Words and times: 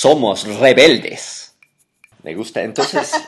somos 0.00 0.46
rebeldes. 0.60 1.56
Me 2.22 2.32
gusta. 2.36 2.62
Entonces... 2.62 3.10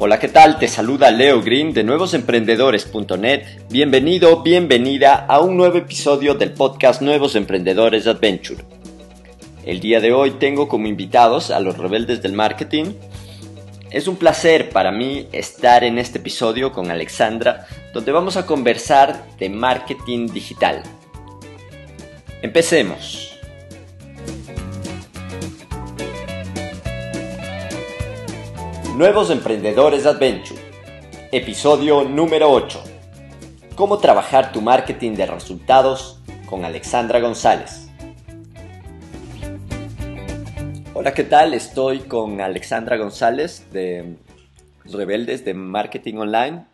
Hola, 0.00 0.18
¿qué 0.18 0.26
tal? 0.26 0.58
Te 0.58 0.66
saluda 0.66 1.12
Leo 1.12 1.40
Green 1.40 1.72
de 1.72 1.84
nuevosemprendedores.net. 1.84 3.44
Bienvenido, 3.68 4.42
bienvenida 4.42 5.26
a 5.26 5.38
un 5.40 5.56
nuevo 5.56 5.78
episodio 5.78 6.34
del 6.34 6.52
podcast 6.52 7.00
Nuevos 7.00 7.36
Emprendedores 7.36 8.08
Adventure. 8.08 8.64
El 9.64 9.78
día 9.78 10.00
de 10.00 10.12
hoy 10.12 10.32
tengo 10.32 10.66
como 10.66 10.88
invitados 10.88 11.52
a 11.52 11.60
los 11.60 11.78
rebeldes 11.78 12.22
del 12.22 12.32
marketing. 12.32 12.94
Es 13.92 14.08
un 14.08 14.16
placer 14.16 14.70
para 14.70 14.90
mí 14.90 15.28
estar 15.30 15.84
en 15.84 15.98
este 15.98 16.18
episodio 16.18 16.72
con 16.72 16.90
Alexandra, 16.90 17.68
donde 17.94 18.10
vamos 18.10 18.36
a 18.36 18.46
conversar 18.46 19.26
de 19.38 19.48
marketing 19.48 20.26
digital. 20.28 20.82
Empecemos. 22.42 23.38
Nuevos 28.96 29.28
Emprendedores 29.28 30.06
Adventure. 30.06 30.58
Episodio 31.32 32.02
número 32.04 32.50
8. 32.50 32.82
Cómo 33.76 33.98
trabajar 33.98 34.52
tu 34.52 34.62
marketing 34.62 35.16
de 35.16 35.26
resultados 35.26 36.22
con 36.46 36.64
Alexandra 36.64 37.20
González. 37.20 37.88
Hola, 40.94 41.12
¿qué 41.12 41.24
tal? 41.24 41.52
Estoy 41.52 42.00
con 42.00 42.40
Alexandra 42.40 42.96
González 42.96 43.70
de 43.70 44.16
Rebeldes 44.84 45.44
de 45.44 45.52
Marketing 45.52 46.14
Online. 46.16 46.66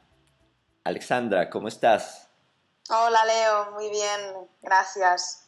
Alexandra, 0.84 1.50
¿cómo 1.50 1.66
estás? 1.66 2.28
Hola, 2.88 3.24
Leo. 3.24 3.72
Muy 3.72 3.90
bien. 3.90 4.48
Gracias. 4.62 5.45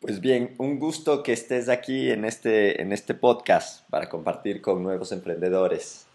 Pues 0.00 0.20
bien, 0.20 0.54
un 0.56 0.78
gusto 0.78 1.22
que 1.22 1.34
estés 1.34 1.68
aquí 1.68 2.10
en 2.10 2.24
este, 2.24 2.80
en 2.80 2.90
este 2.92 3.12
podcast 3.12 3.86
para 3.90 4.08
compartir 4.08 4.62
con 4.62 4.82
nuevos 4.82 5.12
emprendedores. 5.12 6.06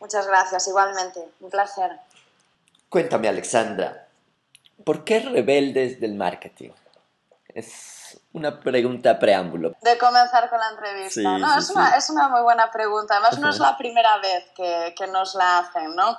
Muchas 0.00 0.28
gracias, 0.28 0.68
igualmente, 0.68 1.20
un 1.40 1.50
placer. 1.50 1.90
Cuéntame, 2.88 3.26
Alexandra, 3.26 4.08
¿por 4.84 5.02
qué 5.02 5.18
rebeldes 5.18 6.00
del 6.00 6.14
marketing? 6.14 6.70
Es 7.48 8.19
una 8.32 8.60
pregunta 8.60 9.18
preámbulo. 9.18 9.72
De 9.82 9.98
comenzar 9.98 10.48
con 10.48 10.58
la 10.58 10.70
entrevista, 10.70 11.38
¿no? 11.38 11.58
es, 11.58 11.70
Una, 11.70 11.96
es, 11.96 12.10
Una, 12.10 12.28
muy 12.28 12.42
buena 12.42 12.70
pregunta. 12.70 13.14
Además, 13.14 13.38
no 13.38 13.50
es 13.50 13.58
la 13.58 13.76
primera 13.76 14.18
vez 14.18 14.50
que, 14.54 14.94
que 14.96 15.06
nos 15.06 15.34
la 15.34 15.58
hacen, 15.58 15.94
¿no? 15.96 16.18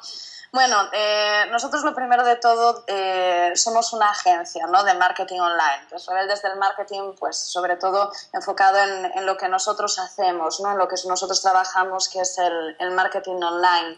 Bueno, 0.53 0.75
eh, 0.91 1.45
nosotros 1.49 1.81
lo 1.83 1.95
primero 1.95 2.25
de 2.25 2.35
todo 2.35 2.83
eh, 2.87 3.53
somos 3.55 3.93
una 3.93 4.09
agencia 4.09 4.67
¿no? 4.67 4.83
de 4.83 4.93
marketing 4.95 5.39
online. 5.39 5.87
Pues 5.89 6.05
desde 6.27 6.49
el 6.49 6.57
marketing, 6.57 7.13
pues 7.17 7.37
sobre 7.37 7.77
todo 7.77 8.11
enfocado 8.33 8.77
en, 8.79 9.05
en, 9.17 9.25
lo 9.25 9.37
que 9.37 9.47
nosotros 9.47 9.97
hacemos, 9.97 10.59
¿no? 10.59 10.73
en 10.73 10.77
lo 10.77 10.89
que 10.89 10.95
nosotros 11.07 11.41
trabajamos, 11.41 12.09
que 12.09 12.19
es 12.19 12.37
el, 12.37 12.75
el 12.79 12.91
marketing 12.91 13.41
online. 13.41 13.97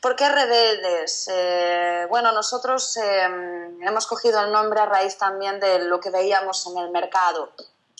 ¿Por 0.00 0.14
qué 0.14 0.28
rebeldes? 0.28 1.28
Eh, 1.32 2.06
bueno, 2.08 2.30
nosotros 2.30 2.96
eh, 2.98 3.22
hemos 3.80 4.06
cogido 4.06 4.40
el 4.40 4.52
nombre 4.52 4.78
a 4.78 4.86
raíz 4.86 5.18
también 5.18 5.58
de 5.58 5.80
lo 5.80 5.98
que 5.98 6.10
veíamos 6.10 6.64
en 6.68 6.78
el 6.78 6.90
mercado 6.90 7.50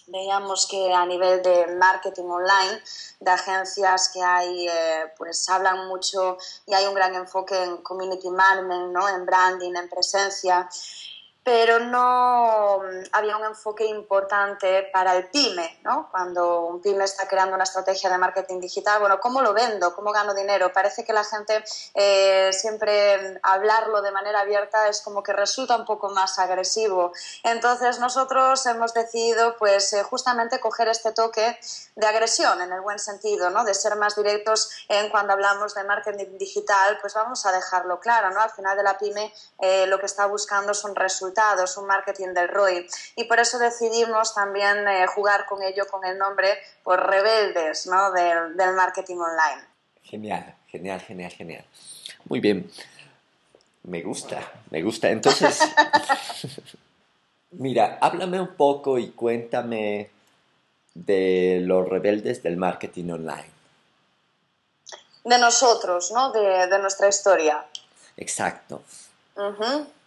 veíamos 0.08 0.66
que 0.66 0.92
a 0.92 1.04
nivel 1.06 1.42
de 1.42 1.66
marketing 1.76 2.24
online, 2.24 2.82
de 3.20 3.30
agencias 3.30 4.10
que 4.12 4.22
hay, 4.22 4.68
eh, 4.68 5.12
pues 5.16 5.48
hablan 5.48 5.88
mucho 5.88 6.36
y 6.66 6.74
hay 6.74 6.86
un 6.86 6.94
gran 6.94 7.14
enfoque 7.14 7.62
en 7.62 7.78
community 7.78 8.30
management, 8.30 8.92
¿no? 8.92 9.08
en 9.08 9.24
branding, 9.24 9.74
en 9.74 9.88
presencia 9.88 10.68
pero 11.48 11.78
no 11.78 12.80
mm, 12.80 13.04
había 13.12 13.38
un 13.38 13.44
enfoque 13.46 13.86
importante 13.86 14.86
para 14.92 15.16
el 15.16 15.30
pyme, 15.30 15.78
¿no? 15.82 16.06
Cuando 16.10 16.66
un 16.66 16.82
pyme 16.82 17.04
está 17.04 17.26
creando 17.26 17.54
una 17.54 17.64
estrategia 17.64 18.10
de 18.10 18.18
marketing 18.18 18.60
digital, 18.60 19.00
bueno, 19.00 19.18
¿cómo 19.18 19.40
lo 19.40 19.54
vendo? 19.54 19.94
¿Cómo 19.94 20.12
gano 20.12 20.34
dinero? 20.34 20.70
Parece 20.74 21.06
que 21.06 21.14
la 21.14 21.24
gente 21.24 21.64
eh, 21.94 22.50
siempre 22.52 23.40
hablarlo 23.42 24.02
de 24.02 24.10
manera 24.10 24.40
abierta 24.40 24.88
es 24.88 25.00
como 25.00 25.22
que 25.22 25.32
resulta 25.32 25.74
un 25.76 25.86
poco 25.86 26.10
más 26.10 26.38
agresivo. 26.38 27.12
Entonces 27.42 27.98
nosotros 27.98 28.66
hemos 28.66 28.92
decidido 28.92 29.56
pues 29.56 29.94
eh, 29.94 30.02
justamente 30.02 30.60
coger 30.60 30.88
este 30.88 31.12
toque 31.12 31.58
de 31.96 32.06
agresión 32.06 32.60
en 32.60 32.74
el 32.74 32.82
buen 32.82 32.98
sentido, 32.98 33.48
¿no? 33.48 33.64
De 33.64 33.72
ser 33.72 33.96
más 33.96 34.16
directos 34.16 34.70
en 34.90 35.08
cuando 35.08 35.32
hablamos 35.32 35.74
de 35.74 35.84
marketing 35.84 36.36
digital, 36.36 36.98
pues 37.00 37.14
vamos 37.14 37.46
a 37.46 37.52
dejarlo 37.52 38.00
claro, 38.00 38.32
¿no? 38.32 38.42
Al 38.42 38.50
final 38.50 38.76
de 38.76 38.82
la 38.82 38.98
pyme 38.98 39.32
eh, 39.60 39.86
lo 39.86 39.98
que 39.98 40.04
está 40.04 40.26
buscando 40.26 40.74
son 40.74 40.94
resultados 40.94 41.37
un 41.76 41.86
marketing 41.86 42.28
del 42.34 42.48
ROI. 42.48 42.86
Y 43.16 43.24
por 43.24 43.38
eso 43.38 43.58
decidimos 43.58 44.34
también 44.34 44.86
eh, 44.88 45.06
jugar 45.06 45.46
con 45.46 45.62
ello 45.62 45.86
con 45.90 46.04
el 46.04 46.18
nombre 46.18 46.58
por 46.82 47.08
rebeldes 47.08 47.86
¿no? 47.86 48.10
del, 48.12 48.56
del 48.56 48.74
marketing 48.74 49.16
online. 49.16 49.62
Genial, 50.02 50.54
genial, 50.66 51.00
genial, 51.00 51.30
genial. 51.30 51.64
Muy 52.24 52.40
bien. 52.40 52.70
Me 53.84 54.02
gusta, 54.02 54.40
me 54.70 54.82
gusta. 54.82 55.08
Entonces, 55.10 55.60
mira, 57.52 57.98
háblame 58.00 58.40
un 58.40 58.54
poco 58.54 58.98
y 58.98 59.10
cuéntame 59.10 60.10
de 60.94 61.60
los 61.62 61.88
rebeldes 61.88 62.42
del 62.42 62.56
marketing 62.56 63.10
online. 63.10 63.50
De 65.24 65.38
nosotros, 65.38 66.10
¿no? 66.12 66.32
De, 66.32 66.66
de 66.66 66.78
nuestra 66.78 67.08
historia. 67.08 67.64
Exacto. 68.16 68.82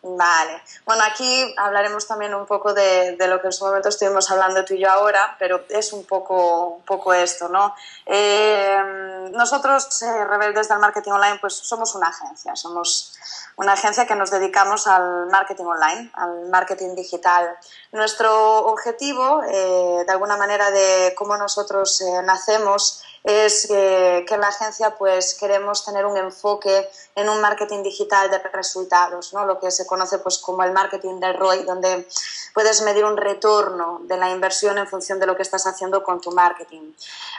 Vale. 0.03 0.63
Bueno, 0.83 1.03
aquí 1.03 1.53
hablaremos 1.57 2.07
también 2.07 2.33
un 2.33 2.47
poco 2.47 2.73
de, 2.73 3.15
lo 3.19 3.39
que 3.39 3.47
en 3.47 3.53
su 3.53 3.65
momento 3.65 3.89
estuvimos 3.89 4.31
hablando 4.31 4.65
tú 4.65 4.73
y 4.73 4.79
yo 4.79 4.89
ahora, 4.89 5.35
pero 5.37 5.63
es 5.69 5.93
un 5.93 6.05
poco, 6.05 6.69
un 6.69 6.81
poco 6.81 7.13
esto, 7.13 7.49
¿no? 7.49 7.75
Eh, 8.07 9.29
nosotros, 9.31 10.01
eh, 10.01 10.25
Rebeldes 10.25 10.69
del 10.69 10.79
Marketing 10.79 11.11
Online, 11.11 11.37
pues 11.39 11.53
somos 11.53 11.93
una 11.93 12.07
agencia, 12.07 12.55
somos 12.55 13.13
una 13.57 13.73
agencia 13.73 14.07
que 14.07 14.15
nos 14.15 14.31
dedicamos 14.31 14.87
al 14.87 15.27
marketing 15.27 15.65
online, 15.65 16.09
al 16.15 16.49
marketing 16.49 16.95
digital. 16.95 17.55
Nuestro 17.91 18.65
objetivo, 18.65 19.43
eh, 19.43 20.03
de 20.03 20.11
alguna 20.11 20.35
manera, 20.35 20.71
de 20.71 21.13
cómo 21.15 21.37
nosotros 21.37 22.03
nacemos, 22.23 23.03
es 23.23 23.67
que 23.67 24.25
en 24.27 24.41
la 24.41 24.47
agencia 24.47 24.95
pues 24.97 25.35
queremos 25.35 25.85
tener 25.85 26.05
un 26.05 26.17
enfoque 26.17 26.89
en 27.15 27.29
un 27.29 27.41
marketing 27.41 27.83
digital 27.83 28.31
de 28.31 28.39
resultados, 28.39 29.33
¿no? 29.33 29.45
lo 29.45 29.59
que 29.59 29.69
se 29.71 29.85
conoce 29.85 30.19
pues 30.19 30.37
como 30.37 30.63
el 30.63 30.71
marketing 30.71 31.19
del 31.19 31.35
ROI, 31.35 31.63
donde 31.63 32.07
puedes 32.53 32.81
medir 32.81 33.05
un 33.05 33.17
retorno 33.17 33.99
de 34.03 34.17
la 34.17 34.29
inversión 34.31 34.77
en 34.77 34.87
función 34.87 35.19
de 35.19 35.25
lo 35.25 35.35
que 35.35 35.41
estás 35.43 35.67
haciendo 35.67 36.03
con 36.03 36.21
tu 36.21 36.31
marketing. 36.31 36.93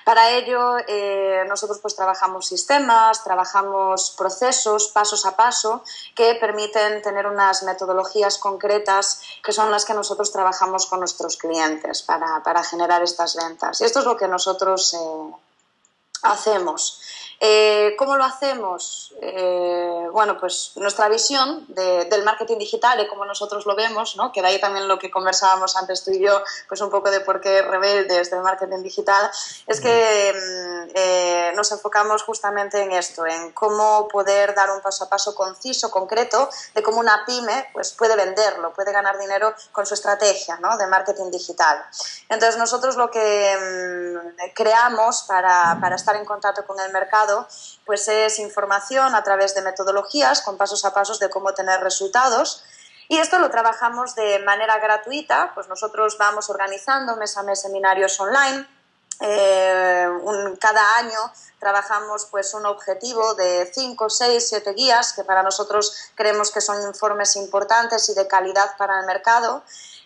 Para 0.05 0.31
ello 0.31 0.77
eh, 0.87 1.45
nosotros 1.49 1.79
pues 1.81 1.97
trabajamos 1.97 2.47
sistemas, 2.47 3.25
trabajamos 3.25 4.15
procesos 4.17 4.89
pasos 4.89 5.27
a 5.27 5.37
paso 5.37 5.83
que 6.15 6.35
permiten 6.37 7.03
tener 7.03 7.27
unas 7.27 7.63
metodologías 7.63 8.39
concretas 8.39 9.21
que 9.43 9.53
son 9.53 9.71
las 9.71 9.85
que 9.85 9.95
nosotros 9.95 10.33
trabajamos 10.33 10.87
con 10.87 11.01
nuestros 11.01 11.37
clientes 11.37 12.03
para, 12.03 12.43
para 12.43 12.63
generar 12.63 13.03
estas 13.03 13.37
ventas. 13.37 13.81
Y 13.81 13.85
esto 13.85 14.01
es 14.01 14.05
lo 14.05 14.17
que 14.17 14.29
nosotros 14.29 14.95
eh, 14.95 14.99
hacemos. 16.23 17.01
Eh, 17.45 17.97
¿Cómo 17.99 18.17
lo 18.17 18.23
hacemos? 18.23 19.13
Eh, 19.21 20.07
bueno, 20.13 20.39
pues 20.39 20.71
nuestra 20.77 21.09
visión 21.09 21.67
del 21.67 22.23
marketing 22.23 22.59
digital 22.59 23.01
y 23.01 23.09
como 23.09 23.25
nosotros 23.25 23.67
lo 23.67 23.75
vemos, 23.75 24.15
¿no? 24.15 24.31
que 24.31 24.41
de 24.41 24.47
ahí 24.47 24.61
también 24.61 24.87
lo 24.87 24.97
que 24.97 25.11
conversábamos 25.11 25.77
antes 25.77 26.05
tú 26.05 26.13
y 26.13 26.21
yo, 26.21 26.41
pues 26.69 26.81
un 26.81 26.89
poco 26.91 27.11
de 27.11 27.19
por 27.19 27.41
qué 27.41 27.63
rebeldes 27.63 28.31
del 28.31 28.43
marketing 28.43 28.85
digital, 28.85 29.29
es 29.67 29.81
que 29.81 30.33
mm, 30.33 30.91
eh, 30.95 31.53
nos 31.57 31.73
enfocamos 31.73 32.23
justamente 32.23 32.81
en 32.81 32.93
esto, 32.93 33.27
en 33.27 33.51
cómo 33.51 34.07
poder 34.07 34.55
dar 34.55 34.71
un 34.71 34.81
paso 34.81 35.03
a 35.03 35.09
paso 35.09 35.35
conciso, 35.35 35.91
concreto, 35.91 36.49
de 36.77 36.83
cómo 36.85 37.01
una 37.01 37.25
pyme 37.27 37.71
pues, 37.73 37.93
puede 37.93 38.15
venderlo, 38.15 38.73
puede 38.73 38.93
ganar 38.93 39.19
dinero 39.19 39.53
con 39.73 39.85
su 39.85 39.95
estrategia 39.95 40.59
¿no? 40.61 40.77
de 40.77 40.87
marketing 40.87 41.33
digital. 41.33 41.85
Entonces 42.29 42.57
nosotros 42.57 42.95
lo 42.95 43.11
que 43.11 44.23
mm, 44.31 44.53
creamos 44.55 45.25
para, 45.25 45.77
para 45.81 45.97
estar 45.97 46.15
en 46.15 46.25
contacto 46.25 46.65
con 46.65 46.79
el 46.79 46.93
mercado 46.93 47.32
pues 47.85 48.09
es 48.09 48.39
información 48.39 49.15
a 49.15 49.23
través 49.23 49.55
de 49.55 49.63
metodologías 49.63 50.43
con 50.43 50.57
pasos 50.57 50.85
a 50.85 50.93
pasos 50.95 51.19
de 51.19 51.31
cómo 51.31 51.53
tener 51.55 51.81
resultados. 51.81 52.65
Y 53.09 53.19
esto 53.19 53.39
lo 53.39 53.51
trabajamos 53.51 54.15
de 54.15 54.39
manera 54.41 54.79
gratuita, 54.79 55.53
pues 55.55 55.69
nosotros 55.69 56.17
vamos 56.19 56.49
organizando 56.49 57.17
mes 57.17 57.37
a 57.37 57.43
mes 57.43 57.61
seminarios 57.61 58.19
online. 58.21 58.67
Eh, 59.21 60.09
cada 60.59 60.97
año 60.97 61.33
trabajamos 61.61 62.27
pues 62.31 62.55
un 62.55 62.67
objetivo 62.67 63.35
de 63.35 63.71
5, 63.73 64.11
6, 64.11 64.49
7 64.49 64.73
guías 64.73 65.13
que 65.13 65.23
para 65.23 65.43
nosotros 65.43 65.95
creemos 66.15 66.51
que 66.51 66.61
son 66.61 66.83
informes 66.83 67.37
importantes 67.37 68.09
y 68.09 68.15
de 68.15 68.27
calidad 68.27 68.77
para 68.79 68.99
el 69.01 69.07
mercado 69.07 69.63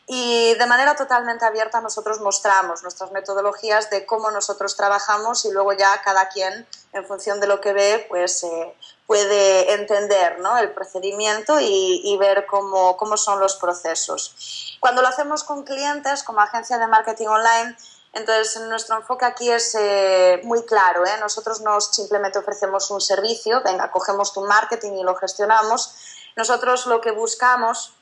y 0.06 0.55
de 0.55 0.67
manera 0.67 0.94
totalmente 0.94 1.44
abierta 1.44 1.81
nosotros 1.81 2.20
mostramos 2.20 2.82
nuestras 2.82 3.11
metodologías 3.11 3.90
de 3.90 4.06
cómo 4.06 4.31
nosotros 4.31 4.76
trabajamos 4.76 5.44
y 5.44 5.50
luego 5.50 5.72
ya 5.72 6.00
cada 6.05 6.29
quien, 6.29 6.67
en 6.96 7.06
función 7.06 7.40
de 7.40 7.46
lo 7.46 7.60
que 7.60 7.72
ve, 7.72 8.06
pues 8.08 8.43
eh, 8.43 8.75
puede 9.06 9.72
entender 9.72 10.38
el 10.60 10.72
procedimiento 10.72 11.60
y, 11.60 12.00
y 12.04 12.16
ver 12.16 12.46
cómo, 12.46 12.96
cómo 12.96 13.16
son 13.16 13.40
los 13.40 13.56
procesos. 13.56 14.76
Cuando 14.81 15.02
lo 15.02 15.08
hacemos 15.08 15.44
con 15.44 15.64
clientes, 15.64 16.22
como 16.22 16.40
agencia 16.40 16.78
de 16.78 16.87
marketing 16.87 17.26
online, 17.26 17.76
entonces, 18.16 18.62
nuestro 18.62 18.96
enfoque 18.96 19.26
aquí 19.26 19.50
es 19.50 19.76
eh, 19.78 20.40
muy 20.43 20.64
claro. 20.64 21.04
¿eh? 21.04 21.19
Nosotros 21.20 21.60
no 21.60 21.78
simplemente 21.82 22.38
ofrecemos 22.38 22.90
un 22.90 23.02
servicio, 23.02 23.62
venga, 23.62 23.90
cogemos 23.90 24.32
tu 24.32 24.40
marketing 24.40 24.93
y 24.93 25.02
lo 25.02 25.14
gestionamos. 25.16 25.94
Nosotros 26.34 26.87
lo 26.87 27.02
que 27.02 27.10
buscamos 27.10 27.93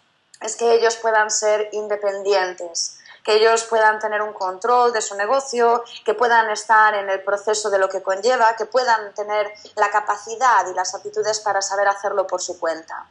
es 0.40 0.54
que 0.54 0.72
ellos 0.74 0.94
puedan 0.96 1.32
ser 1.32 1.68
independientes, 1.72 2.98
que 3.24 3.36
ellos 3.36 3.64
puedan 3.64 3.98
tener 3.98 4.20
un 4.20 4.34
control 4.34 4.92
de 4.92 5.00
su 5.00 5.16
negocio, 5.16 5.82
que 6.04 6.12
puedan 6.12 6.50
estar 6.50 6.94
en 6.94 7.08
el 7.08 7.22
proceso 7.22 7.70
de 7.70 7.78
lo 7.78 7.88
que 7.88 8.02
conlleva, 8.02 8.54
que 8.54 8.66
puedan 8.66 9.14
tener 9.14 9.50
la 9.76 9.90
capacidad 9.90 10.70
y 10.70 10.74
las 10.74 10.94
aptitudes 10.94 11.40
para 11.40 11.62
saber 11.62 11.88
hacerlo 11.88 12.26
por 12.26 12.42
su 12.42 12.60
cuenta. 12.60 13.06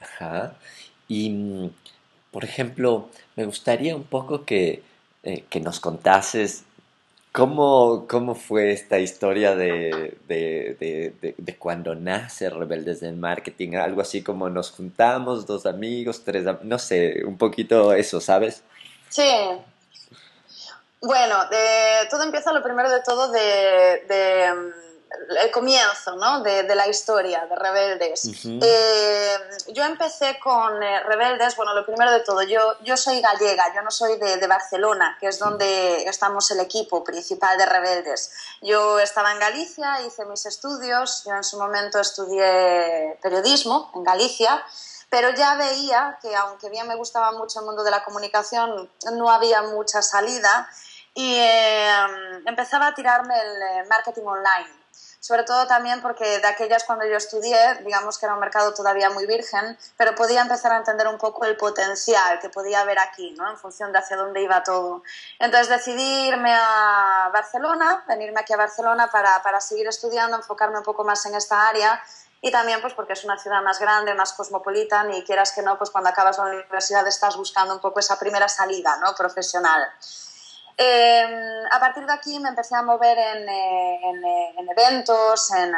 Ajá. 0.00 0.56
Y, 1.06 1.30
mm, 1.30 1.74
por 2.32 2.44
ejemplo, 2.44 3.08
me 3.36 3.44
gustaría 3.44 3.94
un 3.94 4.04
poco 4.04 4.44
que, 4.44 4.82
eh, 5.22 5.44
que 5.48 5.60
nos 5.60 5.78
contases 5.78 6.64
cómo, 7.36 8.06
cómo, 8.08 8.34
fue 8.34 8.72
esta 8.72 8.98
historia 8.98 9.54
de, 9.54 10.16
de, 10.26 10.74
de, 11.20 11.34
de, 11.36 11.56
cuando 11.58 11.94
nace 11.94 12.48
Rebeldes 12.48 13.00
del 13.00 13.14
Marketing, 13.16 13.74
algo 13.74 14.00
así 14.00 14.22
como 14.22 14.48
nos 14.48 14.70
juntamos, 14.70 15.44
dos 15.44 15.66
amigos, 15.66 16.24
tres, 16.24 16.46
no 16.62 16.78
sé, 16.78 17.22
un 17.26 17.36
poquito 17.36 17.92
eso, 17.92 18.22
¿sabes? 18.22 18.62
Sí. 19.10 19.30
Bueno, 21.02 21.36
todo 22.08 22.22
empieza 22.22 22.54
lo 22.54 22.62
primero 22.62 22.90
de 22.90 23.02
todo 23.02 23.30
de 23.30 24.54
mm, 24.54 24.85
el 25.42 25.50
comienzo 25.50 26.16
¿no? 26.16 26.42
de, 26.42 26.62
de, 26.62 26.74
la 26.74 26.86
historia 26.86 27.46
de 27.46 27.56
Rebeldes. 27.56 28.24
Uh 28.24 28.30
-huh. 28.30 28.60
eh, 28.62 29.38
yo 29.68 29.84
empecé 29.84 30.38
con 30.38 30.82
eh, 30.82 31.02
Rebeldes, 31.04 31.56
bueno, 31.56 31.74
lo 31.74 31.84
primero 31.84 32.10
de 32.10 32.20
todo, 32.20 32.42
yo, 32.42 32.60
yo 32.82 32.96
soy 32.96 33.20
gallega, 33.20 33.74
yo 33.74 33.82
no 33.82 33.90
soy 33.90 34.18
de, 34.18 34.36
de, 34.36 34.46
Barcelona, 34.46 35.16
que 35.20 35.28
es 35.28 35.38
donde 35.38 36.04
estamos 36.04 36.50
el 36.50 36.60
equipo 36.60 37.02
principal 37.02 37.58
de 37.58 37.66
Rebeldes. 37.66 38.30
Yo 38.62 38.98
estaba 38.98 39.32
en 39.32 39.38
Galicia, 39.38 40.00
hice 40.02 40.24
mis 40.26 40.46
estudios, 40.46 41.24
yo 41.24 41.32
en 41.34 41.44
su 41.44 41.58
momento 41.58 41.98
estudié 41.98 43.18
periodismo 43.22 43.90
en 43.94 44.04
Galicia, 44.04 44.64
pero 45.08 45.30
ya 45.30 45.54
veía 45.54 46.18
que 46.20 46.34
aunque 46.34 46.68
bien 46.68 46.86
me 46.88 46.96
gustaba 46.96 47.32
mucho 47.32 47.60
el 47.60 47.66
mundo 47.66 47.84
de 47.84 47.90
la 47.90 48.04
comunicación, 48.04 48.90
no 49.12 49.30
había 49.30 49.62
mucha 49.62 50.02
salida 50.02 50.68
y 51.14 51.36
eh, 51.36 51.90
empezaba 52.44 52.88
a 52.88 52.94
tirarme 52.94 53.34
el 53.34 53.62
eh, 53.62 53.84
marketing 53.88 54.24
online 54.24 54.75
sobre 55.26 55.42
todo 55.42 55.66
también 55.66 56.00
porque 56.02 56.38
de 56.38 56.46
aquellas 56.46 56.84
cuando 56.84 57.04
yo 57.04 57.16
estudié, 57.16 57.58
digamos 57.82 58.16
que 58.16 58.26
era 58.26 58.34
un 58.34 58.38
mercado 58.38 58.72
todavía 58.74 59.10
muy 59.10 59.26
virgen, 59.26 59.76
pero 59.96 60.14
podía 60.14 60.40
empezar 60.40 60.70
a 60.70 60.76
entender 60.76 61.08
un 61.08 61.18
poco 61.18 61.44
el 61.44 61.56
potencial 61.56 62.38
que 62.38 62.48
podía 62.48 62.82
haber 62.82 63.00
aquí, 63.00 63.32
¿no? 63.32 63.50
En 63.50 63.58
función 63.58 63.90
de 63.90 63.98
hacia 63.98 64.16
dónde 64.16 64.40
iba 64.40 64.62
todo. 64.62 65.02
Entonces 65.40 65.68
decidí 65.68 66.28
irme 66.28 66.54
a 66.54 67.28
Barcelona, 67.32 68.04
venirme 68.06 68.38
aquí 68.38 68.52
a 68.52 68.56
Barcelona 68.56 69.10
para, 69.10 69.42
para 69.42 69.60
seguir 69.60 69.88
estudiando, 69.88 70.36
enfocarme 70.36 70.78
un 70.78 70.84
poco 70.84 71.02
más 71.02 71.26
en 71.26 71.34
esta 71.34 71.68
área 71.68 72.00
y 72.40 72.52
también 72.52 72.80
pues 72.80 72.94
porque 72.94 73.14
es 73.14 73.24
una 73.24 73.36
ciudad 73.36 73.62
más 73.64 73.80
grande, 73.80 74.14
más 74.14 74.32
cosmopolita 74.32 75.04
y 75.12 75.24
quieras 75.24 75.50
que 75.50 75.62
no, 75.62 75.76
pues 75.76 75.90
cuando 75.90 76.10
acabas 76.10 76.38
la 76.38 76.44
universidad 76.44 77.04
estás 77.08 77.36
buscando 77.36 77.74
un 77.74 77.80
poco 77.80 77.98
esa 77.98 78.16
primera 78.16 78.48
salida, 78.48 78.96
¿no? 78.98 79.12
Profesional. 79.16 79.88
Eh, 80.78 81.62
a 81.70 81.80
partir 81.80 82.04
de 82.04 82.12
aquí 82.12 82.38
me 82.38 82.50
empecé 82.50 82.76
a 82.76 82.82
mover 82.82 83.16
en, 83.18 83.48
eh, 83.48 84.00
en, 84.02 84.24
en 84.58 84.68
eventos, 84.68 85.50
en, 85.52 85.72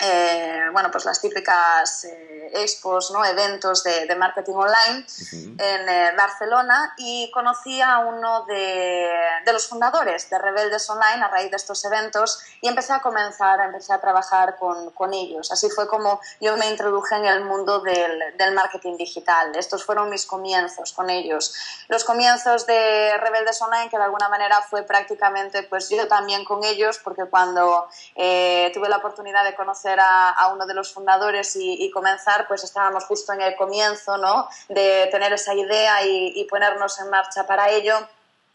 eh, 0.00 0.64
bueno, 0.72 0.90
pues 0.90 1.04
las 1.04 1.20
típicas 1.20 2.04
eh, 2.04 2.50
expos, 2.54 3.10
¿no? 3.10 3.24
eventos 3.24 3.84
de, 3.84 4.06
de 4.06 4.16
marketing 4.16 4.54
online 4.54 5.00
uh 5.00 5.12
-huh. 5.12 5.62
en 5.62 5.88
eh, 5.88 6.10
Barcelona 6.16 6.94
y 6.96 7.30
conocí 7.30 7.80
a 7.80 7.98
uno 7.98 8.44
de, 8.46 9.10
de, 9.44 9.52
los 9.52 9.68
fundadores 9.68 10.28
de 10.30 10.38
Rebeldes 10.38 10.88
Online 10.88 11.22
a 11.22 11.28
raíz 11.28 11.50
de 11.50 11.56
estos 11.56 11.84
eventos 11.84 12.40
y 12.60 12.68
empecé 12.68 12.92
a 12.92 13.00
comenzar, 13.00 13.60
empecé 13.60 13.92
a 13.92 14.00
trabajar 14.00 14.56
con, 14.56 14.90
con 14.92 15.12
ellos. 15.12 15.52
Así 15.52 15.68
fue 15.70 15.86
como 15.86 16.20
yo 16.40 16.56
me 16.56 16.68
introduje 16.70 17.16
en 17.16 17.26
el 17.26 17.44
mundo 17.44 17.80
del, 17.80 18.36
del, 18.36 18.54
marketing 18.54 18.96
digital. 18.96 19.54
Estos 19.54 19.84
fueron 19.84 20.08
mis 20.10 20.26
comienzos 20.26 20.92
con 20.92 21.08
ellos. 21.10 21.54
Los 21.88 22.04
comienzos 22.04 22.66
de 22.66 23.16
Rebeldes 23.18 23.60
Online, 23.62 23.88
que 23.90 23.96
de 23.96 24.04
alguna 24.04 24.28
manera 24.28 24.62
fue 24.62 24.82
prácticamente 24.82 25.62
pues 25.62 25.88
yo 25.88 26.08
también 26.08 26.44
con 26.44 26.64
ellos, 26.64 26.98
porque 26.98 27.24
cuando 27.26 27.88
eh, 28.16 28.70
tuve 28.74 28.88
la 28.88 28.96
oportunidad 28.96 29.44
de 29.44 29.54
conocer 29.54 29.89
a, 29.98 30.30
a, 30.30 30.52
uno 30.52 30.66
de 30.66 30.74
los 30.74 30.92
fundadores 30.92 31.56
y, 31.56 31.84
y, 31.84 31.90
comenzar, 31.90 32.46
pues 32.46 32.62
estábamos 32.62 33.04
justo 33.06 33.32
en 33.32 33.40
el 33.40 33.56
comienzo, 33.56 34.18
¿no? 34.18 34.48
De 34.68 35.08
tener 35.10 35.32
esa 35.32 35.54
idea 35.54 36.06
y, 36.06 36.32
y 36.36 36.44
ponernos 36.44 37.00
en 37.00 37.10
marcha 37.10 37.46
para 37.46 37.70
ello. 37.70 37.96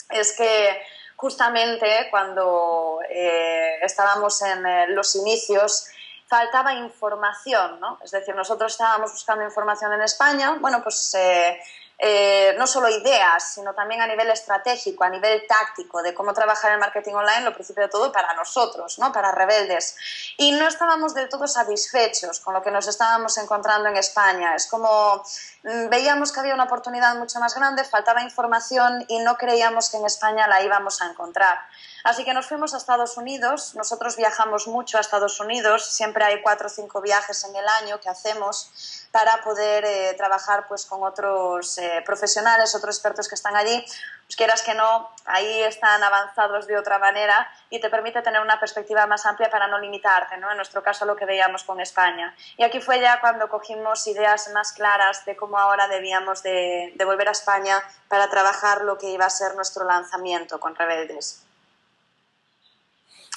Es 0.09 0.37
que 0.37 0.81
justamente 1.15 2.07
cuando 2.11 2.99
eh, 3.09 3.79
estábamos 3.81 4.41
en 4.41 4.65
eh, 4.65 4.87
los 4.89 5.15
inicios, 5.15 5.87
faltaba 6.27 6.73
información, 6.73 7.79
¿no? 7.79 7.99
Es 8.03 8.11
decir, 8.11 8.35
nosotros 8.35 8.71
estábamos 8.71 9.11
buscando 9.11 9.43
información 9.43 9.93
en 9.93 10.01
España, 10.01 10.57
bueno, 10.59 10.81
pues 10.83 11.15
eh, 11.17 11.59
eh, 11.97 12.55
no 12.57 12.67
solo 12.67 12.89
ideas, 12.89 13.53
sino 13.53 13.73
también 13.73 14.01
a 14.01 14.07
nivel 14.07 14.29
estratégico, 14.29 15.03
a 15.03 15.09
nivel 15.09 15.45
táctico, 15.47 16.01
de 16.01 16.13
cómo 16.13 16.33
trabajar 16.33 16.73
el 16.73 16.79
marketing 16.79 17.13
online, 17.13 17.41
lo 17.41 17.53
principio 17.53 17.83
de 17.83 17.89
todo 17.89 18.11
para 18.11 18.33
nosotros, 18.33 18.99
¿no? 18.99 19.13
para 19.13 19.31
rebeldes. 19.31 19.95
Y 20.37 20.51
no 20.51 20.67
estábamos 20.67 21.13
del 21.13 21.29
todo 21.29 21.47
satisfechos 21.47 22.39
con 22.41 22.53
lo 22.53 22.61
que 22.61 22.71
nos 22.71 22.87
estábamos 22.87 23.37
encontrando 23.37 23.87
en 23.89 23.97
España. 23.97 24.55
Es 24.55 24.67
como 24.67 25.23
mmm, 25.63 25.89
veíamos 25.89 26.31
que 26.31 26.41
había 26.41 26.53
una 26.53 26.65
oportunidad 26.65 27.15
mucho 27.15 27.39
más 27.39 27.55
grande, 27.55 27.83
faltaba 27.83 28.21
información 28.21 29.05
y 29.07 29.19
no 29.19 29.37
creíamos 29.37 29.89
que 29.89 29.97
en 29.97 30.05
España 30.05 30.47
la 30.47 30.61
íbamos 30.63 31.01
a 31.01 31.09
encontrar. 31.09 31.57
Así 32.05 32.23
que 32.23 32.35
nos 32.35 32.45
fuimos 32.45 32.71
a 32.75 32.77
Estados 32.77 33.17
Unidos, 33.17 33.73
nosotros 33.73 34.15
viajamos 34.15 34.67
mucho 34.67 34.99
a 34.99 35.01
Estados 35.01 35.39
Unidos, 35.39 35.87
siempre 35.87 36.23
hay 36.23 36.39
cuatro 36.43 36.67
o 36.67 36.69
cinco 36.69 37.01
viajes 37.01 37.43
en 37.45 37.55
el 37.55 37.67
año 37.67 37.99
que 37.99 38.09
hacemos 38.09 39.07
para 39.09 39.41
poder 39.41 39.83
eh, 39.85 40.13
trabajar 40.15 40.67
pues, 40.67 40.85
con 40.85 41.01
otros 41.01 41.79
eh, 41.79 42.03
profesionales, 42.05 42.75
otros 42.75 42.97
expertos 42.97 43.27
que 43.27 43.33
están 43.33 43.55
allí, 43.55 43.83
pues 44.27 44.35
quieras 44.35 44.61
que 44.61 44.75
no, 44.75 45.09
ahí 45.25 45.63
están 45.63 46.03
avanzados 46.03 46.67
de 46.67 46.77
otra 46.77 46.99
manera 46.99 47.49
y 47.71 47.79
te 47.79 47.89
permite 47.89 48.21
tener 48.21 48.39
una 48.39 48.59
perspectiva 48.59 49.07
más 49.07 49.25
amplia 49.25 49.49
para 49.49 49.67
no 49.67 49.79
limitarte, 49.79 50.37
¿no? 50.37 50.51
en 50.51 50.57
nuestro 50.57 50.83
caso 50.83 51.05
lo 51.05 51.15
que 51.15 51.25
veíamos 51.25 51.63
con 51.63 51.81
España. 51.81 52.35
Y 52.55 52.63
aquí 52.63 52.81
fue 52.81 52.99
ya 52.99 53.19
cuando 53.19 53.49
cogimos 53.49 54.05
ideas 54.05 54.51
más 54.53 54.73
claras 54.73 55.25
de 55.25 55.35
cómo 55.35 55.57
ahora 55.57 55.87
debíamos 55.87 56.43
de, 56.43 56.93
de 56.95 57.05
volver 57.05 57.29
a 57.29 57.31
España 57.31 57.81
para 58.09 58.29
trabajar 58.29 58.81
lo 58.81 58.99
que 58.99 59.09
iba 59.09 59.25
a 59.25 59.31
ser 59.31 59.55
nuestro 59.55 59.85
lanzamiento 59.85 60.59
con 60.59 60.75
Rebeldes. 60.75 61.44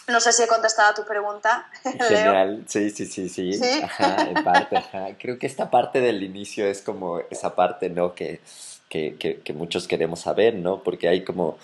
No 0.08 0.20
sé 0.20 0.32
si 0.32 0.42
he 0.42 0.46
contestado 0.46 0.90
a 0.90 0.94
tu 0.94 1.04
pregunta. 1.04 1.68
Genial, 1.82 2.64
sí, 2.66 2.90
sí, 2.90 3.06
sí, 3.06 3.28
sí. 3.28 3.52
¿Sí? 3.52 3.80
Ajá, 3.82 4.28
en 4.28 4.42
parte, 4.42 4.76
ajá. 4.76 5.08
Creo 5.18 5.38
que 5.38 5.46
esta 5.46 5.70
parte 5.70 6.00
del 6.00 6.22
inicio 6.22 6.66
es 6.66 6.80
como 6.82 7.20
esa 7.30 7.54
parte, 7.54 7.90
¿no? 7.90 8.14
Que, 8.14 8.40
que, 8.88 9.16
que, 9.16 9.40
que 9.40 9.52
muchos 9.52 9.86
queremos 9.86 10.20
saber, 10.20 10.54
¿no? 10.54 10.82
Porque 10.82 11.08
hay 11.08 11.24
como 11.24 11.58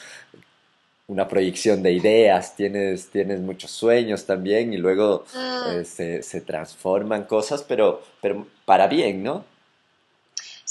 una 1.07 1.29
proyección 1.29 1.83
de 1.83 1.93
ideas, 1.93 2.55
tienes, 2.57 3.09
tienes 3.09 3.41
muchos 3.41 3.71
sueños 3.71 4.25
también 4.25 4.73
y 4.73 4.79
luego 4.79 5.25
mm. 5.35 5.71
eh, 5.71 5.85
se, 5.85 6.23
se 6.23 6.41
transforman 6.41 7.25
cosas, 7.25 7.63
pero, 7.63 8.03
pero 8.21 8.47
para 8.65 8.87
bien, 8.87 9.23
¿no? 9.23 9.45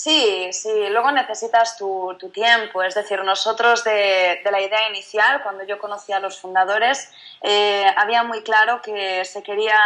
Sí, 0.04 0.50
sí, 0.52 0.70
luego 0.90 1.14
necesitas 1.14 1.78
tu, 1.78 2.14
tu 2.20 2.28
tiempo. 2.30 2.84
Es 2.84 2.94
decir, 2.94 3.24
nosotros 3.24 3.86
de, 3.86 4.42
de, 4.44 4.52
la 4.52 4.60
idea 4.60 4.90
inicial, 4.90 5.42
cuando 5.44 5.64
yo 5.64 5.80
conocí 5.80 6.12
a 6.12 6.20
los 6.20 6.38
fundadores, 6.42 7.10
eh, 7.42 7.86
había 7.96 8.22
muy 8.24 8.44
claro 8.44 8.82
que 8.82 9.24
se 9.24 9.42
quería 9.44 9.80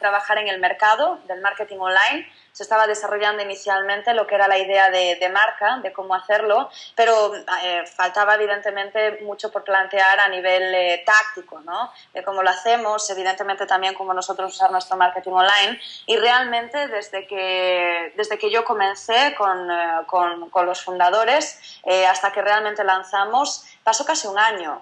trabajar 0.00 0.38
en 0.38 0.48
el 0.48 0.58
mercado 0.58 1.18
del 1.28 1.42
marketing 1.42 1.80
online 1.80 2.26
se 2.52 2.62
estaba 2.62 2.86
desarrollando 2.86 3.42
inicialmente 3.42 4.12
lo 4.12 4.26
que 4.26 4.34
era 4.34 4.46
la 4.46 4.58
idea 4.58 4.90
de, 4.90 5.28
marca, 5.30 5.78
de 5.82 5.92
cómo 5.92 6.14
hacerlo, 6.14 6.68
pero 6.94 7.34
eh, 7.34 7.84
faltaba 7.86 8.34
evidentemente 8.34 9.20
mucho 9.22 9.50
por 9.50 9.64
plantear 9.64 10.20
a 10.20 10.28
nivel 10.28 10.74
eh, 10.74 11.02
táctico, 11.06 11.60
¿no? 11.60 11.90
De 12.12 12.22
cómo 12.22 12.42
lo 12.42 12.50
hacemos, 12.50 13.08
evidentemente 13.08 13.66
también 13.66 13.94
cómo 13.94 14.12
nosotros 14.12 14.54
usar 14.54 14.70
nuestro 14.70 14.96
marketing 14.96 15.32
online 15.32 15.80
y 16.06 16.16
realmente 16.18 16.88
desde 16.88 17.26
que, 17.26 18.12
desde 18.16 18.38
que 18.38 18.50
yo 18.50 18.64
comencé 18.64 19.34
con, 19.36 19.70
eh, 19.70 20.00
con, 20.06 20.50
los 20.66 20.84
fundadores 20.84 21.80
hasta 22.08 22.30
que 22.30 22.40
realmente 22.40 22.84
lanzamos. 22.84 23.64
Pasó 23.84 24.04
casi 24.04 24.28
un 24.28 24.38
año, 24.38 24.80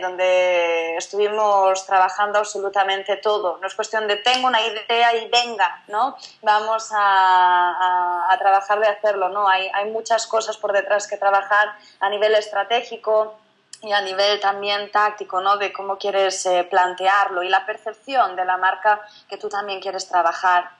donde 0.00 0.96
estuvimos 0.96 1.84
trabajando 1.84 2.38
absolutamente 2.38 3.16
todo. 3.16 3.58
No 3.58 3.66
es 3.66 3.74
cuestión 3.74 4.08
de 4.08 4.16
tengo 4.16 4.46
una 4.46 4.60
idea 4.62 5.14
y 5.16 5.28
venga, 5.28 5.82
¿no? 5.88 6.16
Vamos 6.40 6.90
a, 6.92 6.96
a, 6.98 8.32
a 8.32 8.38
trabajar 8.38 8.80
de 8.80 8.88
hacerlo, 8.88 9.28
¿no? 9.28 9.46
Hay, 9.46 9.70
hay 9.74 9.90
muchas 9.90 10.26
cosas 10.26 10.56
por 10.56 10.72
detrás 10.72 11.06
que 11.06 11.18
trabajar 11.18 11.76
a 12.00 12.08
nivel 12.08 12.34
estratégico, 12.34 13.36
y 13.82 13.92
a 13.92 14.00
nivel 14.02 14.38
también 14.40 14.90
táctico, 14.90 15.40
¿no? 15.40 15.56
De 15.56 15.72
cómo 15.72 15.96
quieres 15.96 16.44
eh, 16.46 16.64
plantearlo 16.64 17.42
y 17.42 17.48
la 17.48 17.64
percepción 17.64 18.36
de 18.36 18.44
la 18.44 18.56
marca 18.56 19.00
que 19.28 19.38
tú 19.38 19.48
también 19.48 19.80
quieres 19.80 20.06
trabajar. 20.08 20.70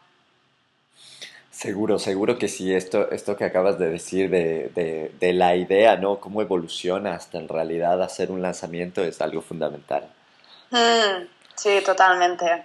Seguro, 1.60 1.98
seguro 1.98 2.38
que 2.38 2.48
sí, 2.48 2.74
esto, 2.74 3.10
esto 3.10 3.36
que 3.36 3.44
acabas 3.44 3.78
de 3.78 3.90
decir 3.90 4.30
de, 4.30 4.70
de, 4.74 5.12
de, 5.20 5.32
la 5.34 5.56
idea, 5.56 5.96
¿no? 5.96 6.18
Cómo 6.18 6.40
evoluciona 6.40 7.12
hasta 7.12 7.36
en 7.36 7.48
realidad 7.48 8.02
hacer 8.02 8.30
un 8.30 8.40
lanzamiento 8.40 9.04
es 9.04 9.20
algo 9.20 9.42
fundamental. 9.42 10.08
Mm, 10.70 11.26
sí, 11.54 11.82
totalmente. 11.84 12.64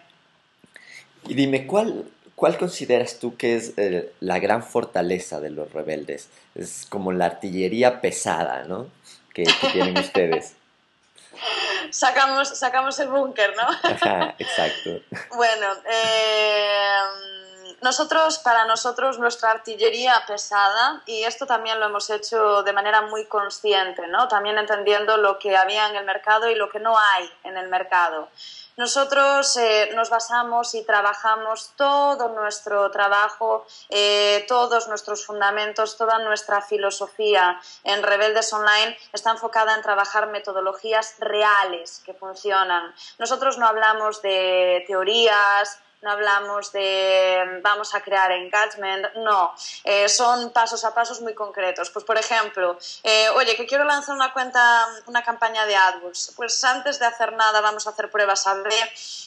Y 1.28 1.34
dime, 1.34 1.68
¿cuál, 1.68 2.06
¿cuál 2.36 2.58
consideras 2.58 3.20
tú 3.20 3.36
que 3.36 3.58
es 3.58 3.74
eh, 3.76 4.14
la 4.22 4.40
gran 4.40 4.64
fortaleza 4.64 5.42
de 5.42 5.50
los 5.50 5.74
rebeldes? 5.74 6.30
Es 6.56 6.86
como 6.88 7.12
la 7.12 7.26
artillería 7.26 8.00
pesada, 8.00 8.64
¿no? 8.64 8.90
que, 9.34 9.44
tienen 9.74 9.98
ustedes. 10.00 10.54
Sacamos, 11.90 12.58
sacamos 12.58 12.98
el 13.00 13.10
búnker, 13.10 13.54
¿no? 13.58 13.92
exacto. 14.40 15.02
Bueno, 15.36 15.68
eh, 15.92 17.35
nosotros, 17.86 18.40
para 18.40 18.66
nosotros, 18.66 19.20
nuestra 19.20 19.52
artillería 19.52 20.24
pesada, 20.26 21.04
y 21.06 21.22
esto 21.22 21.46
también 21.46 21.80
lo 21.80 21.86
hemos 21.86 22.10
hecho 22.10 22.64
de 22.64 22.74
manera 22.74 23.04
muy 23.04 23.26
consciente, 23.28 24.08
¿no? 24.08 24.28
También 24.28 24.58
entendiendo 24.58 25.18
lo 25.18 25.38
que 25.38 25.56
había 25.56 25.88
en 25.90 25.96
el 25.96 26.04
mercado 26.04 26.50
y 26.50 26.56
lo 26.56 26.68
que 26.68 26.80
no 26.80 26.98
hay 26.98 27.32
en 27.44 27.58
el 27.58 27.70
mercado. 27.70 28.30
Nosotros 28.76 29.56
eh, 29.58 29.92
nos 29.94 30.10
basamos 30.10 30.74
y 30.74 30.84
trabajamos 30.84 31.74
todo 31.76 32.30
nuestro 32.30 32.90
trabajo, 32.90 33.68
eh, 33.90 34.44
todos 34.48 34.88
nuestros 34.88 35.24
fundamentos, 35.24 35.96
toda 35.96 36.18
nuestra 36.18 36.62
filosofía 36.64 37.62
en 37.84 38.02
Rebeldes 38.02 38.52
Online 38.52 38.98
está 39.14 39.30
enfocada 39.30 39.76
en 39.76 39.84
trabajar 39.84 40.28
metodologías 40.28 41.18
reales 41.20 42.02
que 42.04 42.16
funcionan. 42.16 42.96
Nosotros 43.20 43.60
no 43.60 43.68
hablamos 43.68 44.24
de 44.24 44.84
teorías, 44.88 45.80
no 46.06 46.12
hablamos 46.12 46.72
de 46.72 47.60
vamos 47.64 47.96
a 47.96 48.02
crear 48.02 48.32
engagement, 48.32 49.08
no, 49.16 49.54
eh, 49.84 50.08
son 50.08 50.52
pasos 50.52 50.86
a 50.86 50.94
pasos 50.94 51.20
muy 51.20 51.34
concretos. 51.34 51.90
Pues 51.90 52.06
por 52.06 52.16
ejemplo, 52.16 52.78
eh, 53.04 53.28
oye, 53.30 53.56
que 53.56 53.66
quiero 53.66 53.84
lanzar 53.86 54.16
una 54.16 54.32
cuenta, 54.32 54.88
una 55.08 55.24
campaña 55.24 55.66
de 55.66 55.76
AdWords, 55.76 56.34
pues 56.36 56.64
antes 56.64 57.00
de 57.00 57.08
hacer 57.08 57.34
nada 57.34 57.60
vamos 57.60 57.88
a 57.88 57.90
hacer 57.90 58.12
pruebas 58.12 58.46
A-B, 58.46 58.70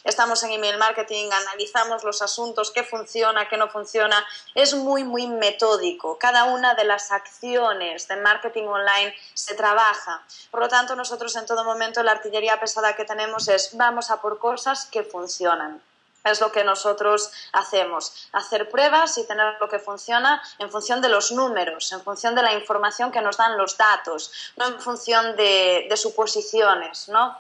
estamos 0.05 0.41
en 0.45 0.53
email 0.53 0.79
marketing, 0.79 1.31
analizamos 1.33 2.05
los 2.05 2.23
asuntos, 2.23 2.71
qué 2.71 2.85
funciona, 2.85 3.49
qué 3.49 3.57
no 3.57 3.69
funciona, 3.69 4.25
es 4.55 4.75
muy, 4.75 5.03
muy 5.03 5.27
metódico. 5.27 6.17
Cada 6.17 6.45
una 6.45 6.75
de 6.75 6.85
las 6.85 7.11
acciones 7.11 8.07
de 8.07 8.17
marketing 8.17 8.69
online 8.69 9.13
se 9.35 9.57
trabaja. 9.57 10.23
Por 10.53 10.61
lo 10.61 10.69
tanto, 10.69 10.95
nosotros 10.95 11.35
en 11.35 11.45
todo 11.45 11.65
momento 11.65 12.05
la 12.05 12.13
artillería 12.13 12.61
pesada 12.61 12.95
que 12.95 13.05
tenemos 13.05 13.49
es 13.49 13.77
vamos 13.77 14.13
a 14.13 14.21
por 14.21 14.39
cosas 14.39 14.87
que 14.87 15.03
funcionan. 15.03 15.83
Es 16.31 16.41
lo 16.41 16.53
que 16.53 16.65
nosotros 16.65 17.31
hacemos, 17.53 18.29
hacer 18.33 18.69
pruebas 18.69 19.19
y 19.19 19.27
tener 19.27 19.57
lo 19.61 19.69
que 19.69 19.79
funciona 19.79 20.43
en 20.59 20.71
función 20.71 21.01
de 21.01 21.09
los 21.09 21.33
números, 21.33 21.93
en 21.93 22.01
función 22.03 22.35
de 22.35 22.43
la 22.43 22.55
información 22.55 23.11
que 23.11 23.21
nos 23.21 23.37
dan 23.37 23.57
los 23.57 23.77
datos, 23.77 24.33
no 24.57 24.67
en 24.67 24.81
función 24.81 25.37
de, 25.37 25.89
suposiciones. 25.97 27.09
¿no? 27.09 27.37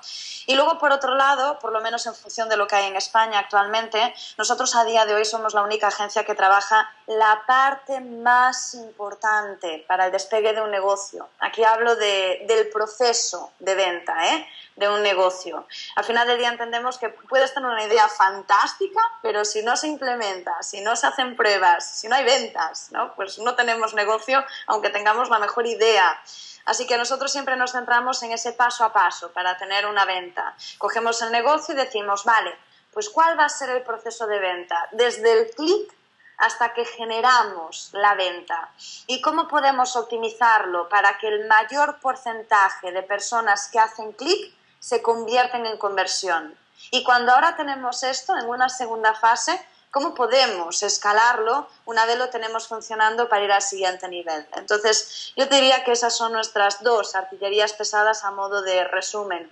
Y 0.46 0.54
luego, 0.54 0.78
por 0.78 0.92
otro 0.92 1.14
lado, 1.14 1.58
por 1.58 1.72
lo 1.72 1.80
menos 1.80 2.06
en 2.06 2.14
función 2.14 2.48
de 2.48 2.56
lo 2.56 2.66
que 2.66 2.76
hay 2.76 2.86
en 2.86 2.96
España 2.96 3.38
actualmente, 3.38 4.14
nosotros 4.36 4.74
a 4.74 4.84
día 4.84 5.06
de 5.06 5.14
hoy 5.14 5.24
somos 5.24 5.54
la 5.54 5.62
única 5.62 5.88
agencia 5.88 6.24
que 6.24 6.34
trabaja 6.34 6.90
la 7.06 7.42
parte 7.46 8.00
más 8.00 8.74
importante 8.74 9.84
para 9.86 10.06
el 10.06 10.12
despegue 10.12 10.52
de 10.52 10.60
un 10.60 10.70
negocio. 10.70 11.28
Aquí 11.38 11.64
hablo 11.64 11.96
de, 11.96 12.44
del 12.48 12.68
proceso 12.70 13.52
de 13.58 13.74
venta 13.74 14.34
¿eh? 14.34 14.46
De 14.78 14.88
un 14.88 15.02
negocio. 15.02 15.66
Al 15.96 16.04
final 16.04 16.26
del 16.28 16.38
día 16.38 16.50
entendemos 16.50 16.98
que 16.98 17.08
puedes 17.08 17.52
tener 17.52 17.68
una 17.68 17.84
idea 17.84 18.08
fantástica, 18.08 19.00
pero 19.22 19.44
si 19.44 19.62
no 19.62 19.76
se 19.76 19.88
implementa, 19.88 20.62
si 20.62 20.80
no 20.80 20.94
se 20.94 21.08
hacen 21.08 21.36
pruebas, 21.36 21.84
si 21.84 22.06
no 22.06 22.14
hay 22.14 22.24
ventas, 22.24 22.92
¿no? 22.92 23.12
pues 23.14 23.38
no 23.40 23.56
tenemos 23.56 23.94
negocio 23.94 24.44
aunque 24.66 24.90
tengamos 24.90 25.30
la 25.30 25.40
mejor 25.40 25.66
idea. 25.66 26.20
Así 26.64 26.86
que 26.86 26.96
nosotros 26.96 27.32
siempre 27.32 27.56
nos 27.56 27.72
centramos 27.72 28.22
en 28.22 28.30
ese 28.32 28.52
paso 28.52 28.84
a 28.84 28.92
paso 28.92 29.32
para 29.32 29.56
tener 29.56 29.86
una 29.86 30.04
venta. 30.04 30.54
Cogemos 30.78 31.20
el 31.22 31.32
negocio 31.32 31.74
y 31.74 31.78
decimos, 31.78 32.24
vale, 32.24 32.56
pues 32.92 33.08
¿cuál 33.10 33.38
va 33.38 33.46
a 33.46 33.48
ser 33.48 33.70
el 33.70 33.82
proceso 33.82 34.26
de 34.26 34.38
venta? 34.38 34.88
Desde 34.92 35.32
el 35.32 35.50
clic 35.50 35.92
hasta 36.36 36.72
que 36.72 36.84
generamos 36.84 37.90
la 37.94 38.14
venta. 38.14 38.70
¿Y 39.08 39.20
cómo 39.20 39.48
podemos 39.48 39.96
optimizarlo 39.96 40.88
para 40.88 41.18
que 41.18 41.26
el 41.26 41.48
mayor 41.48 41.98
porcentaje 41.98 42.92
de 42.92 43.02
personas 43.02 43.68
que 43.72 43.80
hacen 43.80 44.12
clic 44.12 44.54
se 44.80 45.02
convierten 45.02 45.66
en 45.66 45.76
conversión? 45.78 46.56
Y 46.90 47.04
cuando 47.04 47.32
ahora 47.32 47.56
tenemos 47.56 48.02
esto 48.02 48.36
en 48.36 48.46
una 48.46 48.68
segunda 48.68 49.14
fase, 49.14 49.60
¿Cómo 49.90 50.14
podemos 50.14 50.82
escalarlo 50.82 51.66
una 51.86 52.04
vez 52.04 52.18
lo 52.18 52.28
tenemos 52.28 52.68
funcionando 52.68 53.28
para 53.28 53.44
ir 53.44 53.52
al 53.52 53.62
siguiente 53.62 54.06
nivel? 54.08 54.46
Entonces, 54.56 55.32
yo 55.34 55.46
diría 55.46 55.82
que 55.82 55.92
esas 55.92 56.14
son 56.14 56.32
nuestras 56.32 56.82
dos 56.82 57.14
artillerías 57.14 57.72
pesadas 57.72 58.22
a 58.24 58.30
modo 58.30 58.60
de 58.60 58.84
resumen. 58.84 59.50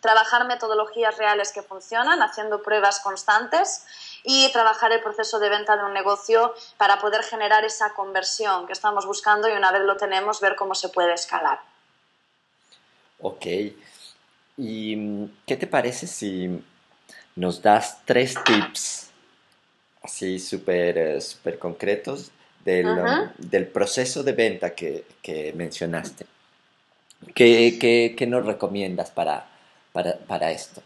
Trabajar 0.00 0.46
metodologías 0.46 1.16
reales 1.18 1.52
que 1.52 1.62
funcionan, 1.62 2.22
haciendo 2.22 2.62
pruebas 2.62 3.00
constantes 3.00 3.84
y 4.22 4.50
trabajar 4.52 4.92
el 4.92 5.02
proceso 5.02 5.40
de 5.40 5.48
venta 5.48 5.76
de 5.76 5.84
un 5.84 5.92
negocio 5.92 6.54
para 6.76 7.00
poder 7.00 7.24
generar 7.24 7.64
esa 7.64 7.92
conversión 7.92 8.66
que 8.68 8.72
estamos 8.72 9.04
buscando 9.04 9.48
y 9.48 9.52
una 9.52 9.72
vez 9.72 9.82
lo 9.82 9.96
tenemos, 9.96 10.40
ver 10.40 10.54
cómo 10.54 10.76
se 10.76 10.90
puede 10.90 11.12
escalar. 11.12 11.60
Ok. 13.20 13.46
¿Y 14.64 15.28
qué 15.44 15.56
te 15.56 15.66
parece 15.66 16.06
si 16.06 16.62
nos 17.34 17.60
das 17.62 17.98
tres 18.04 18.36
tips 18.44 19.10
así 20.02 20.38
súper 20.38 20.98
eh, 20.98 21.20
super 21.20 21.58
concretos 21.58 22.30
del, 22.64 22.86
del, 23.38 23.66
proceso 23.66 24.22
de 24.22 24.32
venta 24.32 24.74
que, 24.74 25.04
que 25.20 25.52
mencionaste. 25.54 26.26
¿Qué, 27.34 27.76
qué, 27.80 28.14
qué 28.16 28.26
nos 28.26 28.46
recomiendas 28.46 29.10
para, 29.10 29.48
para, 29.92 30.16
para, 30.18 30.50
esto? 30.52 30.80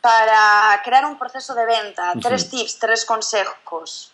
Para 0.00 0.80
crear 0.84 1.04
un 1.04 1.18
proceso 1.18 1.54
de 1.54 1.66
venta, 1.66 2.14
tres 2.20 2.50
tips, 2.50 2.78
tres 2.80 3.04
consejos. 3.04 4.12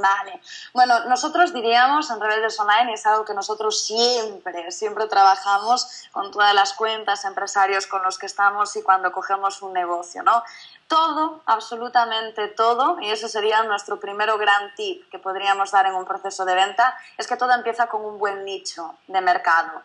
Vale. 0.00 0.40
Bueno, 0.72 1.04
nosotros 1.04 1.52
diríamos 1.52 2.10
en 2.10 2.20
Rebeldes 2.20 2.58
Online, 2.58 2.94
es 2.94 3.04
algo 3.04 3.24
que 3.24 3.34
nosotros 3.34 3.84
siempre, 3.84 4.70
siempre 4.70 5.06
trabajamos 5.06 6.06
con 6.12 6.30
todas 6.30 6.54
las 6.54 6.72
cuentas, 6.72 7.24
empresarios 7.24 7.86
con 7.86 8.02
los 8.02 8.18
que 8.18 8.26
estamos 8.26 8.74
y 8.76 8.82
cuando 8.82 9.12
cogemos 9.12 9.60
un 9.60 9.72
negocio, 9.72 10.22
¿no? 10.22 10.42
Todo, 10.88 11.42
absolutamente 11.46 12.48
todo, 12.48 12.98
y 13.00 13.10
ese 13.10 13.28
sería 13.28 13.62
nuestro 13.64 13.98
primero 13.98 14.38
gran 14.38 14.74
tip 14.74 15.10
que 15.10 15.18
podríamos 15.18 15.70
dar 15.70 15.86
en 15.86 15.94
un 15.94 16.04
proceso 16.04 16.44
de 16.44 16.54
venta, 16.54 16.96
es 17.18 17.26
que 17.26 17.36
todo 17.36 17.52
empieza 17.52 17.86
con 17.88 18.04
un 18.04 18.18
buen 18.18 18.44
nicho 18.44 18.96
de 19.06 19.20
mercado. 19.20 19.82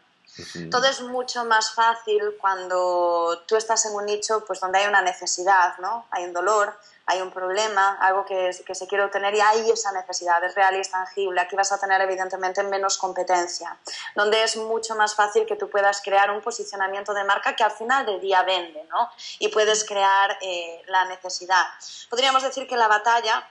Todo 0.70 0.86
es 0.86 1.02
mucho 1.02 1.46
más 1.46 1.74
fácil 1.74 2.22
cuando 2.40 3.42
tú 3.48 3.56
estás 3.56 3.86
en 3.86 3.96
un 3.96 4.06
nicho 4.06 4.44
pues, 4.46 4.60
donde 4.60 4.80
hay 4.80 4.88
una 4.88 5.02
necesidad, 5.02 5.78
¿no? 5.80 6.06
Hay 6.12 6.26
un 6.26 6.34
dolor, 6.34 6.78
hay 7.08 7.22
un 7.22 7.32
problema, 7.32 7.98
algo 8.02 8.26
que, 8.26 8.52
que, 8.66 8.76
se 8.76 8.86
quiere 8.86 9.06
obtener 9.06 9.34
y 9.34 9.40
hay 9.40 9.72
esa 9.72 9.94
necesidad, 9.94 10.44
es 10.44 10.54
real 10.56 10.76
y 10.76 10.80
es 10.80 10.92
tangible. 10.92 11.40
Aquí 11.40 11.56
vas 11.56 11.72
a 11.72 11.80
tener 11.80 12.02
evidentemente 12.02 12.62
menos 12.64 12.98
competencia, 12.98 13.78
donde 14.14 14.44
es 14.44 14.58
mucho 14.58 14.94
más 14.96 15.16
fácil 15.16 15.46
que 15.46 15.56
tú 15.56 15.70
puedas 15.70 16.02
crear 16.02 16.30
un 16.32 16.42
posicionamiento 16.42 17.14
de 17.14 17.24
marca 17.24 17.56
que 17.56 17.64
al 17.64 17.72
final 17.72 18.06
del 18.06 18.20
día 18.20 18.44
vende, 18.44 18.84
¿no? 18.90 19.10
Y 19.40 19.48
puedes 19.48 19.86
crear 19.86 20.38
eh, 20.42 20.84
la 20.88 21.06
necesidad. 21.06 21.64
Podríamos 22.10 22.44
decir 22.44 22.68
que 22.68 22.76
la 22.76 22.90
batalla 22.90 23.48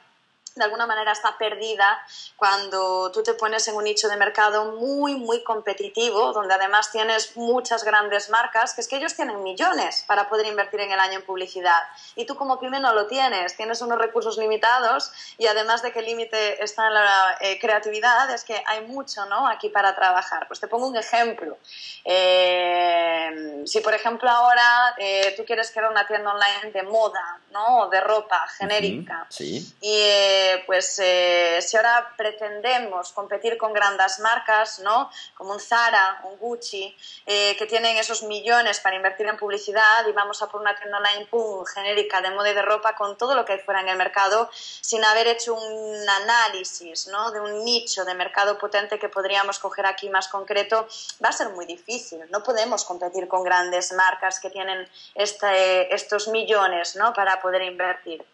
de 0.56 0.64
alguna 0.64 0.86
manera 0.86 1.12
está 1.12 1.36
perdida 1.38 2.00
cuando 2.34 3.12
tú 3.12 3.22
te 3.22 3.34
pones 3.34 3.68
en 3.68 3.76
un 3.76 3.84
nicho 3.84 4.08
de 4.08 4.16
mercado 4.16 4.72
muy, 4.72 5.14
muy 5.14 5.42
competitivo, 5.44 6.32
donde 6.32 6.54
además 6.54 6.90
tienes 6.90 7.36
muchas 7.36 7.84
grandes 7.84 8.30
marcas, 8.30 8.74
que 8.74 8.80
es 8.80 8.88
que 8.88 8.96
ellos 8.96 9.14
tienen 9.14 9.42
millones 9.42 10.04
para 10.06 10.28
poder 10.28 10.46
invertir 10.46 10.80
en 10.80 10.92
el 10.92 10.98
año 10.98 11.18
en 11.18 11.26
publicidad. 11.26 11.82
Y 12.14 12.24
tú 12.24 12.36
como 12.36 12.58
pyme 12.58 12.80
no 12.80 12.94
lo 12.94 13.06
tienes, 13.06 13.54
tienes 13.56 13.82
unos 13.82 13.98
recursos 13.98 14.38
limitados 14.38 15.12
y 15.36 15.46
además 15.46 15.82
de 15.82 15.92
que 15.92 15.98
el 15.98 16.06
límite 16.06 16.62
está 16.64 16.86
en 16.86 16.94
la 16.94 17.38
eh, 17.40 17.58
creatividad, 17.60 18.30
es 18.30 18.42
que 18.42 18.62
hay 18.66 18.86
mucho 18.86 19.26
¿no? 19.26 19.46
aquí 19.46 19.68
para 19.68 19.94
trabajar. 19.94 20.46
Pues 20.48 20.58
te 20.60 20.68
pongo 20.68 20.86
un 20.86 20.96
ejemplo. 20.96 21.58
Eh, 22.04 23.62
si 23.66 23.80
por 23.80 23.92
ejemplo 23.92 24.30
ahora 24.30 24.94
eh, 24.96 25.34
tú 25.36 25.44
quieres 25.44 25.70
crear 25.70 25.90
una 25.90 26.06
tienda 26.06 26.32
online 26.32 26.72
de 26.72 26.82
moda, 26.82 27.40
¿no? 27.50 27.80
O 27.80 27.88
de 27.88 28.00
ropa 28.00 28.46
genérica. 28.56 29.26
sí. 29.28 29.74
Y 29.82 30.45
eh, 30.52 30.62
pues 30.66 30.98
eh, 31.02 31.58
si 31.60 31.76
ahora 31.76 32.12
pretendemos 32.16 33.12
competir 33.12 33.56
con 33.56 33.72
grandes 33.72 34.18
marcas, 34.20 34.78
¿no? 34.80 35.10
Como 35.34 35.52
un 35.52 35.60
Zara, 35.60 36.20
un 36.24 36.38
Gucci, 36.38 36.96
que 37.24 37.66
tienen 37.68 37.96
esos 37.96 38.22
millones 38.22 38.80
para 38.80 38.96
invertir 38.96 39.26
en 39.26 39.36
publicidad 39.36 40.06
y 40.08 40.12
vamos 40.12 40.42
a 40.42 40.48
por 40.48 40.60
una 40.60 40.74
tienda 40.76 40.98
online 40.98 41.26
pum, 41.26 41.64
genérica 41.64 42.20
de 42.20 42.30
moda 42.30 42.50
y 42.50 42.54
de 42.54 42.62
ropa 42.62 42.94
con 42.94 43.16
todo 43.18 43.34
lo 43.34 43.44
que 43.44 43.54
hay 43.54 43.58
fuera 43.58 43.80
en 43.80 43.88
el 43.88 43.96
mercado 43.96 44.48
sin 44.52 45.04
haber 45.04 45.26
hecho 45.28 45.54
un 45.54 46.08
análisis, 46.08 47.08
¿no? 47.08 47.30
De 47.32 47.40
un 47.40 47.64
nicho 47.64 48.04
de 48.04 48.14
mercado 48.14 48.58
potente 48.58 48.98
que 48.98 49.08
podríamos 49.08 49.58
coger 49.58 49.86
aquí 49.86 50.08
más 50.08 50.28
concreto, 50.28 50.88
va 51.24 51.30
a 51.30 51.32
ser 51.32 51.50
muy 51.50 51.66
difícil. 51.66 52.20
No 52.30 52.42
podemos 52.42 52.84
competir 52.84 53.28
con 53.28 53.42
grandes 53.42 53.92
marcas 53.92 54.40
que 54.40 54.50
tienen 54.50 54.88
este, 55.14 55.94
estos 55.94 56.28
millones, 56.28 56.96
¿no? 56.96 57.12
Para 57.12 57.40
poder 57.40 57.62
invertir. 57.62 58.24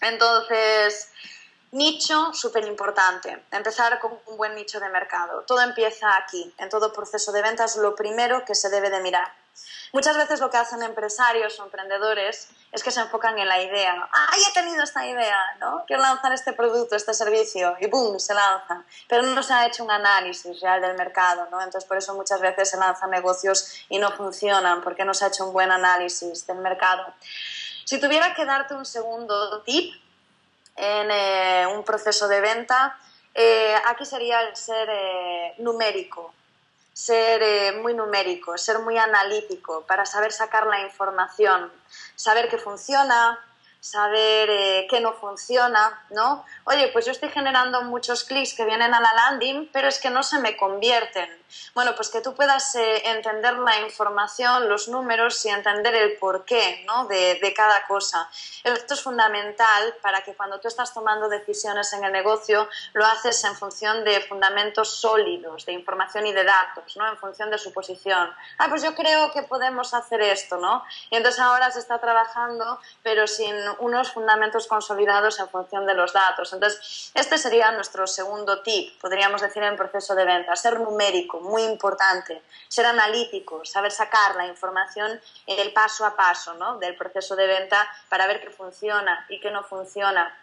Entonces, 0.00 1.10
nicho 1.72 2.32
súper 2.34 2.66
importante, 2.66 3.44
empezar 3.50 3.98
con 3.98 4.18
un 4.26 4.36
buen 4.36 4.54
nicho 4.54 4.78
de 4.78 4.88
mercado. 4.90 5.42
Todo 5.46 5.62
empieza 5.62 6.16
aquí, 6.16 6.54
en 6.58 6.68
todo 6.68 6.92
proceso 6.92 7.32
de 7.32 7.42
ventas, 7.42 7.76
lo 7.76 7.94
primero 7.94 8.44
que 8.44 8.54
se 8.54 8.68
debe 8.68 8.90
de 8.90 9.00
mirar. 9.00 9.32
Muchas 9.92 10.16
veces 10.16 10.40
lo 10.40 10.50
que 10.50 10.56
hacen 10.56 10.82
empresarios 10.82 11.58
o 11.60 11.64
emprendedores 11.64 12.48
es 12.72 12.82
que 12.82 12.90
se 12.90 13.00
enfocan 13.00 13.38
en 13.38 13.46
la 13.46 13.60
idea. 13.60 14.08
¡Ah, 14.10 14.30
ya 14.38 14.48
he 14.48 14.52
tenido 14.52 14.82
esta 14.82 15.06
idea! 15.06 15.38
¿no? 15.60 15.84
Quiero 15.86 16.00
lanzar 16.00 16.32
este 16.32 16.54
producto, 16.54 16.96
este 16.96 17.12
servicio 17.12 17.76
y 17.78 17.86
¡boom! 17.88 18.18
se 18.18 18.32
lanza. 18.32 18.84
Pero 19.06 19.22
no 19.22 19.42
se 19.42 19.52
ha 19.52 19.66
hecho 19.66 19.84
un 19.84 19.90
análisis 19.90 20.58
real 20.62 20.80
del 20.80 20.96
mercado. 20.96 21.46
¿no? 21.50 21.60
Entonces, 21.60 21.86
por 21.86 21.98
eso 21.98 22.14
muchas 22.14 22.40
veces 22.40 22.70
se 22.70 22.78
lanzan 22.78 23.10
negocios 23.10 23.84
y 23.90 23.98
no 23.98 24.10
funcionan, 24.12 24.80
porque 24.80 25.04
no 25.04 25.12
se 25.12 25.26
ha 25.26 25.28
hecho 25.28 25.44
un 25.44 25.52
buen 25.52 25.70
análisis 25.70 26.46
del 26.46 26.58
mercado. 26.58 27.12
Si 27.84 28.00
tuviera 28.00 28.34
que 28.34 28.46
darte 28.46 28.72
un 28.72 28.86
segundo 28.86 29.60
tip 29.62 30.01
en 30.76 31.10
eh, 31.10 31.66
un 31.74 31.84
proceso 31.84 32.28
de 32.28 32.40
venta, 32.40 32.96
eh, 33.34 33.74
aquí 33.86 34.04
sería 34.04 34.40
el 34.42 34.56
ser 34.56 34.88
eh, 34.90 35.54
numérico, 35.58 36.34
ser 36.92 37.76
muy 37.76 37.94
numérico, 37.94 38.58
ser 38.58 38.78
muy 38.80 38.98
analítico 38.98 39.82
para 39.86 40.04
saber 40.04 40.32
sacar 40.32 40.66
la 40.66 40.80
información, 40.80 41.72
saber 42.16 42.48
qué 42.48 42.58
funciona, 42.58 43.38
saber 43.82 44.86
qué 44.88 45.00
no 45.00 45.12
funciona, 45.12 46.06
¿no? 46.10 46.44
Oye, 46.64 46.88
pues 46.92 47.04
yo 47.04 47.10
estoy 47.10 47.30
generando 47.30 47.82
muchos 47.82 48.22
clics 48.22 48.54
que 48.54 48.64
vienen 48.64 48.94
a 48.94 49.00
la 49.00 49.12
landing, 49.12 49.70
pero 49.72 49.88
es 49.88 49.98
que 49.98 50.08
no 50.08 50.22
se 50.22 50.38
me 50.38 50.56
convierten. 50.56 51.28
Bueno, 51.74 51.94
pues 51.96 52.08
que 52.08 52.20
tú 52.20 52.34
puedas 52.34 52.74
eh, 52.76 53.02
entender 53.10 53.58
la 53.58 53.80
información, 53.80 54.68
los 54.68 54.88
números 54.88 55.44
y 55.44 55.50
entender 55.50 55.94
el 55.94 56.16
porqué 56.16 56.84
¿no? 56.86 57.06
de, 57.06 57.38
de, 57.42 57.54
cada 57.54 57.86
cosa. 57.86 58.28
Esto 58.62 58.94
es 58.94 59.02
fundamental 59.02 59.94
para 60.00 60.22
que 60.22 60.34
cuando 60.34 60.60
tú 60.60 60.68
estás 60.68 60.94
tomando 60.94 61.28
decisiones 61.28 61.92
en 61.92 62.04
el 62.04 62.12
negocio 62.12 62.68
lo 62.94 63.04
haces 63.04 63.42
en 63.44 63.54
función 63.56 64.04
de 64.04 64.20
fundamentos 64.20 64.96
sólidos, 64.96 65.66
de 65.66 65.72
información 65.72 66.26
y 66.26 66.32
de 66.32 66.44
datos, 66.44 66.96
¿no? 66.96 67.08
en 67.08 67.18
función 67.18 67.50
de 67.50 67.58
su 67.58 67.72
posición. 67.72 68.30
Ah, 68.58 68.68
pues 68.68 68.82
yo 68.82 68.94
creo 68.94 69.32
que 69.32 69.42
podemos 69.42 69.92
hacer 69.92 70.22
esto, 70.22 70.56
¿no? 70.56 70.84
Y 71.10 71.16
entonces 71.16 71.40
ahora 71.40 71.70
se 71.70 71.80
está 71.80 71.98
trabajando, 71.98 72.78
pero 73.02 73.26
sin 73.26 73.54
unos 73.80 74.12
fundamentos 74.12 74.66
consolidados 74.66 75.38
en 75.40 75.48
función 75.48 75.86
de 75.86 75.94
los 75.94 76.12
datos. 76.12 76.52
Entonces, 76.52 77.10
este 77.14 77.38
sería 77.38 77.70
nuestro 77.72 78.06
segundo 78.06 78.62
tip, 78.62 79.00
podríamos 79.00 79.40
decir, 79.40 79.62
en 79.62 79.76
proceso 79.76 80.14
de 80.14 80.24
venta, 80.24 80.54
ser 80.56 80.80
numérico, 80.80 81.40
muy 81.40 81.62
importante. 81.62 82.42
Ser 82.68 82.86
analítico, 82.86 83.64
saber 83.64 83.92
sacar 83.92 84.36
la 84.36 84.46
información 84.46 85.20
en 85.46 85.58
el 85.58 85.72
paso 85.72 86.04
a 86.04 86.16
paso 86.16 86.54
¿no? 86.54 86.78
del 86.78 86.96
proceso 86.96 87.36
de 87.36 87.46
venta 87.46 87.88
para 88.08 88.26
ver 88.26 88.40
qué 88.40 88.50
funciona 88.50 89.26
y 89.28 89.40
qué 89.40 89.50
no 89.50 89.62
funciona. 89.64 90.36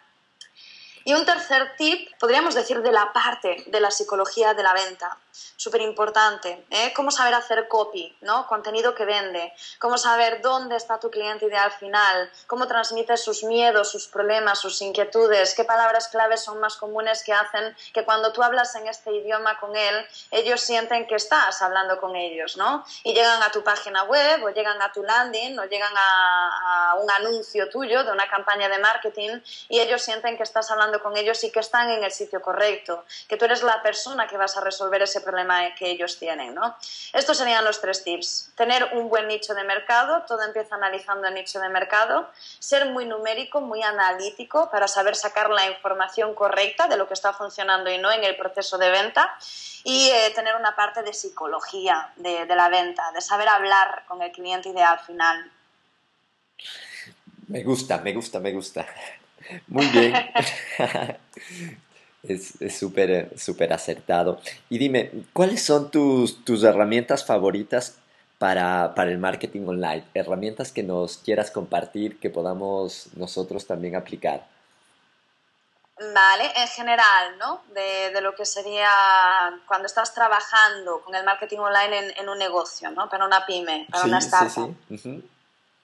Y 1.04 1.14
un 1.14 1.24
tercer 1.24 1.76
tip, 1.76 2.10
podríamos 2.18 2.54
decir, 2.54 2.82
de 2.82 2.92
la 2.92 3.12
parte 3.12 3.64
de 3.66 3.80
la 3.80 3.90
psicología 3.90 4.52
de 4.54 4.62
la 4.62 4.74
venta 4.74 5.16
súper 5.32 5.80
importante. 5.82 6.64
¿eh? 6.70 6.92
Cómo 6.94 7.10
saber 7.10 7.34
hacer 7.34 7.68
copy, 7.68 8.16
¿no? 8.20 8.46
Contenido 8.46 8.94
que 8.94 9.04
vende. 9.04 9.52
Cómo 9.78 9.98
saber 9.98 10.40
dónde 10.42 10.76
está 10.76 10.98
tu 10.98 11.10
cliente 11.10 11.46
ideal 11.46 11.72
final. 11.72 12.30
Cómo 12.46 12.66
transmite 12.66 13.16
sus 13.16 13.44
miedos, 13.44 13.90
sus 13.90 14.08
problemas, 14.08 14.58
sus 14.58 14.80
inquietudes. 14.82 15.54
Qué 15.54 15.64
palabras 15.64 16.08
claves 16.08 16.42
son 16.42 16.60
más 16.60 16.76
comunes 16.76 17.22
que 17.24 17.32
hacen 17.32 17.76
que 17.92 18.04
cuando 18.04 18.32
tú 18.32 18.42
hablas 18.42 18.74
en 18.74 18.88
este 18.88 19.12
idioma 19.12 19.58
con 19.58 19.76
él, 19.76 20.06
ellos 20.30 20.60
sienten 20.60 21.06
que 21.06 21.14
estás 21.14 21.62
hablando 21.62 22.00
con 22.00 22.16
ellos, 22.16 22.56
¿no? 22.56 22.84
Y 23.04 23.14
llegan 23.14 23.42
a 23.42 23.50
tu 23.50 23.62
página 23.62 24.04
web 24.04 24.42
o 24.44 24.50
llegan 24.50 24.80
a 24.82 24.92
tu 24.92 25.02
landing 25.02 25.58
o 25.58 25.64
llegan 25.64 25.92
a, 25.96 26.90
a 26.90 26.94
un 26.94 27.10
anuncio 27.10 27.68
tuyo 27.68 28.04
de 28.04 28.12
una 28.12 28.28
campaña 28.28 28.68
de 28.68 28.78
marketing 28.78 29.40
y 29.68 29.80
ellos 29.80 30.02
sienten 30.02 30.36
que 30.36 30.42
estás 30.42 30.70
hablando 30.70 31.02
con 31.02 31.16
ellos 31.16 31.42
y 31.44 31.50
que 31.50 31.60
están 31.60 31.90
en 31.90 32.04
el 32.04 32.10
sitio 32.10 32.40
correcto, 32.40 33.04
que 33.28 33.36
tú 33.36 33.44
eres 33.44 33.62
la 33.62 33.82
persona 33.82 34.26
que 34.26 34.36
vas 34.36 34.56
a 34.56 34.60
resolver 34.60 35.02
ese 35.02 35.19
problema 35.20 35.74
que 35.74 35.90
ellos 35.90 36.18
tienen. 36.18 36.54
¿no? 36.54 36.76
Estos 37.12 37.38
serían 37.38 37.64
los 37.64 37.80
tres 37.80 38.04
tips. 38.04 38.52
Tener 38.56 38.84
un 38.92 39.08
buen 39.08 39.28
nicho 39.28 39.54
de 39.54 39.64
mercado, 39.64 40.24
todo 40.26 40.42
empieza 40.42 40.74
analizando 40.74 41.28
el 41.28 41.34
nicho 41.34 41.60
de 41.60 41.68
mercado, 41.68 42.28
ser 42.58 42.90
muy 42.90 43.06
numérico, 43.06 43.60
muy 43.60 43.82
analítico 43.82 44.70
para 44.70 44.88
saber 44.88 45.16
sacar 45.16 45.50
la 45.50 45.68
información 45.68 46.34
correcta 46.34 46.88
de 46.88 46.96
lo 46.96 47.06
que 47.08 47.14
está 47.14 47.32
funcionando 47.32 47.90
y 47.90 47.98
no 47.98 48.10
en 48.10 48.24
el 48.24 48.36
proceso 48.36 48.78
de 48.78 48.90
venta 48.90 49.36
y 49.84 50.08
eh, 50.10 50.32
tener 50.34 50.56
una 50.56 50.76
parte 50.76 51.02
de 51.02 51.12
psicología 51.12 52.12
de, 52.16 52.46
de 52.46 52.56
la 52.56 52.68
venta, 52.68 53.12
de 53.12 53.20
saber 53.20 53.48
hablar 53.48 54.04
con 54.06 54.22
el 54.22 54.30
cliente 54.32 54.68
ideal 54.68 54.98
final. 55.00 55.50
Me 57.48 57.62
gusta, 57.62 57.98
me 57.98 58.12
gusta, 58.12 58.38
me 58.38 58.52
gusta. 58.52 58.86
Muy 59.66 59.86
bien. 59.86 60.14
Es 62.22 62.54
súper 62.78 63.30
súper 63.38 63.72
acertado. 63.72 64.40
Y 64.68 64.78
dime, 64.78 65.10
¿cuáles 65.32 65.62
son 65.62 65.90
tus, 65.90 66.44
tus 66.44 66.62
herramientas 66.64 67.24
favoritas 67.24 67.96
para, 68.38 68.94
para, 68.94 69.10
el 69.10 69.18
marketing 69.18 69.66
online? 69.66 70.04
Herramientas 70.14 70.70
que 70.72 70.82
nos 70.82 71.18
quieras 71.18 71.50
compartir, 71.50 72.18
que 72.20 72.28
podamos 72.28 73.08
nosotros 73.14 73.66
también 73.66 73.96
aplicar. 73.96 74.46
Vale, 76.14 76.50
en 76.56 76.68
general, 76.68 77.38
¿no? 77.38 77.62
De, 77.74 78.10
de 78.10 78.20
lo 78.22 78.34
que 78.34 78.46
sería 78.46 78.90
cuando 79.66 79.86
estás 79.86 80.14
trabajando 80.14 81.02
con 81.02 81.14
el 81.14 81.24
marketing 81.24 81.58
online 81.58 81.98
en, 81.98 82.18
en 82.18 82.28
un 82.28 82.38
negocio, 82.38 82.90
¿no? 82.90 83.08
Para 83.08 83.26
una 83.26 83.44
pyme, 83.44 83.86
para 83.90 84.04
una 84.04 84.18
startup. 84.18 84.74
Sí, 84.88 84.98
sí. 84.98 85.30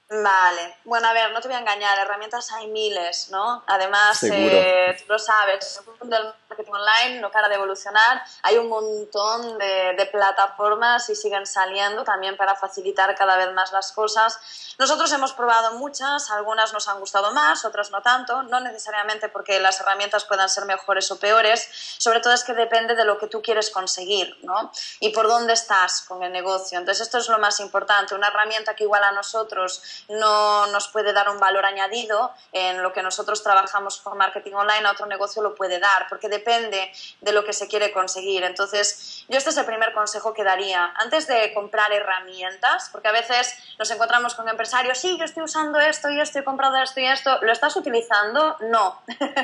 Vale, 0.09 0.77
bueno, 0.85 1.09
a 1.09 1.13
ver, 1.13 1.33
no 1.33 1.41
te 1.41 1.49
voy 1.49 1.57
a 1.57 1.61
engañar, 1.61 1.99
herramientas 1.99 2.53
hay 2.53 2.69
miles, 2.69 3.29
¿no? 3.31 3.65
Además, 3.67 4.23
eh, 4.23 4.97
tú 5.01 5.13
lo 5.13 5.19
sabes, 5.19 5.81
el 5.81 5.99
mundo 5.99 6.17
del 6.17 6.33
marketing 6.49 6.71
online 6.71 7.21
no 7.21 7.29
para 7.33 7.49
de 7.49 7.57
evolucionar, 7.57 8.23
hay 8.45 8.57
un 8.57 8.69
montón 8.69 9.59
de, 9.59 9.95
de, 9.99 10.07
plataformas 10.07 11.11
y 11.11 11.17
siguen 11.17 11.45
saliendo 11.45 12.05
también 12.05 12.37
para 12.37 12.55
facilitar 12.55 13.17
cada 13.17 13.37
vez 13.37 13.53
más 13.53 13.73
las 13.73 13.91
cosas. 13.91 14.39
Nosotros 14.79 15.11
hemos 15.11 15.33
probado 15.33 15.73
muchas, 15.73 16.31
algunas 16.31 16.73
nos 16.73 16.87
han 16.87 17.01
gustado 17.01 17.33
más, 17.33 17.65
otras 17.65 17.91
no 17.91 18.01
tanto, 18.01 18.45
no 18.45 18.61
necesariamente 18.61 19.29
porque 19.29 19.59
las 19.59 19.81
herramientas 19.81 20.25
puedan 20.25 20.49
ser 20.49 20.67
mejores 20.67 21.11
o 21.11 21.19
peores, 21.19 21.69
sobre 21.99 22.21
todo 22.21 22.33
es 22.33 22.45
que 22.45 22.55
depende 22.55 22.95
de 22.95 23.05
lo 23.05 23.19
que 23.19 23.27
tú 23.27 23.43
quieres 23.43 23.71
conseguir, 23.71 24.39
¿no? 24.43 24.71
Y 25.01 25.09
por 25.09 25.27
dónde 25.27 25.55
estás 25.55 26.03
con 26.03 26.23
el 26.23 26.31
negocio. 26.31 26.79
Entonces, 26.79 27.07
esto 27.07 27.19
es 27.19 27.29
lo 27.29 27.39
más 27.39 27.59
importante, 27.59 28.15
una 28.15 28.29
herramienta 28.29 28.77
que 28.77 28.85
igual 28.85 29.03
a 29.03 29.11
nosotros 29.11 29.83
no 30.09 30.67
nos 30.69 30.89
puede 30.89 31.13
dar 31.13 31.29
un 31.29 31.39
valor 31.39 31.65
añadido 31.65 32.33
en 32.53 32.83
lo 32.83 32.93
que 32.93 33.03
nosotros 33.03 33.43
trabajamos 33.43 34.01
con 34.01 34.17
marketing 34.19 34.55
online, 34.55 34.87
a 34.87 34.93
otro 34.93 35.07
negocio 35.07 35.43
lo 35.43 35.55
puede 35.55 35.79
dar, 35.79 36.07
porque 36.09 36.29
depende 36.29 36.93
de 37.21 37.33
lo 37.33 37.45
que 37.45 37.53
se 37.53 37.69
quiere 37.69 37.93
conseguir. 37.93 38.45
Entonces, 38.45 39.25
yo 39.29 39.39
este 39.39 39.51
es 39.51 39.57
el 39.57 39.65
primer 39.65 39.93
consejo 39.93 40.33
que 40.35 40.45
daría. 40.45 40.93
Antes 40.97 41.27
de 41.27 41.53
comprar 41.55 41.93
herramientas, 41.93 42.89
porque 42.93 43.09
a 43.09 43.13
veces 43.13 43.57
nos 43.79 43.91
encontramos 43.91 44.35
con 44.35 44.49
empresarios, 44.49 44.99
sí, 44.99 45.17
yo 45.19 45.25
estoy 45.25 45.45
usando 45.45 45.81
esto 45.81 46.09
y 46.11 46.21
estoy 46.21 46.45
comprando 46.45 46.79
esto 46.79 47.01
y 47.01 47.07
esto, 47.07 47.39
¿lo 47.43 47.53
estás 47.53 47.77
utilizando? 47.77 48.57
No. 48.61 49.03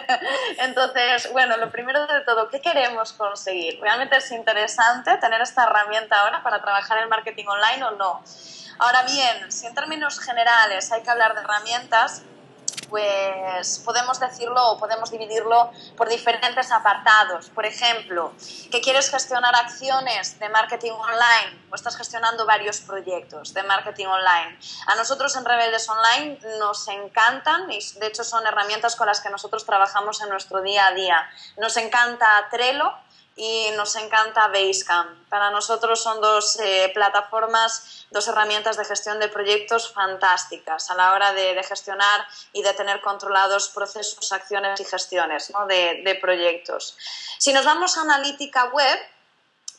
Entonces, 0.59 1.31
bueno, 1.33 1.57
lo 1.57 1.71
primero 1.71 2.07
de 2.07 2.21
todo, 2.23 2.49
¿qué 2.49 2.61
queremos 2.61 3.13
conseguir? 3.13 3.81
¿Realmente 3.81 4.17
es 4.17 4.31
interesante 4.31 5.17
tener 5.19 5.41
esta 5.41 5.65
herramienta 5.65 6.21
ahora 6.21 6.43
para 6.43 6.61
trabajar 6.61 6.99
en 6.99 7.09
marketing 7.09 7.47
online 7.47 7.85
o 7.85 7.91
no? 7.93 8.23
Ahora 8.79 9.03
bien, 9.05 9.53
si 9.53 9.67
en 9.67 9.75
términos 9.75 10.19
generales 10.19 10.42
hay 10.49 11.03
que 11.03 11.11
hablar 11.11 11.35
de 11.35 11.41
herramientas, 11.41 12.23
pues 12.89 13.81
podemos 13.85 14.21
decirlo 14.21 14.73
o 14.73 14.79
podemos 14.79 15.11
dividirlo 15.11 15.71
por 15.97 16.09
diferentes 16.09 16.71
apartados. 16.71 17.49
Por 17.51 17.65
ejemplo, 17.65 18.33
que 18.71 18.81
quieres 18.81 19.11
gestionar 19.11 19.55
acciones 19.55 20.39
de 20.39 20.49
marketing 20.49 20.93
online 20.93 21.65
o 21.71 21.75
estás 21.75 21.97
gestionando 21.97 22.45
varios 22.45 22.81
proyectos 22.81 23.55
de 23.55 23.63
marketing 23.63 24.07
online. 24.07 24.59
A 24.87 24.97
nosotros 24.97 25.35
en 25.37 25.45
Rebeldes 25.45 25.89
Online 25.89 26.39
nos 26.59 26.87
encantan 26.89 27.71
y 27.71 27.79
de 27.99 28.07
hecho 28.07 28.25
son 28.25 28.47
herramientas 28.47 28.97
con 28.97 29.07
las 29.07 29.21
que 29.21 29.31
nosotros 29.31 29.65
trabajamos 29.65 30.21
en 30.21 30.29
nuestro 30.29 30.61
día 30.61 30.87
a 30.87 30.93
día. 30.93 31.31
Nos 31.57 31.77
encanta 31.77 32.49
Trello 32.51 32.93
y 33.37 33.71
nos 33.77 33.97
encanta 33.97 34.49
Basecamp. 34.49 35.29
Para 35.29 35.51
nosotros 35.51 36.03
son 36.03 36.21
dos 36.21 36.59
eh, 36.61 36.91
plataformas, 36.95 38.07
dos 38.11 38.29
herramientas 38.29 38.77
de 38.77 38.85
gestión 38.85 39.19
de 39.19 39.29
proyectos 39.29 39.93
fantásticas 39.93 40.91
a 40.91 40.95
la 40.95 41.15
hora 41.15 41.33
de, 41.33 41.63
gestionar 41.63 42.27
y 42.53 42.63
de 42.63 42.75
tener 42.75 43.01
controlados 43.01 43.69
procesos, 43.69 44.33
acciones 44.33 44.81
y 44.81 44.85
gestiones 44.85 45.53
de, 45.69 46.03
de 46.05 46.15
proyectos. 46.17 46.97
Si 47.39 47.53
nos 47.53 47.65
vamos 47.65 47.97
a 47.97 48.03
analítica 48.03 48.67
web, 48.67 48.99